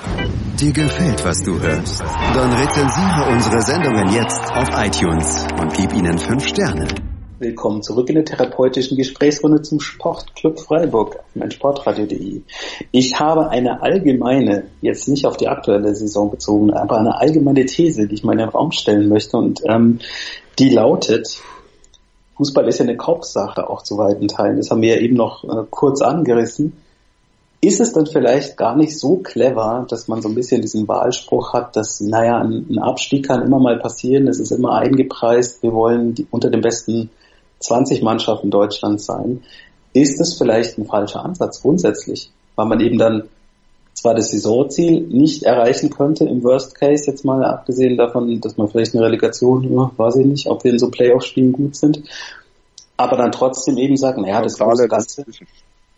Dir 0.59 0.73
gefällt, 0.73 1.23
was 1.27 1.43
du 1.43 1.61
hörst? 1.61 2.01
Dann 2.01 2.55
rezensiere 2.55 3.29
unsere 3.35 3.61
Sendungen 3.61 4.11
jetzt 4.15 4.51
auf 4.51 4.69
iTunes 4.83 5.47
und 5.61 5.75
gib 5.75 5.93
ihnen 5.93 6.17
fünf 6.17 6.49
Sterne. 6.49 7.16
Willkommen 7.47 7.81
zurück 7.81 8.09
in 8.09 8.17
der 8.17 8.25
therapeutischen 8.25 8.97
Gesprächsrunde 8.97 9.63
zum 9.63 9.79
Sportclub 9.79 10.59
Freiburg 10.59 11.15
auf 11.15 11.37
meinsportradio.de. 11.37 12.41
Ich 12.91 13.21
habe 13.21 13.51
eine 13.51 13.83
allgemeine, 13.83 14.65
jetzt 14.83 15.07
nicht 15.07 15.25
auf 15.27 15.37
die 15.37 15.47
aktuelle 15.47 15.95
Saison 15.95 16.29
bezogen, 16.29 16.73
aber 16.73 16.99
eine 16.99 17.21
allgemeine 17.21 17.65
These, 17.65 18.09
die 18.09 18.17
ich 18.17 18.25
mal 18.25 18.33
in 18.33 18.39
den 18.39 18.49
Raum 18.49 18.73
stellen 18.73 19.09
möchte 19.09 19.37
und 19.37 19.63
ähm, 19.65 20.01
die 20.59 20.71
lautet, 20.71 21.41
Fußball 22.37 22.67
ist 22.67 22.81
ja 22.81 22.85
eine 22.85 22.97
Kopfsache 22.97 23.71
auch 23.71 23.83
zu 23.83 23.97
weiten 23.97 24.27
Teilen. 24.27 24.57
Das 24.57 24.73
haben 24.73 24.83
wir 24.83 24.97
ja 24.97 25.01
eben 25.01 25.15
noch 25.15 25.45
äh, 25.45 25.63
kurz 25.71 26.03
angerissen. 26.03 26.73
ist 27.61 27.81
es 27.81 27.93
dann 27.93 28.07
vielleicht 28.07 28.57
gar 28.57 28.75
nicht 28.75 28.99
so 28.99 29.19
clever, 29.19 29.87
dass 29.89 30.09
man 30.09 30.21
so 30.21 30.29
ein 30.29 30.35
bisschen 30.35 30.63
diesen 30.63 30.89
Wahlspruch 30.89 31.53
hat, 31.53 31.77
dass, 31.77 32.01
naja, 32.01 32.41
ein 32.41 32.81
Abstieg 32.81 33.29
kann 33.29 33.43
immer 33.43 33.61
mal 33.61 33.79
passieren, 33.79 34.27
es 34.27 34.41
ist 34.41 34.51
immer 34.51 34.75
eingepreist, 34.75 35.63
wir 35.63 35.73
wollen 35.73 36.13
die, 36.17 36.27
unter 36.33 36.51
den 36.51 36.61
besten 36.61 37.09
20 37.67 38.03
Mannschaften 38.03 38.51
Deutschlands 38.51 39.07
sein. 39.07 39.43
Ist 39.93 40.21
es 40.21 40.37
vielleicht 40.37 40.79
ein 40.79 40.87
falscher 40.87 41.25
Ansatz 41.25 41.63
grundsätzlich, 41.63 42.31
weil 42.55 42.67
man 42.67 42.81
eben 42.81 42.99
dann 42.99 43.29
zwar 43.95 44.15
das 44.15 44.31
Saisonziel 44.31 45.01
nicht 45.01 45.45
erreichen 45.45 45.89
könnte, 45.91 46.25
im 46.25 46.45
Worst 46.45 46.75
Case 46.75 47.11
jetzt 47.11 47.25
mal 47.25 47.43
abgesehen 47.45 47.97
davon, 47.97 48.41
dass 48.41 48.59
man 48.59 48.69
vielleicht 48.69 48.95
eine 48.95 49.05
Relegation, 49.05 49.73
ja, 49.73 49.91
weiß 49.97 50.17
ich 50.17 50.27
nicht, 50.27 50.47
ob 50.49 50.63
wir 50.65 50.73
in 50.73 50.79
so 50.79 50.91
Playoff-Spielen 50.91 51.53
gut 51.53 51.77
sind, 51.77 52.03
aber 52.99 53.17
dann 53.17 53.33
trotzdem 53.33 53.79
eben 53.79 53.97
sagen, 53.97 54.23
naja, 54.23 54.43
das 54.43 54.59
große 54.59 54.87
Ganze, 54.87 55.25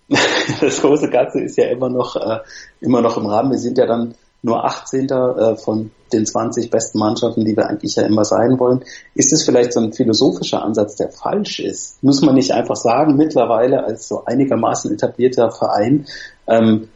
das 0.61 0.81
große 0.81 1.11
Ganze 1.11 1.41
ist 1.41 1.59
ja 1.59 1.67
immer 1.67 1.89
noch, 1.89 2.15
äh, 2.15 2.39
immer 2.81 3.01
noch 3.01 3.17
im 3.17 3.27
Rahmen. 3.27 3.51
Wir 3.51 3.59
sind 3.59 3.79
ja 3.79 3.87
dann 3.87 4.15
nur 4.43 4.65
18. 4.65 5.09
Äh, 5.09 5.57
von 5.57 5.91
den 6.13 6.25
20 6.25 6.71
besten 6.71 6.99
Mannschaften, 6.99 7.45
die 7.45 7.57
wir 7.57 7.67
eigentlich 7.67 7.97
ja 7.97 8.05
immer 8.05 8.25
sein 8.25 8.59
wollen. 8.59 8.85
Ist 9.15 9.33
es 9.33 9.45
vielleicht 9.45 9.73
so 9.73 9.81
ein 9.81 9.93
philosophischer 9.93 10.63
Ansatz, 10.63 10.97
der 10.97 11.11
falsch 11.11 11.61
ist? 11.61 12.03
Muss 12.03 12.23
man 12.23 12.35
nicht 12.35 12.53
einfach 12.53 12.77
sagen, 12.77 13.17
mittlerweile 13.17 13.85
als 13.85 14.09
so 14.09 14.25
einigermaßen 14.25 14.93
etablierter 14.93 15.51
Verein, 15.51 16.07
ähm, 16.47 16.89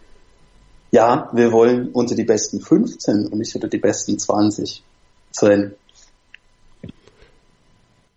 ja, 0.91 1.31
wir 1.33 1.53
wollen 1.53 1.89
unter 1.89 2.15
die 2.15 2.25
besten 2.25 2.61
15 2.61 3.27
und 3.27 3.39
nicht 3.39 3.55
unter 3.55 3.69
die 3.69 3.79
besten 3.79 4.19
20 4.19 4.83
sein. 5.31 5.75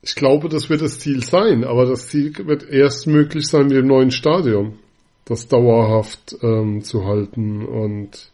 Ich 0.02 0.14
glaube, 0.14 0.50
das 0.50 0.70
wird 0.70 0.82
das 0.82 1.00
Ziel 1.00 1.24
sein, 1.24 1.64
aber 1.64 1.86
das 1.86 2.10
Ziel 2.10 2.34
wird 2.46 2.70
erst 2.70 3.08
möglich 3.08 3.48
sein 3.48 3.68
mit 3.68 3.78
dem 3.78 3.88
neuen 3.88 4.12
Stadion, 4.12 4.78
das 5.24 5.48
dauerhaft 5.48 6.38
ähm, 6.44 6.84
zu 6.84 7.06
halten 7.06 7.66
und 7.66 8.30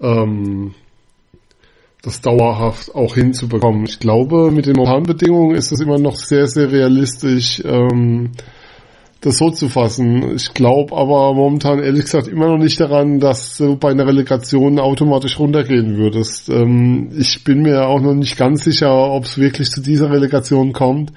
ähm, 0.00 0.74
das 2.02 2.20
dauerhaft 2.20 2.94
auch 2.94 3.14
hinzubekommen. 3.14 3.84
Ich 3.86 3.98
glaube, 3.98 4.52
mit 4.52 4.66
den 4.66 4.76
momentanen 4.76 5.06
Bedingungen 5.06 5.56
ist 5.56 5.72
es 5.72 5.80
immer 5.80 5.98
noch 5.98 6.16
sehr, 6.16 6.46
sehr 6.46 6.70
realistisch, 6.70 7.60
ähm, 7.64 8.30
das 9.20 9.38
so 9.38 9.50
zu 9.50 9.68
fassen. 9.68 10.36
Ich 10.36 10.54
glaube 10.54 10.96
aber 10.96 11.34
momentan 11.34 11.82
ehrlich 11.82 12.04
gesagt 12.04 12.28
immer 12.28 12.46
noch 12.46 12.58
nicht 12.58 12.78
daran, 12.78 13.18
dass 13.18 13.56
du 13.56 13.76
bei 13.76 13.90
einer 13.90 14.06
Relegation 14.06 14.78
automatisch 14.78 15.38
runtergehen 15.40 15.96
würdest. 15.96 16.48
Ähm, 16.48 17.10
ich 17.18 17.42
bin 17.42 17.62
mir 17.62 17.88
auch 17.88 18.00
noch 18.00 18.14
nicht 18.14 18.36
ganz 18.36 18.62
sicher, 18.62 18.92
ob 18.92 19.24
es 19.24 19.36
wirklich 19.36 19.70
zu 19.70 19.82
dieser 19.82 20.10
Relegation 20.10 20.72
kommt. 20.72 21.12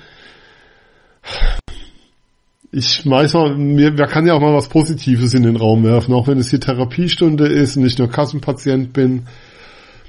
Ich 2.71 3.09
weiß 3.09 3.33
mal, 3.33 3.55
mir, 3.55 3.91
man 3.91 4.07
kann 4.07 4.27
ja 4.27 4.33
auch 4.33 4.41
mal 4.41 4.53
was 4.53 4.69
Positives 4.69 5.33
in 5.33 5.43
den 5.43 5.55
Raum 5.55 5.83
werfen, 5.83 6.13
auch 6.13 6.27
wenn 6.27 6.37
es 6.37 6.51
hier 6.51 6.59
Therapiestunde 6.59 7.47
ist 7.47 7.77
und 7.77 7.85
ich 7.85 7.97
nur 7.97 8.09
Kassenpatient 8.09 8.93
bin. 8.93 9.25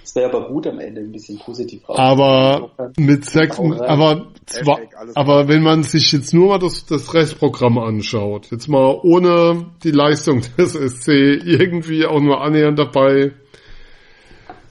Es 0.04 0.14
wäre 0.14 0.28
aber 0.28 0.48
gut 0.48 0.66
am 0.66 0.78
Ende 0.78 1.00
ein 1.00 1.12
bisschen 1.12 1.38
positiv 1.38 1.88
raus. 1.88 1.98
Aber 1.98 2.70
mit 2.98 3.24
sechs, 3.24 3.58
aber 3.58 4.26
zwar, 4.44 4.80
aber 5.14 5.48
wenn 5.48 5.62
man 5.62 5.84
sich 5.84 6.10
jetzt 6.12 6.34
nur 6.34 6.48
mal 6.48 6.58
das, 6.58 6.84
das 6.84 7.14
Restprogramm 7.14 7.78
anschaut, 7.78 8.48
jetzt 8.50 8.68
mal 8.68 8.98
ohne 9.04 9.66
die 9.84 9.92
Leistung 9.92 10.42
des 10.58 10.72
SC 10.72 11.08
irgendwie 11.08 12.06
auch 12.06 12.20
nur 12.20 12.42
annähernd 12.42 12.78
dabei 12.78 13.32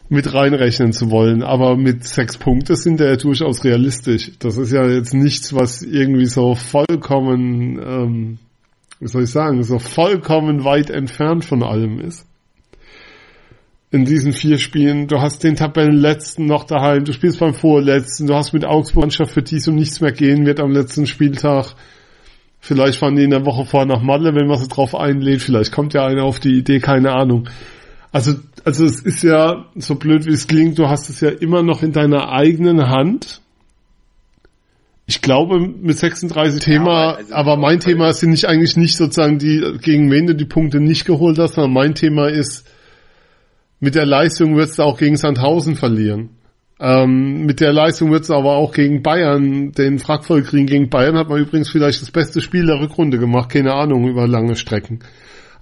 mit 0.10 0.34
reinrechnen 0.34 0.92
zu 0.92 1.12
wollen, 1.12 1.44
aber 1.44 1.78
mit 1.78 2.04
sechs 2.04 2.38
Punkte 2.38 2.76
sind 2.76 3.00
ja 3.00 3.16
durchaus 3.16 3.64
realistisch. 3.64 4.32
Das 4.40 4.58
ist 4.58 4.72
ja 4.72 4.88
jetzt 4.88 5.14
nichts, 5.14 5.54
was 5.54 5.84
irgendwie 5.84 6.26
so 6.26 6.56
vollkommen, 6.56 7.80
ähm, 7.80 8.40
wie 9.00 9.08
soll 9.08 9.24
ich 9.24 9.30
sagen, 9.30 9.64
so 9.64 9.80
vollkommen 9.80 10.66
weit 10.66 10.90
entfernt 10.90 11.46
von 11.46 11.64
allem 11.64 12.00
ist 12.00 12.26
in 13.92 14.06
diesen 14.06 14.34
vier 14.34 14.58
Spielen. 14.60 15.08
Du 15.08 15.20
hast 15.20 15.44
den 15.44 15.56
Tabellenletzten 15.56 16.46
noch 16.46 16.64
daheim, 16.66 17.06
du 17.06 17.14
spielst 17.14 17.40
beim 17.40 17.54
Vorletzten, 17.54 18.28
du 18.28 18.36
hast 18.36 18.54
mit 18.54 18.66
Augsburg 18.66 19.04
Mannschaft, 19.04 19.32
für 19.32 19.42
die 19.42 19.58
es 19.58 19.68
um 19.68 19.76
nichts 19.76 20.02
mehr 20.02 20.12
gehen 20.12 20.46
wird 20.46 20.60
am 20.60 20.72
letzten 20.72 21.08
Spieltag. 21.08 21.74
Vielleicht 22.60 23.00
fahren 23.00 23.16
die 23.16 23.24
in 23.24 23.30
der 23.30 23.46
Woche 23.46 23.66
vor 23.66 23.86
nach 23.86 24.02
Malle, 24.02 24.36
wenn 24.36 24.48
man 24.48 24.58
sie 24.58 24.68
drauf 24.68 24.94
einlädt. 24.94 25.42
Vielleicht 25.42 25.72
kommt 25.72 25.94
ja 25.94 26.06
einer 26.06 26.24
auf 26.24 26.40
die 26.40 26.58
Idee, 26.58 26.80
keine 26.80 27.14
Ahnung. 27.14 27.50
Also, 28.12 28.34
also 28.64 28.86
es 28.86 29.02
ist 29.02 29.24
ja, 29.24 29.66
so 29.76 29.96
blöd 29.96 30.26
wie 30.26 30.34
es 30.34 30.48
klingt, 30.48 30.80
du 30.80 30.88
hast 30.88 31.10
es 31.10 31.22
ja 31.22 31.30
immer 31.30 31.62
noch 31.62 31.84
in 31.84 31.92
deiner 31.92 32.32
eigenen 32.32 32.90
Hand. 32.90 33.42
Ich 35.06 35.22
glaube, 35.22 35.60
mit 35.60 35.98
36 35.98 36.62
ja, 36.62 36.74
Thema, 36.74 37.16
also 37.16 37.34
aber 37.34 37.58
mein 37.58 37.80
Thema 37.80 38.14
sind 38.14 38.32
nicht 38.32 38.46
eigentlich 38.46 38.78
nicht 38.78 38.96
sozusagen 38.98 39.38
die, 39.40 39.78
gegen 39.82 40.12
wen 40.12 40.28
du 40.28 40.36
die 40.36 40.46
Punkte 40.46 40.80
nicht 40.80 41.06
geholt 41.06 41.38
hast, 41.40 41.56
sondern 41.56 41.74
mein 41.74 41.96
Thema 41.96 42.30
ist, 42.30 42.68
mit 43.80 43.96
der 43.96 44.06
Leistung 44.06 44.56
wird 44.56 44.70
es 44.70 44.80
auch 44.80 44.98
gegen 44.98 45.16
Sandhausen 45.16 45.76
verlieren. 45.76 46.32
Ähm, 46.80 47.46
mit 47.46 47.60
der 47.60 47.74
Leistung 47.74 48.12
wird 48.12 48.24
es 48.24 48.32
aber 48.32 48.54
auch 48.56 48.72
gegen 48.72 49.04
Bayern, 49.04 49.72
den 49.72 50.00
Frackvoll 50.00 50.44
kriegen. 50.44 50.66
Gegen 50.66 50.90
Bayern 50.90 51.18
hat 51.18 51.30
man 51.30 51.40
übrigens 51.40 51.70
vielleicht 51.70 52.02
das 52.02 52.12
beste 52.12 52.42
Spiel 52.42 52.66
der 52.66 52.80
Rückrunde 52.80 53.20
gemacht, 53.20 53.50
keine 53.50 53.74
Ahnung, 53.74 54.08
über 54.08 54.28
lange 54.28 54.56
Strecken. 54.56 55.00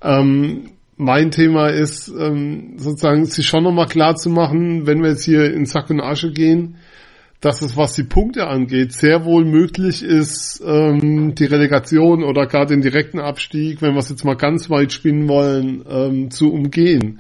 Ähm, 0.02 0.72
mein 0.98 1.32
Thema 1.32 1.70
ist 1.70 2.10
ähm, 2.10 2.74
sozusagen, 2.78 3.26
sich 3.26 3.48
schon 3.48 3.64
nochmal 3.64 3.88
klar 3.88 4.16
zu 4.16 4.30
machen, 4.30 4.88
wenn 4.88 5.02
wir 5.02 5.12
jetzt 5.12 5.24
hier 5.24 5.54
in 5.54 5.66
Sack 5.66 5.90
und 5.90 6.02
Asche 6.02 6.32
gehen, 6.32 6.76
dass 7.40 7.62
es, 7.62 7.78
was 7.78 7.94
die 7.94 8.04
Punkte 8.04 8.48
angeht, 8.48 8.94
sehr 8.94 9.24
wohl 9.24 9.46
möglich 9.46 10.04
ist, 10.04 10.62
ähm, 10.66 11.36
die 11.36 11.46
Relegation 11.46 12.24
oder 12.24 12.48
gar 12.48 12.66
den 12.66 12.82
direkten 12.82 13.20
Abstieg, 13.20 13.82
wenn 13.82 13.94
wir 13.94 14.00
es 14.00 14.10
jetzt 14.10 14.26
mal 14.26 14.36
ganz 14.36 14.70
weit 14.72 14.92
spinnen 14.92 15.30
wollen, 15.30 15.86
ähm, 15.88 16.32
zu 16.32 16.52
umgehen 16.52 17.20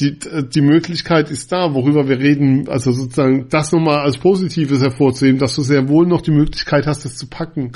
die, 0.00 0.18
die 0.54 0.60
Möglichkeit 0.60 1.30
ist 1.30 1.50
da, 1.50 1.74
worüber 1.74 2.08
wir 2.08 2.18
reden, 2.18 2.68
also 2.68 2.92
sozusagen 2.92 3.48
das 3.48 3.72
nochmal 3.72 4.00
als 4.00 4.18
Positives 4.18 4.80
hervorzuheben, 4.80 5.38
dass 5.38 5.54
du 5.54 5.62
sehr 5.62 5.88
wohl 5.88 6.06
noch 6.06 6.20
die 6.20 6.30
Möglichkeit 6.30 6.86
hast, 6.86 7.04
das 7.04 7.16
zu 7.16 7.26
packen. 7.26 7.72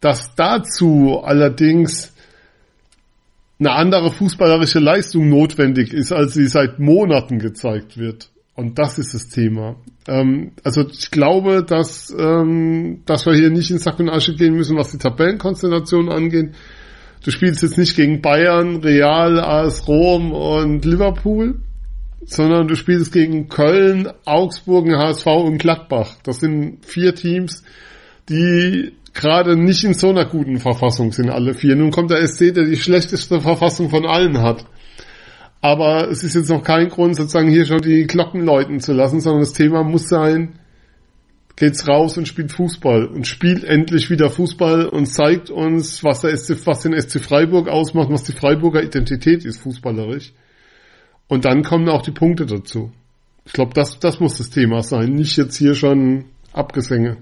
Dass 0.00 0.34
dazu 0.34 1.20
allerdings 1.24 2.12
eine 3.58 3.72
andere 3.72 4.10
fußballerische 4.10 4.80
Leistung 4.80 5.28
notwendig 5.28 5.92
ist, 5.92 6.12
als 6.12 6.34
sie 6.34 6.46
seit 6.46 6.78
Monaten 6.78 7.38
gezeigt 7.38 7.96
wird. 7.96 8.30
Und 8.54 8.78
das 8.78 8.98
ist 8.98 9.14
das 9.14 9.28
Thema. 9.28 9.76
Ähm, 10.08 10.52
also 10.64 10.86
ich 10.88 11.10
glaube, 11.10 11.62
dass, 11.62 12.14
ähm, 12.18 13.02
dass 13.04 13.26
wir 13.26 13.34
hier 13.34 13.50
nicht 13.50 13.70
in 13.70 13.78
Sack 13.78 14.00
und 14.00 14.08
Asche 14.08 14.34
gehen 14.34 14.54
müssen, 14.54 14.76
was 14.76 14.92
die 14.92 14.98
Tabellenkonstellation 14.98 16.10
angeht. 16.10 16.54
Du 17.22 17.30
spielst 17.30 17.62
jetzt 17.62 17.76
nicht 17.76 17.96
gegen 17.96 18.22
Bayern, 18.22 18.76
Real, 18.76 19.40
AS 19.40 19.86
Rom 19.88 20.32
und 20.32 20.84
Liverpool, 20.84 21.60
sondern 22.24 22.66
du 22.66 22.76
spielst 22.76 23.12
gegen 23.12 23.48
Köln, 23.48 24.08
Augsburg, 24.24 24.88
HSV 24.88 25.26
und 25.26 25.58
Gladbach. 25.58 26.16
Das 26.22 26.40
sind 26.40 26.84
vier 26.84 27.14
Teams, 27.14 27.62
die 28.28 28.92
gerade 29.14 29.56
nicht 29.56 29.84
in 29.84 29.94
so 29.94 30.10
einer 30.10 30.26
guten 30.26 30.58
Verfassung 30.58 31.12
sind, 31.12 31.30
alle 31.30 31.54
vier. 31.54 31.74
Nun 31.76 31.90
kommt 31.90 32.10
der 32.10 32.26
SC, 32.26 32.52
der 32.54 32.64
die 32.64 32.76
schlechteste 32.76 33.40
Verfassung 33.40 33.88
von 33.88 34.06
allen 34.06 34.42
hat. 34.42 34.66
Aber 35.60 36.08
es 36.10 36.22
ist 36.22 36.34
jetzt 36.34 36.50
noch 36.50 36.62
kein 36.62 36.88
Grund, 36.88 37.16
sozusagen 37.16 37.50
hier 37.50 37.64
schon 37.64 37.80
die 37.80 38.06
Glocken 38.06 38.44
läuten 38.44 38.80
zu 38.80 38.92
lassen, 38.92 39.20
sondern 39.20 39.40
das 39.40 39.54
Thema 39.54 39.82
muss 39.82 40.08
sein, 40.08 40.58
geht's 41.56 41.88
raus 41.88 42.18
und 42.18 42.28
spielt 42.28 42.52
Fußball 42.52 43.06
und 43.06 43.26
spielt 43.26 43.64
endlich 43.64 44.10
wieder 44.10 44.28
Fußball 44.30 44.86
und 44.86 45.06
zeigt 45.06 45.48
uns, 45.50 46.04
was 46.04 46.20
der 46.20 46.36
SC, 46.36 46.66
was 46.66 46.82
den 46.82 46.98
SC 47.00 47.20
Freiburg 47.20 47.68
ausmacht, 47.68 48.10
was 48.10 48.24
die 48.24 48.32
Freiburger 48.32 48.82
Identität 48.82 49.44
ist, 49.44 49.62
fußballerisch. 49.62 50.34
Und 51.26 51.46
dann 51.46 51.64
kommen 51.64 51.88
auch 51.88 52.02
die 52.02 52.12
Punkte 52.12 52.44
dazu. 52.46 52.92
Ich 53.46 53.52
glaube, 53.52 53.72
das, 53.74 53.98
das 53.98 54.20
muss 54.20 54.38
das 54.38 54.50
Thema 54.50 54.82
sein, 54.82 55.12
nicht 55.12 55.36
jetzt 55.36 55.56
hier 55.56 55.74
schon 55.74 56.26
Abgesänge. 56.52 57.16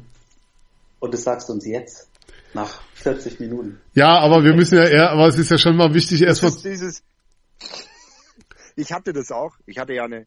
Und 1.04 1.12
das 1.12 1.22
sagst 1.22 1.50
du 1.50 1.52
uns 1.52 1.66
jetzt, 1.66 2.08
nach 2.54 2.80
40 2.94 3.38
Minuten. 3.38 3.78
Ja, 3.92 4.20
aber 4.20 4.42
wir 4.42 4.54
müssen 4.54 4.78
ja 4.78 4.84
eher, 4.84 5.10
aber 5.10 5.28
es 5.28 5.36
ist 5.36 5.50
ja 5.50 5.58
schon 5.58 5.76
mal 5.76 5.92
wichtig, 5.92 6.22
erstmal. 6.22 6.52
Ich 8.76 8.90
hatte 8.90 9.12
das 9.12 9.30
auch. 9.30 9.54
Ich 9.66 9.78
hatte 9.78 9.92
ja 9.92 10.04
eine, 10.04 10.26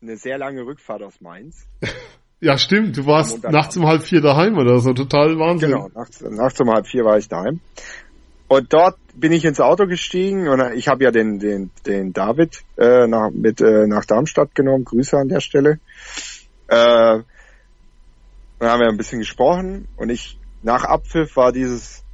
eine 0.00 0.16
sehr 0.16 0.36
lange 0.36 0.62
Rückfahrt 0.62 1.02
aus 1.02 1.20
Mainz. 1.20 1.66
Ja, 2.44 2.58
stimmt. 2.58 2.96
Du 2.96 3.06
warst 3.06 3.44
nachts 3.44 3.76
um 3.76 3.86
halb 3.86 4.02
vier 4.02 4.20
daheim 4.20 4.58
oder 4.58 4.80
so. 4.80 4.92
Total 4.94 5.38
Wahnsinn. 5.38 5.70
Genau, 5.70 5.88
nachts, 5.94 6.22
nachts 6.22 6.60
um 6.60 6.70
halb 6.70 6.88
vier 6.88 7.04
war 7.04 7.16
ich 7.16 7.28
daheim. 7.28 7.60
Und 8.48 8.72
dort 8.72 8.96
bin 9.14 9.30
ich 9.30 9.44
ins 9.44 9.60
Auto 9.60 9.86
gestiegen 9.86 10.48
und 10.48 10.60
ich 10.74 10.88
habe 10.88 11.04
ja 11.04 11.12
den, 11.12 11.38
den, 11.38 11.70
den 11.86 12.12
David 12.12 12.64
äh, 12.78 13.06
nach, 13.06 13.30
mit 13.30 13.60
äh, 13.60 13.86
nach 13.86 14.06
Darmstadt 14.06 14.56
genommen. 14.56 14.84
Grüße 14.84 15.16
an 15.16 15.28
der 15.28 15.38
Stelle. 15.38 15.78
Äh, 16.66 17.20
dann 18.62 18.70
haben 18.70 18.80
wir 18.80 18.88
ein 18.88 18.96
bisschen 18.96 19.18
gesprochen 19.18 19.88
und 19.96 20.08
ich 20.08 20.38
nach 20.62 20.84
Abpfiff 20.84 21.34
war 21.34 21.50
dieses 21.50 22.04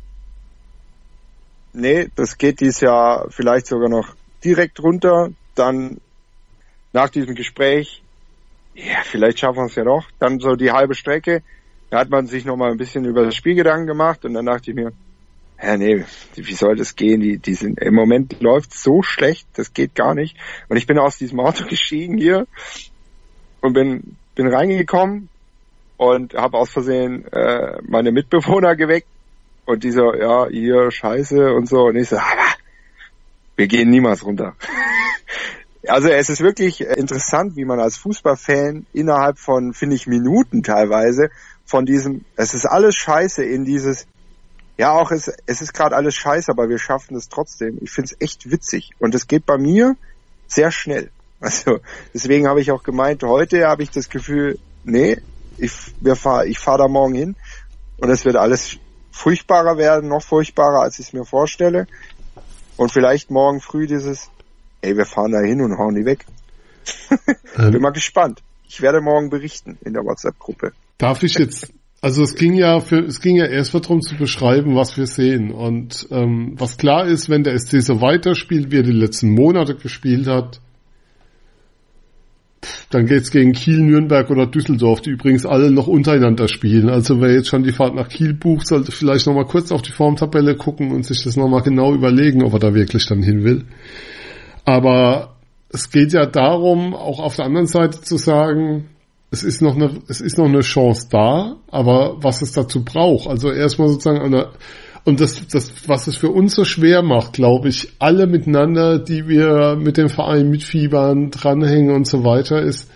nee, 1.74 2.09
das 2.16 2.38
geht 2.38 2.61
dieses 2.61 2.80
Jahr 2.80 3.26
vielleicht 3.28 3.66
sogar 3.66 3.90
noch 3.90 4.14
direkt 4.42 4.82
runter. 4.82 5.28
Dann 5.55 6.01
nach 6.94 7.11
diesem 7.11 7.34
Gespräch 7.34 8.03
ja, 8.72 9.03
vielleicht 9.05 9.40
schaffen 9.40 9.59
wir 9.59 9.66
es 9.66 9.74
ja 9.74 9.84
doch. 9.84 10.07
Dann 10.20 10.38
so 10.38 10.55
die 10.55 10.72
halbe 10.72 10.94
Strecke, 10.94 11.42
da 11.90 11.99
hat 11.99 12.09
man 12.09 12.26
sich 12.26 12.46
noch 12.46 12.57
mal 12.57 12.70
ein 12.70 12.78
bisschen 12.78 13.05
über 13.05 13.26
das 13.26 13.34
Spiel 13.34 13.55
Gedanken 13.55 13.86
gemacht 13.86 14.24
und 14.24 14.32
dann 14.32 14.46
dachte 14.46 14.70
ich 14.70 14.74
mir, 14.74 14.94
ja, 15.62 15.76
nee, 15.76 16.03
wie 16.34 16.55
soll 16.55 16.76
das 16.76 16.96
gehen? 16.96 17.20
Die, 17.20 17.36
die 17.36 17.55
sind, 17.57 17.78
im 17.78 17.94
Moment 17.94 18.40
läuft 18.40 18.72
so 18.72 19.03
schlecht, 19.03 19.46
das 19.53 19.74
geht 19.74 19.94
gar 19.94 20.14
nicht. 20.14 20.34
Und 20.70 20.78
ich 20.78 20.86
bin 20.86 20.99
aus 20.99 21.18
diesem 21.18 21.40
Auto 21.40 21.64
gestiegen 21.68 22.16
hier 22.16 22.46
und 23.61 23.74
bin, 23.74 24.16
bin 24.34 24.46
reingekommen 24.46 25.28
und 25.99 26.34
habe 26.34 26.57
aus 26.57 26.70
Versehen 26.70 27.30
äh, 27.30 27.82
meine 27.82 28.12
Mitbewohner 28.12 28.74
geweckt 28.76 29.09
und 29.66 29.84
die 29.84 29.90
so, 29.90 30.14
ja, 30.14 30.49
hier, 30.49 30.90
scheiße 30.90 31.53
und 31.53 31.68
so. 31.68 31.82
Und 31.88 31.96
ich 31.96 32.09
so, 32.09 32.16
aber 32.16 32.55
wir 33.57 33.66
gehen 33.66 33.90
niemals 33.90 34.24
runter. 34.24 34.55
also 35.88 36.09
es 36.09 36.30
ist 36.30 36.40
wirklich 36.40 36.80
interessant, 36.80 37.57
wie 37.57 37.66
man 37.66 37.80
als 37.80 37.99
Fußballfan 37.99 38.86
innerhalb 38.94 39.38
von, 39.38 39.74
finde 39.74 39.96
ich, 39.96 40.07
Minuten 40.07 40.62
teilweise 40.62 41.28
von 41.66 41.84
diesem, 41.84 42.24
es 42.36 42.55
ist 42.55 42.64
alles 42.64 42.94
scheiße 42.94 43.44
in 43.44 43.64
dieses, 43.64 44.07
ja, 44.78 44.92
auch 44.92 45.11
es, 45.11 45.30
es 45.46 45.61
ist 45.61 45.74
gerade 45.74 45.96
alles 45.96 46.14
scheiße, 46.14 46.51
aber 46.51 46.68
wir 46.68 46.78
schaffen 46.78 47.16
es 47.16 47.28
trotzdem. 47.28 47.78
Ich 47.82 47.90
finde 47.90 48.12
es 48.12 48.20
echt 48.20 48.51
witzig. 48.51 48.92
Und 49.01 49.14
es 49.16 49.26
geht 49.26 49.44
bei 49.44 49.59
mir 49.59 49.96
sehr 50.46 50.70
schnell. 50.70 51.11
Also 51.40 51.78
deswegen 52.12 52.49
habe 52.49 52.61
ich 52.61 52.72
auch 52.72 52.82
gemeint, 52.82 53.22
heute 53.22 53.68
habe 53.68 53.84
ich 53.84 53.90
das 53.90 54.09
Gefühl, 54.09 54.59
nee, 54.82 55.18
ich, 55.59 55.73
wir 56.01 56.17
fahr, 56.17 56.47
ich 56.47 56.59
fahre 56.59 56.79
da 56.79 56.89
morgen 56.89 57.15
hin 57.15 57.37
und 57.99 58.11
es 58.11 58.25
wird 58.25 58.37
alles 58.37 58.79
furchtbarer 59.11 59.77
werden, 59.77 60.09
noch 60.09 60.23
furchtbarer, 60.23 60.83
als 60.83 60.99
ich 60.99 61.09
es 61.09 61.13
mir 61.13 61.25
vorstelle. 61.25 61.87
Und 62.77 62.93
vielleicht 62.93 63.31
morgen 63.31 63.61
früh 63.61 63.87
dieses, 63.87 64.31
ey, 64.83 64.97
wir 64.97 65.05
fahren 65.05 65.33
da 65.33 65.41
hin 65.41 65.61
und 65.61 65.77
hauen 65.77 65.95
die 65.97 66.05
weg. 66.05 66.25
ähm, 67.59 67.73
Bin 67.73 67.83
mal 67.83 67.91
gespannt. 67.91 68.43
Ich 68.69 68.81
werde 68.81 69.01
morgen 69.01 69.31
berichten 69.31 69.79
in 69.85 69.95
der 69.95 70.05
WhatsApp-Gruppe. 70.05 70.73
Darf 70.99 71.23
ich 71.23 71.35
jetzt 71.35 71.73
also 72.01 72.23
es 72.23 72.37
ging 72.37 72.55
ja 72.55 72.79
für, 72.79 73.01
es 73.01 73.21
ging 73.21 73.37
ja 73.37 73.47
erst 73.47 73.75
darum 73.75 74.01
zu 74.01 74.17
beschreiben, 74.17 74.77
was 74.77 74.97
wir 74.97 75.07
sehen. 75.07 75.51
Und 75.51 76.07
ähm, 76.11 76.55
was 76.57 76.77
klar 76.77 77.07
ist, 77.07 77.29
wenn 77.29 77.43
der 77.43 77.59
SC 77.59 77.83
so 77.83 78.01
weiterspielt, 78.01 78.71
wie 78.71 78.79
er 78.79 78.83
die 78.85 78.93
letzten 78.93 79.31
Monate 79.31 79.75
gespielt 79.75 80.29
hat, 80.29 80.61
dann 82.91 83.07
geht's 83.07 83.31
gegen 83.31 83.53
Kiel, 83.53 83.81
Nürnberg 83.81 84.31
oder 84.31 84.47
Düsseldorf, 84.47 85.01
die 85.01 85.11
übrigens 85.11 85.47
alle 85.47 85.71
noch 85.71 85.87
untereinander 85.87 86.49
spielen. 86.49 86.89
Also 86.89 87.21
wer 87.21 87.33
jetzt 87.33 87.49
schon 87.49 87.63
die 87.63 87.73
Fahrt 87.73 87.95
nach 87.95 88.09
Kiel 88.09 88.35
bucht, 88.35 88.67
sollte 88.67 88.93
vielleicht 88.93 89.27
nochmal 89.27 89.47
kurz 89.47 89.71
auf 89.73 89.83
die 89.83 89.93
Formtabelle 89.93 90.57
gucken 90.57 90.93
und 90.93 91.05
sich 91.05 91.23
das 91.23 91.37
nochmal 91.37 91.63
genau 91.63 91.95
überlegen, 91.95 92.43
ob 92.43 92.55
er 92.55 92.59
da 92.59 92.75
wirklich 92.75 93.07
dann 93.07 93.23
hin 93.23 93.45
will. 93.45 93.65
Aber 94.65 95.37
es 95.71 95.91
geht 95.91 96.13
ja 96.13 96.27
darum, 96.27 96.95
auch 96.95 97.21
auf 97.21 97.37
der 97.37 97.45
anderen 97.45 97.67
Seite 97.67 98.01
zu 98.01 98.17
sagen, 98.17 98.89
es 99.31 99.45
ist 99.45 99.61
noch 99.61 99.77
eine, 99.77 99.91
es 100.09 100.21
ist 100.21 100.39
noch 100.39 100.47
eine 100.47 100.61
Chance 100.61 101.09
da, 101.11 101.57
aber 101.71 102.17
was 102.23 102.41
es 102.41 102.53
dazu 102.53 102.85
braucht, 102.85 103.29
also 103.29 103.53
erstmal 103.53 103.89
sozusagen 103.89 104.21
eine, 104.21 104.49
und 105.09 105.21
das, 105.21 105.49
das, 105.49 105.73
was 105.89 106.07
es 106.07 106.19
für 106.19 106.29
uns 106.29 106.55
so 106.55 106.65
schwer 106.65 107.01
macht, 107.01 107.33
glaube 107.33 107.71
ich, 107.71 107.95
alle 107.99 108.27
miteinander, 108.27 108.99
die 108.99 109.27
wir 109.27 109.75
mit 109.75 109.97
dem 109.97 110.11
Verein 110.11 110.51
mitfiebern, 110.51 111.31
dranhängen 111.31 111.97
und 111.97 112.07
so 112.07 112.25
weiter, 112.25 112.61
ist, 112.61 112.91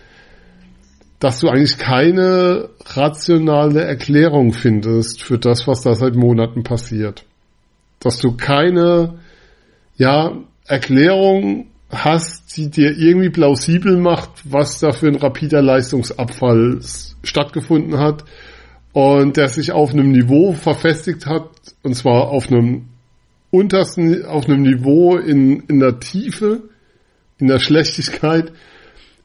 dass 1.21 1.39
du 1.39 1.49
eigentlich 1.49 1.79
keine 1.79 2.69
rationale 2.85 3.83
Erklärung 3.85 4.53
findest 4.53 5.23
für 5.23 5.39
das, 5.39 5.67
was 5.67 5.81
da 5.81 5.95
seit 5.95 6.15
Monaten 6.15 6.65
passiert. 6.65 7.25
Dass 7.99 8.19
du 8.19 8.37
keine, 8.37 9.15
ja, 9.97 10.37
Erklärung 10.67 11.69
hast, 11.89 12.59
die 12.59 12.69
dir 12.69 12.91
irgendwie 12.95 13.31
plausibel 13.31 13.97
macht, 13.97 14.29
was 14.45 14.81
da 14.81 14.93
für 14.93 15.09
ein 15.09 15.17
rapider 15.17 15.63
Leistungsabfall 15.63 16.81
stattgefunden 17.23 17.99
hat 17.99 18.25
und 18.93 19.37
der 19.37 19.49
sich 19.49 19.73
auf 19.73 19.93
einem 19.93 20.13
Niveau 20.13 20.53
verfestigt 20.53 21.27
hat, 21.27 21.49
und 21.83 21.95
zwar 21.95 22.29
auf 22.29 22.51
einem 22.51 22.89
untersten, 23.51 24.25
auf 24.25 24.47
einem 24.47 24.63
Niveau 24.63 25.17
in, 25.17 25.61
in 25.69 25.81
der 25.81 26.01
Tiefe, 26.01 26.63
in 27.39 27.47
der 27.47 27.59
Schlechtigkeit, 27.59 28.53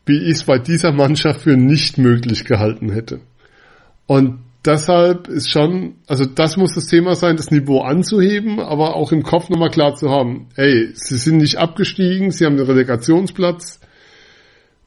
wie 0.06 0.20
ich 0.24 0.38
es 0.38 0.44
bei 0.44 0.58
dieser 0.58 0.92
Mannschaft 0.94 1.42
für 1.42 1.58
nicht 1.58 1.98
möglich 1.98 2.46
gehalten 2.46 2.92
hätte. 2.92 3.20
Und 4.06 4.40
deshalb 4.66 5.28
ist 5.28 5.50
schon, 5.50 5.96
also 6.08 6.26
das 6.26 6.56
muss 6.56 6.74
das 6.74 6.88
Thema 6.88 7.16
sein, 7.16 7.36
das 7.36 7.52
Niveau 7.52 7.82
anzuheben, 7.82 8.60
aber 8.60 8.96
auch 8.96 9.12
im 9.12 9.24
Kopf 9.24 9.50
nochmal 9.50 9.70
klar 9.70 9.96
zu 9.96 10.10
haben, 10.10 10.48
ey, 10.56 10.90
sie 10.94 11.18
sind 11.18 11.38
nicht 11.38 11.58
abgestiegen, 11.58 12.32
sie 12.32 12.46
haben 12.46 12.58
einen 12.58 12.68
Relegationsplatz, 12.68 13.82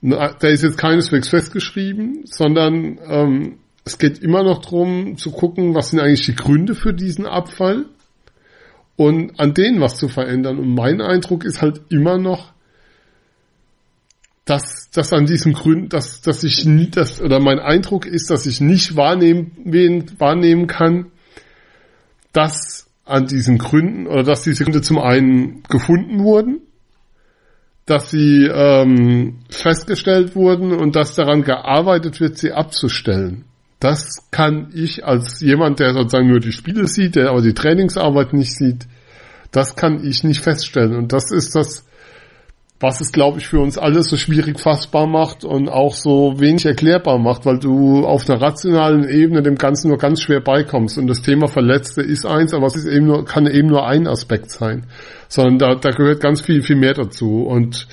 der 0.03 0.51
ist 0.51 0.62
jetzt 0.62 0.78
keineswegs 0.78 1.28
festgeschrieben, 1.28 2.22
sondern 2.24 2.99
ähm, 3.07 3.59
es 3.91 3.99
geht 3.99 4.20
immer 4.20 4.45
noch 4.45 4.62
darum 4.62 5.16
zu 5.16 5.32
gucken, 5.32 5.74
was 5.74 5.91
sind 5.91 5.99
eigentlich 5.99 6.24
die 6.24 6.36
Gründe 6.36 6.76
für 6.76 6.95
diesen 6.95 7.26
Abfall 7.26 7.86
und 8.95 9.41
an 9.41 9.53
denen 9.53 9.80
was 9.80 9.97
zu 9.97 10.07
verändern. 10.07 10.61
Und 10.61 10.74
mein 10.74 11.01
Eindruck 11.01 11.45
ist 11.45 11.61
halt 11.61 11.80
immer 11.88 12.16
noch, 12.16 12.53
dass, 14.45 14.91
dass 14.93 15.12
an 15.12 15.26
diesen 15.26 15.55
Gründen, 15.55 15.88
dass, 15.88 16.20
dass 16.20 16.45
ich 16.45 16.64
nie, 16.64 16.88
dass, 16.88 17.20
oder 17.20 17.41
mein 17.41 17.59
Eindruck 17.59 18.07
ist, 18.07 18.30
dass 18.30 18.47
ich 18.47 18.61
nicht 18.61 18.95
wahrnehmen, 18.95 19.51
wahrnehmen 20.18 20.68
kann, 20.68 21.07
dass 22.32 22.86
an 23.05 23.26
diesen 23.26 23.59
Gründen, 23.59 24.07
oder 24.07 24.22
dass 24.22 24.43
diese 24.43 24.62
Gründe 24.62 24.82
zum 24.82 25.01
einen 25.01 25.64
gefunden 25.64 26.22
wurden, 26.22 26.61
dass 27.86 28.09
sie 28.11 28.47
ähm, 28.47 29.41
festgestellt 29.49 30.36
wurden 30.36 30.72
und 30.72 30.95
dass 30.95 31.16
daran 31.16 31.43
gearbeitet 31.43 32.20
wird, 32.20 32.38
sie 32.38 32.53
abzustellen. 32.53 33.47
Das 33.81 34.28
kann 34.31 34.70
ich 34.74 35.05
als 35.07 35.41
jemand, 35.41 35.81
der 35.81 35.95
sozusagen 35.95 36.28
nur 36.28 36.41
die 36.41 36.53
Spiele 36.53 36.87
sieht, 36.87 37.16
der 37.16 37.31
aber 37.31 37.41
die 37.41 37.55
Trainingsarbeit 37.55 38.35
nicht 38.35 38.55
sieht, 38.55 38.87
das 39.53 39.74
kann 39.74 40.05
ich 40.05 40.22
nicht 40.22 40.43
feststellen. 40.43 40.95
Und 40.95 41.12
das 41.12 41.33
ist 41.33 41.55
das, 41.55 41.85
was 42.78 43.01
es, 43.01 43.11
glaube 43.12 43.39
ich, 43.39 43.47
für 43.47 43.61
uns 43.61 43.78
alle 43.78 44.03
so 44.03 44.16
schwierig 44.16 44.61
fassbar 44.61 45.07
macht 45.07 45.45
und 45.45 45.68
auch 45.68 45.95
so 45.95 46.41
wenig 46.41 46.64
erklärbar 46.64 47.18
macht, 47.18 47.45
weil 47.47 47.59
du 47.59 48.07
auf 48.07 48.28
einer 48.28 48.41
rationalen 48.41 49.09
Ebene 49.09 49.43
dem 49.43 49.57
Ganzen 49.57 49.89
nur 49.89 49.99
ganz 49.99 50.22
schwer 50.22 50.41
beikommst. 50.41 50.99
Und 50.99 51.07
das 51.07 51.22
Thema 51.22 51.49
Verletzte 51.49 52.03
ist 52.03 52.26
eins, 52.26 52.55
aber 52.55 52.66
es 52.66 52.76
ist 52.76 52.87
eben 52.87 53.07
nur, 53.07 53.24
kann 53.24 53.47
eben 53.47 53.68
nur 53.68 53.87
ein 53.87 54.07
Aspekt 54.07 54.51
sein. 54.51 54.87
Sondern 55.28 55.59
da, 55.59 55.74
da 55.74 55.91
gehört 55.91 56.20
ganz 56.20 56.43
viel, 56.43 56.62
viel 56.62 56.76
mehr 56.76 56.95
dazu. 56.95 57.43
Und, 57.43 57.87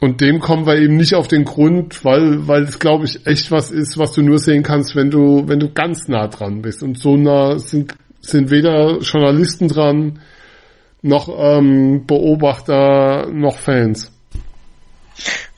und 0.00 0.22
dem 0.22 0.40
kommen 0.40 0.66
wir 0.66 0.76
eben 0.76 0.96
nicht 0.96 1.14
auf 1.14 1.28
den 1.28 1.44
Grund, 1.44 2.04
weil, 2.06 2.48
weil 2.48 2.62
es, 2.62 2.78
glaube 2.78 3.04
ich, 3.04 3.26
echt 3.26 3.50
was 3.50 3.70
ist, 3.70 3.98
was 3.98 4.12
du 4.12 4.22
nur 4.22 4.38
sehen 4.38 4.62
kannst, 4.62 4.96
wenn 4.96 5.10
du, 5.10 5.46
wenn 5.46 5.60
du 5.60 5.70
ganz 5.70 6.08
nah 6.08 6.26
dran 6.26 6.62
bist. 6.62 6.82
Und 6.82 6.98
so 6.98 7.18
nah 7.18 7.58
sind, 7.58 7.94
sind 8.20 8.50
weder 8.50 8.98
Journalisten 9.00 9.68
dran, 9.68 10.20
noch 11.02 11.28
ähm, 11.28 12.06
Beobachter, 12.06 13.28
noch 13.30 13.58
Fans. 13.58 14.10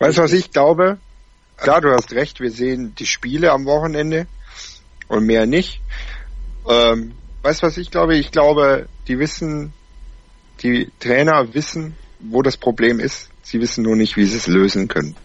Weißt 0.01 0.18
du, 0.18 0.22
was 0.22 0.32
ich 0.32 0.51
glaube? 0.51 0.99
Klar, 1.57 1.80
du 1.80 1.90
hast 1.93 2.12
recht, 2.12 2.40
wir 2.40 2.51
sehen 2.51 2.95
die 2.99 3.07
Spiele 3.07 3.53
am 3.53 3.64
Wochenende 3.66 4.26
und 5.07 5.24
mehr 5.24 5.47
nicht. 5.47 5.80
Ähm, 6.68 7.12
weißt 7.43 7.62
du, 7.62 7.66
was 7.68 7.76
ich 7.76 7.93
glaube? 7.93 8.16
Ich 8.16 8.32
glaube, 8.32 8.88
die 9.07 9.20
wissen, 9.20 9.72
die 10.64 10.90
Trainer 10.99 11.55
wissen, 11.55 11.95
wo 12.18 12.43
das 12.43 12.57
Problem 12.57 12.99
ist. 12.99 13.32
Sie 13.43 13.61
wissen 13.61 13.84
nur 13.84 13.97
nicht, 13.97 14.16
wie 14.16 14.24
sie 14.24 14.36
es 14.36 14.47
lösen 14.47 14.88
können. 14.88 15.16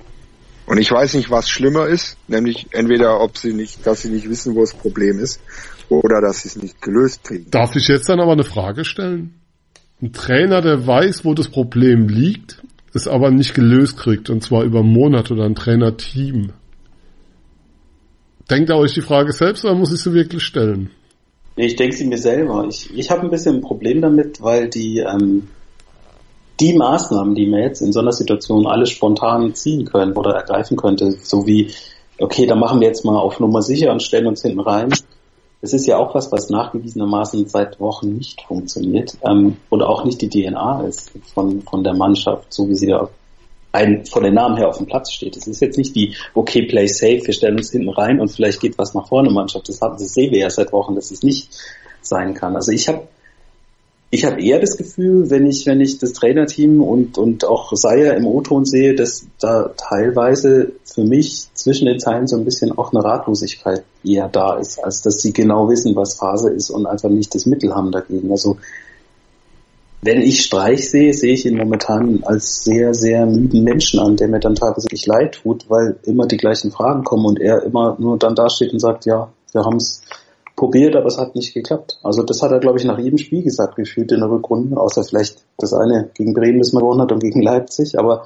Und 0.65 0.79
ich 0.79 0.91
weiß 0.91 1.13
nicht, 1.13 1.31
was 1.31 1.49
schlimmer 1.49 1.87
ist, 1.87 2.17
nämlich 2.27 2.67
entweder, 2.71 3.21
ob 3.21 3.37
sie 3.37 3.53
nicht, 3.53 3.87
dass 3.87 4.01
sie 4.01 4.09
nicht 4.09 4.29
wissen, 4.29 4.53
wo 4.53 4.61
das 4.61 4.73
Problem 4.73 5.17
ist, 5.17 5.39
oder 5.87 6.19
dass 6.19 6.41
sie 6.41 6.49
es 6.49 6.61
nicht 6.61 6.81
gelöst 6.81 7.23
kriegen. 7.23 7.49
Darf 7.49 7.75
ich 7.75 7.87
jetzt 7.87 8.09
dann 8.09 8.19
aber 8.19 8.33
eine 8.33 8.43
Frage 8.43 8.83
stellen? 8.83 9.35
Ein 10.01 10.11
Trainer, 10.11 10.61
der 10.61 10.85
weiß, 10.85 11.23
wo 11.23 11.33
das 11.33 11.47
Problem 11.47 12.09
liegt, 12.09 12.61
es 12.93 13.07
aber 13.07 13.31
nicht 13.31 13.53
gelöst 13.53 13.97
kriegt, 13.97 14.29
und 14.29 14.43
zwar 14.43 14.63
über 14.63 14.83
Monate 14.83 15.33
oder 15.33 15.45
ein 15.45 15.55
Trainerteam. 15.55 16.51
Denkt 18.49 18.69
ihr 18.69 18.75
euch 18.75 18.93
die 18.93 19.01
Frage 19.01 19.31
selbst 19.31 19.63
oder 19.63 19.75
muss 19.75 19.93
ich 19.93 20.01
sie 20.01 20.13
wirklich 20.13 20.43
stellen? 20.43 20.89
Nee, 21.55 21.67
ich 21.67 21.75
denke 21.75 21.95
sie 21.95 22.05
mir 22.05 22.17
selber. 22.17 22.67
Ich, 22.69 22.95
ich 22.95 23.09
habe 23.09 23.21
ein 23.21 23.31
bisschen 23.31 23.55
ein 23.55 23.61
Problem 23.61 24.01
damit, 24.01 24.41
weil 24.41 24.69
die, 24.69 24.99
ähm, 24.99 25.47
die 26.59 26.73
Maßnahmen, 26.73 27.35
die 27.35 27.47
wir 27.47 27.59
jetzt 27.59 27.81
in 27.81 27.93
so 27.93 27.99
einer 27.99 28.11
Situation 28.11 28.67
alle 28.67 28.85
spontan 28.85 29.53
ziehen 29.53 29.85
können 29.85 30.13
oder 30.13 30.35
ergreifen 30.35 30.77
könnte, 30.77 31.11
so 31.11 31.45
wie, 31.45 31.71
okay, 32.19 32.45
da 32.45 32.55
machen 32.55 32.79
wir 32.79 32.87
jetzt 32.87 33.05
mal 33.05 33.17
auf 33.17 33.39
Nummer 33.39 33.61
sicher 33.61 33.91
und 33.91 34.01
stellen 34.01 34.27
uns 34.27 34.41
hinten 34.41 34.59
rein, 34.59 34.91
es 35.61 35.73
ist 35.73 35.87
ja 35.87 35.97
auch 35.97 36.13
was, 36.13 36.31
was 36.31 36.49
nachgewiesenermaßen 36.49 37.47
seit 37.47 37.79
Wochen 37.79 38.13
nicht 38.13 38.41
funktioniert 38.43 39.17
ähm, 39.27 39.57
und 39.69 39.81
auch 39.81 40.05
nicht 40.05 40.21
die 40.21 40.29
DNA 40.29 40.83
ist 40.83 41.11
von, 41.33 41.61
von 41.61 41.83
der 41.83 41.95
Mannschaft, 41.95 42.53
so 42.53 42.69
wie 42.69 42.75
sie 42.75 42.87
da 42.87 43.09
ein, 43.71 44.05
von 44.05 44.23
den 44.23 44.33
Namen 44.33 44.57
her 44.57 44.69
auf 44.69 44.77
dem 44.77 44.85
Platz 44.85 45.11
steht. 45.11 45.35
Es 45.35 45.47
ist 45.47 45.59
jetzt 45.61 45.77
nicht 45.77 45.95
die, 45.95 46.15
okay, 46.33 46.63
play 46.63 46.87
safe, 46.87 47.21
wir 47.25 47.33
stellen 47.33 47.57
uns 47.57 47.71
hinten 47.71 47.89
rein 47.89 48.19
und 48.19 48.29
vielleicht 48.29 48.59
geht 48.59 48.77
was 48.77 48.93
nach 48.93 49.07
vorne 49.07 49.29
Mannschaft. 49.29 49.67
Das, 49.69 49.81
haben, 49.81 49.97
das 49.97 50.13
sehen 50.13 50.31
wir 50.31 50.39
ja 50.39 50.49
seit 50.49 50.71
Wochen, 50.71 50.95
dass 50.95 51.11
es 51.11 51.23
nicht 51.23 51.49
sein 52.01 52.33
kann. 52.33 52.55
Also 52.55 52.71
ich 52.71 52.87
habe 52.87 53.07
ich 54.09 54.23
habe 54.23 54.41
eher 54.41 54.59
das 54.59 54.77
Gefühl, 54.77 55.29
wenn 55.29 55.45
ich, 55.45 55.65
wenn 55.65 55.81
ich 55.81 55.99
das 55.99 56.13
Trainerteam 56.13 56.81
und, 56.81 57.17
und 57.17 57.43
auch 57.43 57.73
Seier 57.73 58.15
im 58.15 58.25
O-Ton 58.25 58.63
sehe, 58.63 58.95
dass 58.95 59.27
da 59.39 59.73
teilweise 59.75 60.71
für 60.85 61.03
mich 61.03 61.47
zwischen 61.53 61.87
den 61.87 61.99
Zeilen 61.99 62.27
so 62.27 62.37
ein 62.37 62.45
bisschen 62.45 62.77
auch 62.77 62.93
eine 62.93 63.03
Ratlosigkeit 63.03 63.83
eher 64.05 64.29
da 64.29 64.57
ist, 64.57 64.81
als 64.81 65.01
dass 65.01 65.21
sie 65.21 65.33
genau 65.33 65.69
wissen, 65.69 65.95
was 65.95 66.15
Phase 66.15 66.51
ist 66.51 66.69
und 66.69 66.85
einfach 66.85 67.09
nicht 67.09 67.35
das 67.35 67.45
Mittel 67.45 67.75
haben 67.75 67.91
dagegen. 67.91 68.31
Also 68.31 68.57
wenn 70.01 70.21
ich 70.21 70.41
Streich 70.41 70.89
sehe, 70.89 71.13
sehe 71.13 71.33
ich 71.33 71.45
ihn 71.45 71.57
momentan 71.57 72.23
als 72.23 72.63
sehr, 72.63 72.93
sehr 72.93 73.25
müden 73.25 73.63
Menschen 73.63 73.99
an, 73.99 74.15
der 74.15 74.29
mir 74.29 74.39
dann 74.39 74.55
teilweise 74.55 74.85
wirklich 74.85 75.05
leid 75.05 75.39
tut, 75.43 75.69
weil 75.69 75.99
immer 76.03 76.27
die 76.27 76.37
gleichen 76.37 76.71
Fragen 76.71 77.03
kommen 77.03 77.25
und 77.25 77.41
er 77.41 77.63
immer 77.63 77.97
nur 77.99 78.17
dann 78.17 78.35
dasteht 78.35 78.71
und 78.71 78.79
sagt, 78.79 79.05
ja, 79.05 79.33
wir 79.51 79.65
haben 79.65 79.77
es 79.77 80.01
probiert, 80.57 80.95
aber 80.95 81.05
es 81.05 81.17
hat 81.17 81.35
nicht 81.35 81.53
geklappt. 81.53 81.99
Also 82.03 82.23
das 82.23 82.41
hat 82.41 82.51
er, 82.51 82.59
glaube 82.59 82.79
ich, 82.79 82.83
nach 82.83 82.97
jedem 82.97 83.19
Spiel 83.19 83.43
gesagt, 83.43 83.75
gefühlt 83.75 84.11
in 84.11 84.19
der 84.19 84.29
Rückrunde, 84.29 84.75
außer 84.75 85.03
vielleicht 85.03 85.45
das 85.57 85.71
eine 85.71 86.09
gegen 86.15 86.33
Bremen, 86.33 86.59
das 86.59 86.73
man 86.73 86.81
gewonnen 86.81 87.01
hat 87.01 87.11
und 87.11 87.21
gegen 87.21 87.41
Leipzig. 87.41 87.97
Aber 87.97 88.23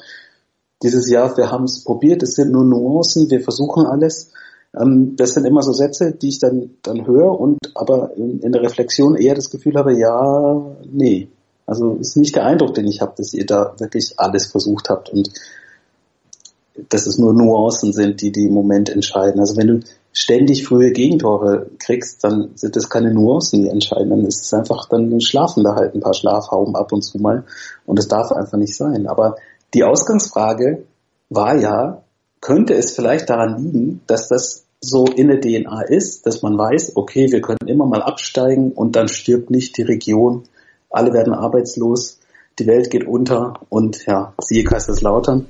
dieses 0.81 1.11
Jahr, 1.11 1.35
wir 1.37 1.51
haben 1.51 1.65
es 1.65 1.83
probiert, 1.83 2.23
es 2.23 2.35
sind 2.35 2.51
nur 2.51 2.63
Nuancen, 2.63 3.29
wir 3.29 3.41
versuchen 3.41 3.85
alles. 3.85 4.31
Ähm, 4.73 5.17
das 5.17 5.33
sind 5.33 5.45
immer 5.45 5.61
so 5.61 5.73
Sätze, 5.73 6.13
die 6.13 6.29
ich 6.29 6.39
dann, 6.39 6.71
dann 6.83 7.05
höre 7.05 7.37
und 7.37 7.59
aber 7.75 8.15
in, 8.15 8.39
in 8.39 8.53
der 8.53 8.61
Reflexion 8.61 9.17
eher 9.17 9.35
das 9.35 9.51
Gefühl 9.51 9.75
habe, 9.75 9.99
ja, 9.99 10.75
nee. 10.89 11.27
Also 11.65 11.95
ist 11.95 12.15
nicht 12.15 12.35
der 12.35 12.45
Eindruck, 12.45 12.73
den 12.73 12.87
ich 12.87 13.01
habe, 13.01 13.13
dass 13.17 13.33
ihr 13.33 13.45
da 13.45 13.75
wirklich 13.77 14.13
alles 14.17 14.47
versucht 14.47 14.89
habt 14.89 15.09
und 15.09 15.29
dass 16.87 17.05
es 17.05 17.17
nur 17.17 17.33
Nuancen 17.33 17.91
sind, 17.91 18.21
die 18.21 18.31
die 18.31 18.45
im 18.45 18.53
Moment 18.53 18.89
entscheiden. 18.89 19.41
Also 19.41 19.57
wenn 19.57 19.67
du 19.67 19.79
ständig 20.13 20.65
frühe 20.65 20.91
Gegentore 20.91 21.67
kriegst, 21.79 22.23
dann 22.23 22.51
sind 22.55 22.75
das 22.75 22.89
keine 22.89 23.13
Nuancen, 23.13 23.63
die 23.63 23.69
entscheiden. 23.69 24.09
Dann 24.09 24.25
ist 24.25 24.43
es 24.43 24.53
einfach, 24.53 24.87
dann 24.89 25.21
schlafen 25.21 25.63
da 25.63 25.75
halt 25.75 25.95
ein 25.95 26.01
paar 26.01 26.13
Schlafhauben 26.13 26.75
ab 26.75 26.91
und 26.91 27.01
zu 27.01 27.17
mal. 27.19 27.45
Und 27.85 27.99
es 27.99 28.07
darf 28.07 28.31
einfach 28.31 28.57
nicht 28.57 28.75
sein. 28.75 29.07
Aber 29.07 29.37
die 29.73 29.83
Ausgangsfrage 29.83 30.83
war 31.29 31.55
ja, 31.55 32.03
könnte 32.41 32.73
es 32.73 32.91
vielleicht 32.91 33.29
daran 33.29 33.63
liegen, 33.63 34.01
dass 34.07 34.27
das 34.27 34.65
so 34.81 35.05
in 35.05 35.27
der 35.27 35.39
DNA 35.39 35.83
ist, 35.83 36.25
dass 36.25 36.41
man 36.41 36.57
weiß, 36.57 36.93
okay, 36.95 37.31
wir 37.31 37.41
können 37.41 37.67
immer 37.67 37.85
mal 37.85 38.01
absteigen 38.01 38.71
und 38.71 38.95
dann 38.95 39.07
stirbt 39.07 39.51
nicht 39.51 39.77
die 39.77 39.83
Region, 39.83 40.43
alle 40.89 41.13
werden 41.13 41.33
arbeitslos, 41.33 42.19
die 42.57 42.67
Welt 42.67 42.89
geht 42.89 43.07
unter 43.07 43.61
und 43.69 44.05
ja, 44.07 44.33
siehe 44.41 44.63
Kaiserslautern. 44.63 45.47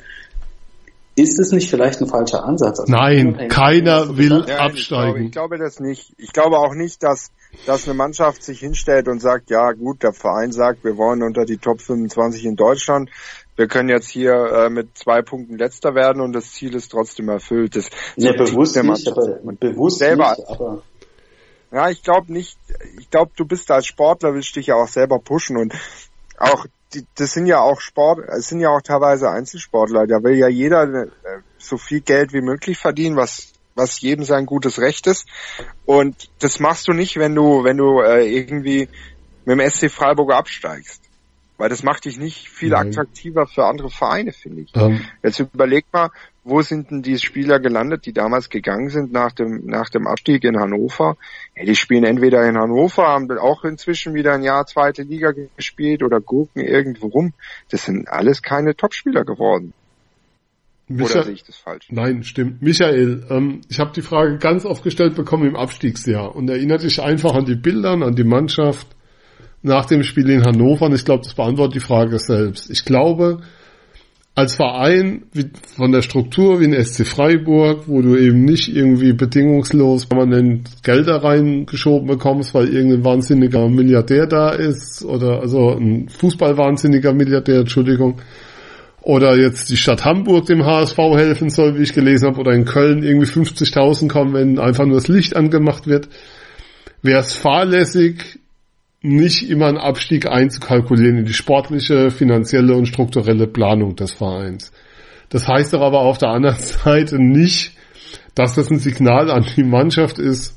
Ist 1.15 1.39
es 1.39 1.51
nicht 1.51 1.69
vielleicht 1.69 1.99
ein 2.01 2.07
falscher 2.07 2.45
Ansatz? 2.45 2.79
Also 2.79 2.91
Nein, 2.91 3.49
keiner 3.49 4.17
will 4.17 4.45
ja, 4.47 4.59
absteigen. 4.59 5.25
Ich 5.25 5.31
glaube, 5.31 5.55
ich 5.55 5.57
glaube 5.57 5.57
das 5.57 5.79
nicht. 5.79 6.13
Ich 6.17 6.31
glaube 6.31 6.57
auch 6.57 6.73
nicht, 6.73 7.03
dass, 7.03 7.31
dass 7.65 7.85
eine 7.85 7.95
Mannschaft 7.95 8.43
sich 8.43 8.59
hinstellt 8.59 9.09
und 9.09 9.19
sagt, 9.19 9.49
ja 9.49 9.73
gut, 9.73 10.03
der 10.03 10.13
Verein 10.13 10.53
sagt, 10.53 10.85
wir 10.85 10.95
wollen 10.95 11.21
unter 11.21 11.43
die 11.43 11.57
Top 11.57 11.81
25 11.81 12.45
in 12.45 12.55
Deutschland. 12.55 13.09
Wir 13.57 13.67
können 13.67 13.89
jetzt 13.89 14.09
hier 14.09 14.31
äh, 14.31 14.69
mit 14.69 14.97
zwei 14.97 15.21
Punkten 15.21 15.57
letzter 15.57 15.95
werden 15.95 16.21
und 16.21 16.31
das 16.31 16.53
Ziel 16.53 16.73
ist 16.75 16.89
trotzdem 16.89 17.27
erfüllt. 17.27 17.75
Das 17.75 17.89
ja, 18.15 18.31
bewusst 18.31 18.81
nicht, 18.81 19.07
aber 19.09 19.37
bewusst 19.59 19.99
selber, 19.99 20.31
nicht, 20.31 20.47
aber 20.47 20.81
ja, 21.71 21.89
ich 21.89 22.03
glaube 22.03 22.31
nicht. 22.31 22.57
Ich 22.99 23.09
glaube, 23.09 23.31
du 23.35 23.45
bist 23.45 23.69
als 23.71 23.85
Sportler, 23.85 24.33
willst 24.33 24.55
dich 24.55 24.67
ja 24.67 24.75
auch 24.75 24.87
selber 24.87 25.19
pushen 25.19 25.57
und 25.57 25.73
auch 26.37 26.65
das 27.15 27.33
sind 27.33 27.45
ja 27.45 27.59
auch 27.59 27.81
Sport, 27.81 28.27
es 28.29 28.47
sind 28.47 28.59
ja 28.59 28.69
auch 28.69 28.81
teilweise 28.81 29.29
Einzelsportler. 29.29 30.07
Da 30.07 30.23
will 30.23 30.35
ja 30.37 30.47
jeder 30.47 30.83
äh, 30.83 31.07
so 31.57 31.77
viel 31.77 32.01
Geld 32.01 32.33
wie 32.33 32.41
möglich 32.41 32.77
verdienen, 32.77 33.15
was 33.15 33.53
was 33.75 34.01
jedem 34.01 34.25
sein 34.25 34.45
gutes 34.45 34.79
Recht 34.79 35.07
ist. 35.07 35.27
Und 35.85 36.29
das 36.39 36.59
machst 36.59 36.87
du 36.87 36.93
nicht, 36.93 37.17
wenn 37.17 37.35
du 37.35 37.63
wenn 37.63 37.77
du 37.77 38.01
äh, 38.01 38.25
irgendwie 38.25 38.89
mit 39.45 39.59
dem 39.59 39.69
SC 39.69 39.89
Freiburg 39.89 40.31
absteigst. 40.33 41.01
Weil 41.61 41.69
das 41.69 41.83
macht 41.83 42.05
dich 42.05 42.17
nicht 42.17 42.49
viel 42.49 42.69
Nein. 42.69 42.87
attraktiver 42.87 43.45
für 43.45 43.65
andere 43.65 43.91
Vereine, 43.91 44.31
finde 44.31 44.63
ich. 44.63 44.75
Ähm, 44.75 45.01
Jetzt 45.21 45.39
überleg 45.39 45.85
mal, 45.93 46.09
wo 46.43 46.63
sind 46.63 46.89
denn 46.89 47.03
die 47.03 47.19
Spieler 47.19 47.59
gelandet, 47.59 48.07
die 48.07 48.13
damals 48.13 48.49
gegangen 48.49 48.89
sind 48.89 49.11
nach 49.11 49.31
dem, 49.31 49.67
nach 49.67 49.89
dem 49.89 50.07
Abstieg 50.07 50.43
in 50.43 50.59
Hannover? 50.59 51.17
Ja, 51.55 51.63
die 51.63 51.75
spielen 51.75 52.03
entweder 52.03 52.43
in 52.49 52.57
Hannover, 52.57 53.03
haben 53.09 53.27
dann 53.27 53.37
auch 53.37 53.63
inzwischen 53.63 54.15
wieder 54.15 54.33
ein 54.33 54.41
Jahr 54.41 54.65
zweite 54.65 55.03
Liga 55.03 55.33
gespielt 55.55 56.01
oder 56.01 56.19
gucken 56.19 56.63
irgendwo 56.63 57.09
rum. 57.09 57.33
Das 57.69 57.85
sind 57.85 58.09
alles 58.09 58.41
keine 58.41 58.75
Topspieler 58.75 59.23
geworden. 59.23 59.73
Oder 60.89 61.03
Micha 61.03 61.21
sehe 61.21 61.33
ich 61.33 61.43
das 61.43 61.57
falsch? 61.57 61.89
Nein, 61.91 62.23
stimmt. 62.23 62.63
Michael, 62.63 63.23
ähm, 63.29 63.61
ich 63.69 63.79
habe 63.79 63.91
die 63.93 64.01
Frage 64.01 64.39
ganz 64.39 64.65
oft 64.65 64.83
gestellt 64.83 65.13
bekommen 65.13 65.47
im 65.47 65.55
Abstiegsjahr 65.55 66.35
und 66.35 66.49
erinnert 66.49 66.81
dich 66.81 66.99
einfach 67.03 67.35
an 67.35 67.45
die 67.45 67.55
Bilder, 67.55 67.91
an 67.91 68.15
die 68.15 68.23
Mannschaft 68.23 68.87
nach 69.63 69.85
dem 69.85 70.03
Spiel 70.03 70.29
in 70.29 70.43
Hannover 70.43 70.85
und 70.85 70.95
ich 70.95 71.05
glaube, 71.05 71.23
das 71.23 71.33
beantwortet 71.33 71.75
die 71.75 71.79
Frage 71.79 72.17
selbst. 72.19 72.69
Ich 72.69 72.85
glaube, 72.85 73.41
als 74.33 74.55
Verein 74.55 75.23
wie, 75.33 75.49
von 75.75 75.91
der 75.91 76.01
Struktur 76.01 76.59
wie 76.59 76.65
ein 76.65 76.83
SC 76.83 77.05
Freiburg, 77.05 77.87
wo 77.87 78.01
du 78.01 78.15
eben 78.15 78.45
nicht 78.45 78.73
irgendwie 78.73 79.13
bedingungslos 79.13 80.05
permanent 80.05 80.83
Gelder 80.83 81.23
reingeschoben 81.23 82.07
bekommst, 82.07 82.53
weil 82.53 82.69
irgendein 82.69 83.03
wahnsinniger 83.03 83.67
Milliardär 83.67 84.27
da 84.27 84.51
ist 84.51 85.03
oder 85.03 85.41
also 85.41 85.71
ein 85.71 86.07
Fußballwahnsinniger 86.09 87.13
Milliardär, 87.13 87.59
Entschuldigung, 87.59 88.21
oder 89.01 89.35
jetzt 89.35 89.69
die 89.69 89.77
Stadt 89.77 90.05
Hamburg 90.05 90.45
dem 90.45 90.65
HSV 90.65 90.97
helfen 90.97 91.49
soll, 91.49 91.77
wie 91.77 91.83
ich 91.83 91.93
gelesen 91.93 92.27
habe, 92.27 92.39
oder 92.39 92.53
in 92.53 92.65
Köln 92.65 93.03
irgendwie 93.03 93.27
50.000 93.27 94.07
kommen, 94.07 94.33
wenn 94.33 94.59
einfach 94.59 94.85
nur 94.85 94.95
das 94.95 95.07
Licht 95.07 95.35
angemacht 95.35 95.87
wird, 95.87 96.07
wäre 97.01 97.19
es 97.19 97.33
fahrlässig, 97.33 98.40
nicht 99.01 99.49
immer 99.49 99.67
einen 99.67 99.77
Abstieg 99.77 100.27
einzukalkulieren 100.27 101.17
in 101.19 101.25
die 101.25 101.33
sportliche, 101.33 102.11
finanzielle 102.11 102.75
und 102.75 102.85
strukturelle 102.87 103.47
Planung 103.47 103.95
des 103.95 104.11
Vereins. 104.13 104.71
Das 105.29 105.47
heißt 105.47 105.73
doch 105.73 105.81
aber 105.81 106.01
auf 106.01 106.17
der 106.17 106.29
anderen 106.29 106.57
Seite 106.59 107.17
nicht, 107.19 107.75
dass 108.35 108.55
das 108.55 108.69
ein 108.69 108.79
Signal 108.79 109.31
an 109.31 109.45
die 109.55 109.63
Mannschaft 109.63 110.19
ist, 110.19 110.55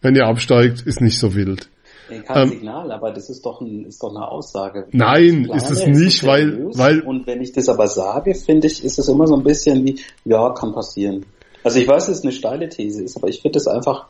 wenn 0.00 0.14
ihr 0.14 0.26
absteigt, 0.26 0.82
ist 0.82 1.00
nicht 1.00 1.18
so 1.18 1.34
wild. 1.34 1.68
Nee, 2.10 2.20
kein 2.20 2.42
Ähm, 2.42 2.48
Signal, 2.50 2.90
aber 2.92 3.12
das 3.12 3.30
ist 3.30 3.44
doch, 3.46 3.60
ein, 3.60 3.84
ist 3.86 4.02
doch 4.02 4.10
eine 4.14 4.26
Aussage. 4.28 4.86
Nein, 4.92 5.44
Ich 5.48 5.56
ist 5.56 5.70
es 5.70 5.82
plane, 5.84 5.98
nicht, 5.98 6.24
weil- 6.24 6.50
seriös. 6.52 6.78
weil- 6.78 7.00
Und 7.00 7.26
wenn 7.26 7.40
ich 7.40 7.52
das 7.52 7.68
aber 7.68 7.86
sage, 7.88 8.34
finde 8.34 8.66
ich, 8.66 8.84
ist 8.84 8.98
es 8.98 9.08
immer 9.08 9.26
so 9.26 9.36
ein 9.36 9.42
bisschen 9.42 9.84
wie, 9.84 10.00
ja, 10.24 10.50
kann 10.50 10.72
passieren. 10.72 11.24
Also 11.64 11.78
ich 11.78 11.86
weiß, 11.88 12.06
dass 12.06 12.18
es 12.18 12.22
eine 12.24 12.32
steile 12.32 12.68
These 12.68 13.04
ist, 13.04 13.16
aber 13.16 13.28
ich 13.28 13.40
finde 13.40 13.58
es 13.58 13.68
einfach, 13.68 14.06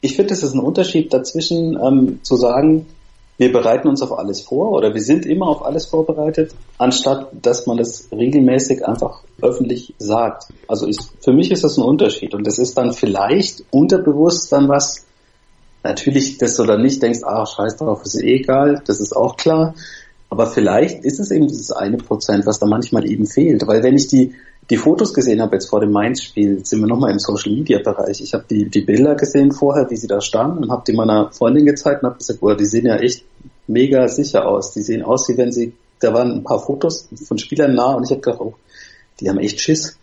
ich 0.00 0.16
finde, 0.16 0.34
es 0.34 0.42
ist 0.42 0.54
ein 0.54 0.60
Unterschied 0.60 1.12
dazwischen, 1.12 1.78
ähm, 1.80 2.20
zu 2.22 2.36
sagen, 2.36 2.86
wir 3.36 3.52
bereiten 3.52 3.88
uns 3.88 4.02
auf 4.02 4.18
alles 4.18 4.40
vor 4.40 4.72
oder 4.72 4.92
wir 4.94 5.00
sind 5.00 5.24
immer 5.24 5.46
auf 5.46 5.64
alles 5.64 5.86
vorbereitet, 5.86 6.54
anstatt 6.76 7.28
dass 7.40 7.66
man 7.66 7.76
das 7.76 8.08
regelmäßig 8.10 8.84
einfach 8.86 9.22
öffentlich 9.40 9.94
sagt. 9.98 10.48
Also 10.66 10.88
ich, 10.88 10.98
für 11.20 11.32
mich 11.32 11.52
ist 11.52 11.62
das 11.62 11.78
ein 11.78 11.84
Unterschied 11.84 12.34
und 12.34 12.46
das 12.46 12.58
ist 12.58 12.76
dann 12.76 12.92
vielleicht 12.92 13.64
unterbewusst 13.70 14.50
dann 14.50 14.68
was, 14.68 15.06
natürlich, 15.84 16.38
dass 16.38 16.56
du 16.56 16.64
dann 16.64 16.82
nicht 16.82 17.00
denkst, 17.00 17.20
ah, 17.22 17.46
scheiß 17.46 17.76
drauf, 17.76 18.02
ist 18.04 18.20
eh 18.20 18.40
egal, 18.40 18.82
das 18.86 19.00
ist 19.00 19.16
auch 19.16 19.36
klar. 19.36 19.74
Aber 20.30 20.46
vielleicht 20.46 21.04
ist 21.04 21.20
es 21.20 21.30
eben 21.30 21.46
dieses 21.46 21.72
eine 21.72 21.96
Prozent, 21.96 22.44
was 22.44 22.58
da 22.58 22.66
manchmal 22.66 23.08
eben 23.10 23.26
fehlt. 23.26 23.66
Weil 23.66 23.82
wenn 23.82 23.96
ich 23.96 24.08
die, 24.08 24.34
die 24.70 24.76
Fotos 24.76 25.14
gesehen 25.14 25.40
habe 25.40 25.56
jetzt 25.56 25.70
vor 25.70 25.80
dem 25.80 25.92
Mainz-Spiel, 25.92 26.64
sind 26.64 26.80
wir 26.80 26.86
nochmal 26.86 27.10
im 27.10 27.18
Social-Media-Bereich. 27.18 28.20
Ich 28.20 28.34
habe 28.34 28.44
die, 28.50 28.68
die 28.68 28.82
Bilder 28.82 29.14
gesehen 29.14 29.50
vorher, 29.52 29.88
wie 29.90 29.96
sie 29.96 30.06
da 30.06 30.20
standen 30.20 30.64
und 30.64 30.70
habe 30.70 30.82
die 30.86 30.92
meiner 30.92 31.30
Freundin 31.32 31.64
gezeigt 31.64 32.02
und 32.02 32.10
habe 32.10 32.18
gesagt, 32.18 32.40
boah, 32.40 32.54
die 32.56 32.66
sehen 32.66 32.86
ja 32.86 32.96
echt 32.96 33.24
mega 33.66 34.06
sicher 34.08 34.46
aus. 34.46 34.72
Die 34.72 34.82
sehen 34.82 35.02
aus, 35.02 35.28
wie 35.28 35.38
wenn 35.38 35.52
sie, 35.52 35.72
da 36.00 36.12
waren 36.12 36.32
ein 36.32 36.44
paar 36.44 36.58
Fotos 36.60 37.08
von 37.26 37.38
Spielern 37.38 37.74
nah 37.74 37.94
und 37.94 38.04
ich 38.04 38.10
habe 38.10 38.20
gedacht, 38.20 38.40
oh, 38.40 38.54
die 39.20 39.28
haben 39.30 39.38
echt 39.38 39.60
Schiss. 39.60 39.96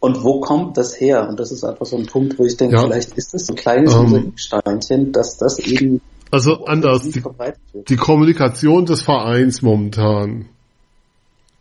Und 0.00 0.24
wo 0.24 0.40
kommt 0.40 0.76
das 0.76 0.98
her? 1.00 1.28
Und 1.28 1.38
das 1.38 1.52
ist 1.52 1.62
einfach 1.62 1.86
so 1.86 1.96
ein 1.96 2.06
Punkt, 2.06 2.36
wo 2.38 2.44
ich 2.44 2.56
denke, 2.56 2.74
Ja. 2.74 2.82
vielleicht 2.82 3.16
ist 3.16 3.32
das 3.34 3.46
so 3.46 3.52
ein 3.52 3.56
kleines 3.56 3.94
Ähm. 3.94 4.02
Mosaiksteinchen, 4.02 5.12
dass 5.12 5.36
das 5.36 5.60
eben 5.60 6.00
Also 6.32 6.64
anders, 6.64 7.02
die, 7.08 7.22
die 7.88 7.96
Kommunikation 7.96 8.84
des 8.84 9.02
Vereins 9.02 9.62
momentan 9.62 10.48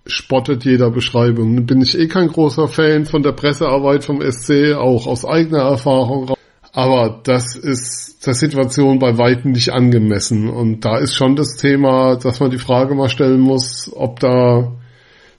spottet 0.05 0.65
jeder 0.65 0.89
Beschreibung. 0.89 1.65
Bin 1.65 1.81
ich 1.81 1.97
eh 1.97 2.07
kein 2.07 2.27
großer 2.27 2.67
Fan 2.67 3.05
von 3.05 3.23
der 3.23 3.33
Pressearbeit 3.33 4.03
vom 4.03 4.21
SC, 4.21 4.73
auch 4.75 5.07
aus 5.07 5.25
eigener 5.25 5.63
Erfahrung. 5.63 6.33
Aber 6.73 7.19
das 7.23 7.55
ist 7.55 8.25
der 8.25 8.33
Situation 8.33 8.99
bei 8.99 9.17
weitem 9.17 9.51
nicht 9.51 9.71
angemessen. 9.71 10.49
Und 10.49 10.85
da 10.85 10.97
ist 10.97 11.15
schon 11.15 11.35
das 11.35 11.57
Thema, 11.57 12.15
dass 12.15 12.39
man 12.39 12.49
die 12.49 12.57
Frage 12.57 12.95
mal 12.95 13.09
stellen 13.09 13.41
muss, 13.41 13.91
ob 13.93 14.19
da, 14.21 14.71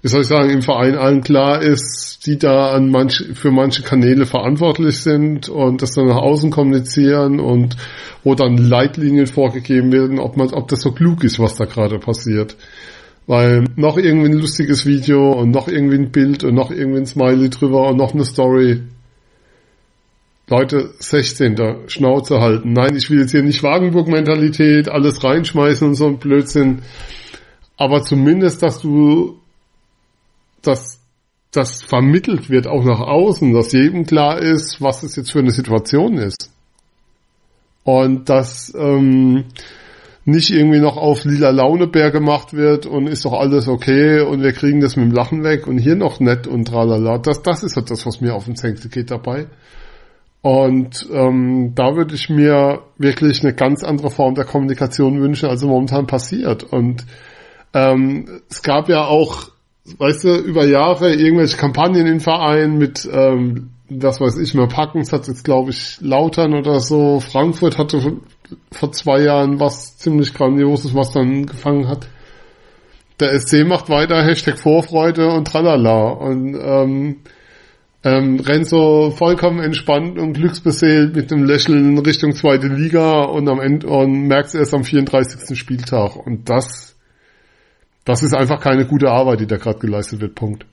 wie 0.02 0.08
soll 0.08 0.20
ich 0.20 0.26
sagen, 0.26 0.50
im 0.50 0.62
Verein 0.62 0.96
allen 0.96 1.22
klar 1.22 1.62
ist, 1.62 2.26
die 2.26 2.38
da 2.38 2.72
an 2.72 2.90
manch, 2.90 3.24
für 3.32 3.50
manche 3.50 3.82
Kanäle 3.82 4.26
verantwortlich 4.26 4.98
sind 4.98 5.48
und 5.48 5.80
das 5.80 5.92
dann 5.92 6.06
nach 6.06 6.18
außen 6.18 6.50
kommunizieren 6.50 7.40
und 7.40 7.76
wo 8.22 8.34
dann 8.34 8.58
Leitlinien 8.58 9.26
vorgegeben 9.26 9.90
werden, 9.90 10.18
ob 10.18 10.36
man, 10.36 10.52
ob 10.52 10.68
das 10.68 10.82
so 10.82 10.92
klug 10.92 11.24
ist, 11.24 11.40
was 11.40 11.56
da 11.56 11.64
gerade 11.64 11.98
passiert. 11.98 12.56
Weil 13.26 13.64
noch 13.76 13.98
irgendwie 13.98 14.28
ein 14.28 14.38
lustiges 14.38 14.84
Video 14.84 15.32
und 15.32 15.50
noch 15.50 15.68
irgendwie 15.68 15.96
ein 15.96 16.10
Bild 16.10 16.44
und 16.44 16.54
noch 16.54 16.70
irgendwie 16.70 17.00
ein 17.00 17.06
Smiley 17.06 17.50
drüber 17.50 17.88
und 17.88 17.96
noch 17.96 18.14
eine 18.14 18.24
Story. 18.24 18.82
Leute, 20.48 20.90
16. 20.98 21.88
Schnauze 21.88 22.40
halten. 22.40 22.72
Nein, 22.72 22.96
ich 22.96 23.08
will 23.10 23.20
jetzt 23.20 23.30
hier 23.30 23.42
nicht 23.42 23.62
Wagenburg-Mentalität, 23.62 24.88
alles 24.88 25.22
reinschmeißen 25.22 25.88
und 25.88 25.94
so 25.94 26.06
ein 26.06 26.18
Blödsinn. 26.18 26.82
Aber 27.76 28.02
zumindest, 28.02 28.62
dass 28.62 28.80
du, 28.80 29.38
dass 30.60 31.00
das 31.52 31.82
vermittelt 31.82 32.50
wird 32.50 32.66
auch 32.66 32.84
nach 32.84 33.00
außen, 33.00 33.52
dass 33.52 33.72
jedem 33.72 34.04
klar 34.04 34.38
ist, 34.38 34.80
was 34.80 35.02
es 35.02 35.16
jetzt 35.16 35.30
für 35.30 35.38
eine 35.38 35.50
Situation 35.50 36.18
ist. 36.18 36.50
Und 37.84 38.28
dass 38.28 38.72
ähm, 38.74 39.44
nicht 40.24 40.50
irgendwie 40.50 40.80
noch 40.80 40.96
auf 40.96 41.24
lila 41.24 41.50
Launebär 41.50 42.10
gemacht 42.10 42.54
wird 42.54 42.86
und 42.86 43.06
ist 43.06 43.24
doch 43.24 43.32
alles 43.32 43.68
okay 43.68 44.20
und 44.20 44.42
wir 44.42 44.52
kriegen 44.52 44.80
das 44.80 44.96
mit 44.96 45.06
dem 45.06 45.12
Lachen 45.12 45.42
weg 45.42 45.66
und 45.66 45.78
hier 45.78 45.96
noch 45.96 46.20
nett 46.20 46.46
und 46.46 46.66
tralala. 46.66 47.18
Das, 47.18 47.42
das 47.42 47.62
ist 47.62 47.76
halt 47.76 47.90
das, 47.90 48.06
was 48.06 48.20
mir 48.20 48.34
auf 48.34 48.44
den 48.44 48.56
Senkel 48.56 48.88
geht 48.88 49.10
dabei. 49.10 49.46
Und 50.40 51.08
ähm, 51.12 51.72
da 51.74 51.94
würde 51.94 52.14
ich 52.14 52.28
mir 52.28 52.80
wirklich 52.98 53.42
eine 53.42 53.54
ganz 53.54 53.84
andere 53.84 54.10
Form 54.10 54.34
der 54.34 54.44
Kommunikation 54.44 55.20
wünschen, 55.20 55.48
als 55.48 55.62
momentan 55.62 56.06
passiert. 56.06 56.64
Und 56.64 57.04
ähm, 57.74 58.40
es 58.48 58.62
gab 58.62 58.88
ja 58.88 59.04
auch 59.04 59.52
weißt 59.84 60.24
du, 60.24 60.36
über 60.36 60.64
Jahre 60.64 61.14
irgendwelche 61.14 61.56
Kampagnen 61.56 62.06
in 62.06 62.20
Vereinen 62.20 62.78
mit, 62.78 63.08
ähm, 63.10 63.70
das 63.88 64.20
weiß 64.20 64.38
ich, 64.38 64.54
mehr 64.54 64.68
Packens 64.68 65.12
hat 65.12 65.28
jetzt, 65.28 65.44
glaube 65.44 65.70
ich, 65.70 65.98
Lautern 66.00 66.54
oder 66.54 66.80
so. 66.80 67.20
Frankfurt 67.20 67.78
hatte 67.78 68.20
vor 68.70 68.92
zwei 68.92 69.20
Jahren 69.22 69.60
was 69.60 69.98
ziemlich 69.98 70.34
Grandioses, 70.34 70.94
was 70.94 71.12
dann 71.12 71.46
gefangen 71.46 71.88
hat. 71.88 72.08
Der 73.20 73.38
SC 73.38 73.64
macht 73.66 73.88
weiter, 73.88 74.22
Hashtag 74.24 74.58
Vorfreude 74.58 75.28
und 75.28 75.46
tralala. 75.46 76.10
Und 76.10 76.54
ähm, 76.54 77.16
ähm, 78.04 78.40
rennt 78.40 78.66
so 78.66 79.10
vollkommen 79.10 79.60
entspannt 79.60 80.18
und 80.18 80.32
glücksbeseelt 80.32 81.14
mit 81.14 81.32
einem 81.32 81.44
Lächeln 81.44 81.98
Richtung 81.98 82.32
zweite 82.34 82.66
Liga 82.66 83.22
und 83.22 83.48
am 83.48 83.60
Ende 83.60 83.86
und 83.86 84.26
merkt 84.26 84.54
erst 84.54 84.74
am 84.74 84.82
34. 84.82 85.56
Spieltag. 85.56 86.16
Und 86.16 86.48
das 86.48 86.92
das 88.04 88.22
ist 88.22 88.34
einfach 88.34 88.60
keine 88.60 88.86
gute 88.86 89.10
Arbeit, 89.10 89.40
die 89.40 89.46
da 89.46 89.56
gerade 89.56 89.78
geleistet 89.78 90.20
wird. 90.20 90.34
Punkt. 90.34 90.66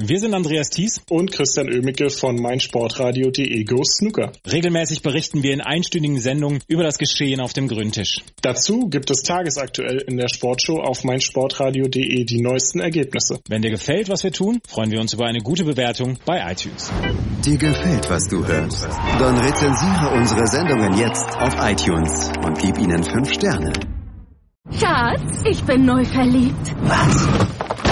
Wir 0.00 0.20
sind 0.20 0.32
Andreas 0.32 0.70
Thies 0.70 1.02
und 1.10 1.32
Christian 1.32 1.66
Oemicke 1.74 2.08
von 2.08 2.36
meinsportradio.de 2.36 3.64
Go 3.64 3.82
Snooker. 3.82 4.30
Regelmäßig 4.48 5.02
berichten 5.02 5.42
wir 5.42 5.52
in 5.52 5.60
einstündigen 5.60 6.20
Sendungen 6.20 6.60
über 6.68 6.84
das 6.84 6.98
Geschehen 6.98 7.40
auf 7.40 7.52
dem 7.52 7.66
Grüntisch. 7.66 8.20
Dazu 8.40 8.88
gibt 8.88 9.10
es 9.10 9.22
tagesaktuell 9.22 10.04
in 10.06 10.16
der 10.16 10.28
Sportshow 10.28 10.78
auf 10.78 11.02
meinsportradio.de 11.02 12.24
die 12.24 12.40
neuesten 12.40 12.78
Ergebnisse. 12.78 13.40
Wenn 13.48 13.62
dir 13.62 13.72
gefällt, 13.72 14.08
was 14.08 14.22
wir 14.22 14.30
tun, 14.30 14.60
freuen 14.68 14.92
wir 14.92 15.00
uns 15.00 15.14
über 15.14 15.26
eine 15.26 15.40
gute 15.40 15.64
Bewertung 15.64 16.16
bei 16.24 16.48
iTunes. 16.48 16.92
Dir 17.44 17.58
gefällt, 17.58 18.08
was 18.08 18.28
du 18.28 18.46
hörst? 18.46 18.84
Dann 19.18 19.36
rezensiere 19.36 20.12
unsere 20.14 20.46
Sendungen 20.46 20.96
jetzt 20.96 21.26
auf 21.36 21.56
iTunes 21.58 22.30
und 22.46 22.56
gib 22.60 22.78
ihnen 22.78 23.02
fünf 23.02 23.32
Sterne. 23.32 23.72
Schatz, 24.70 25.42
ich 25.44 25.60
bin 25.64 25.84
neu 25.84 26.04
verliebt. 26.04 26.72
Was? 26.82 27.87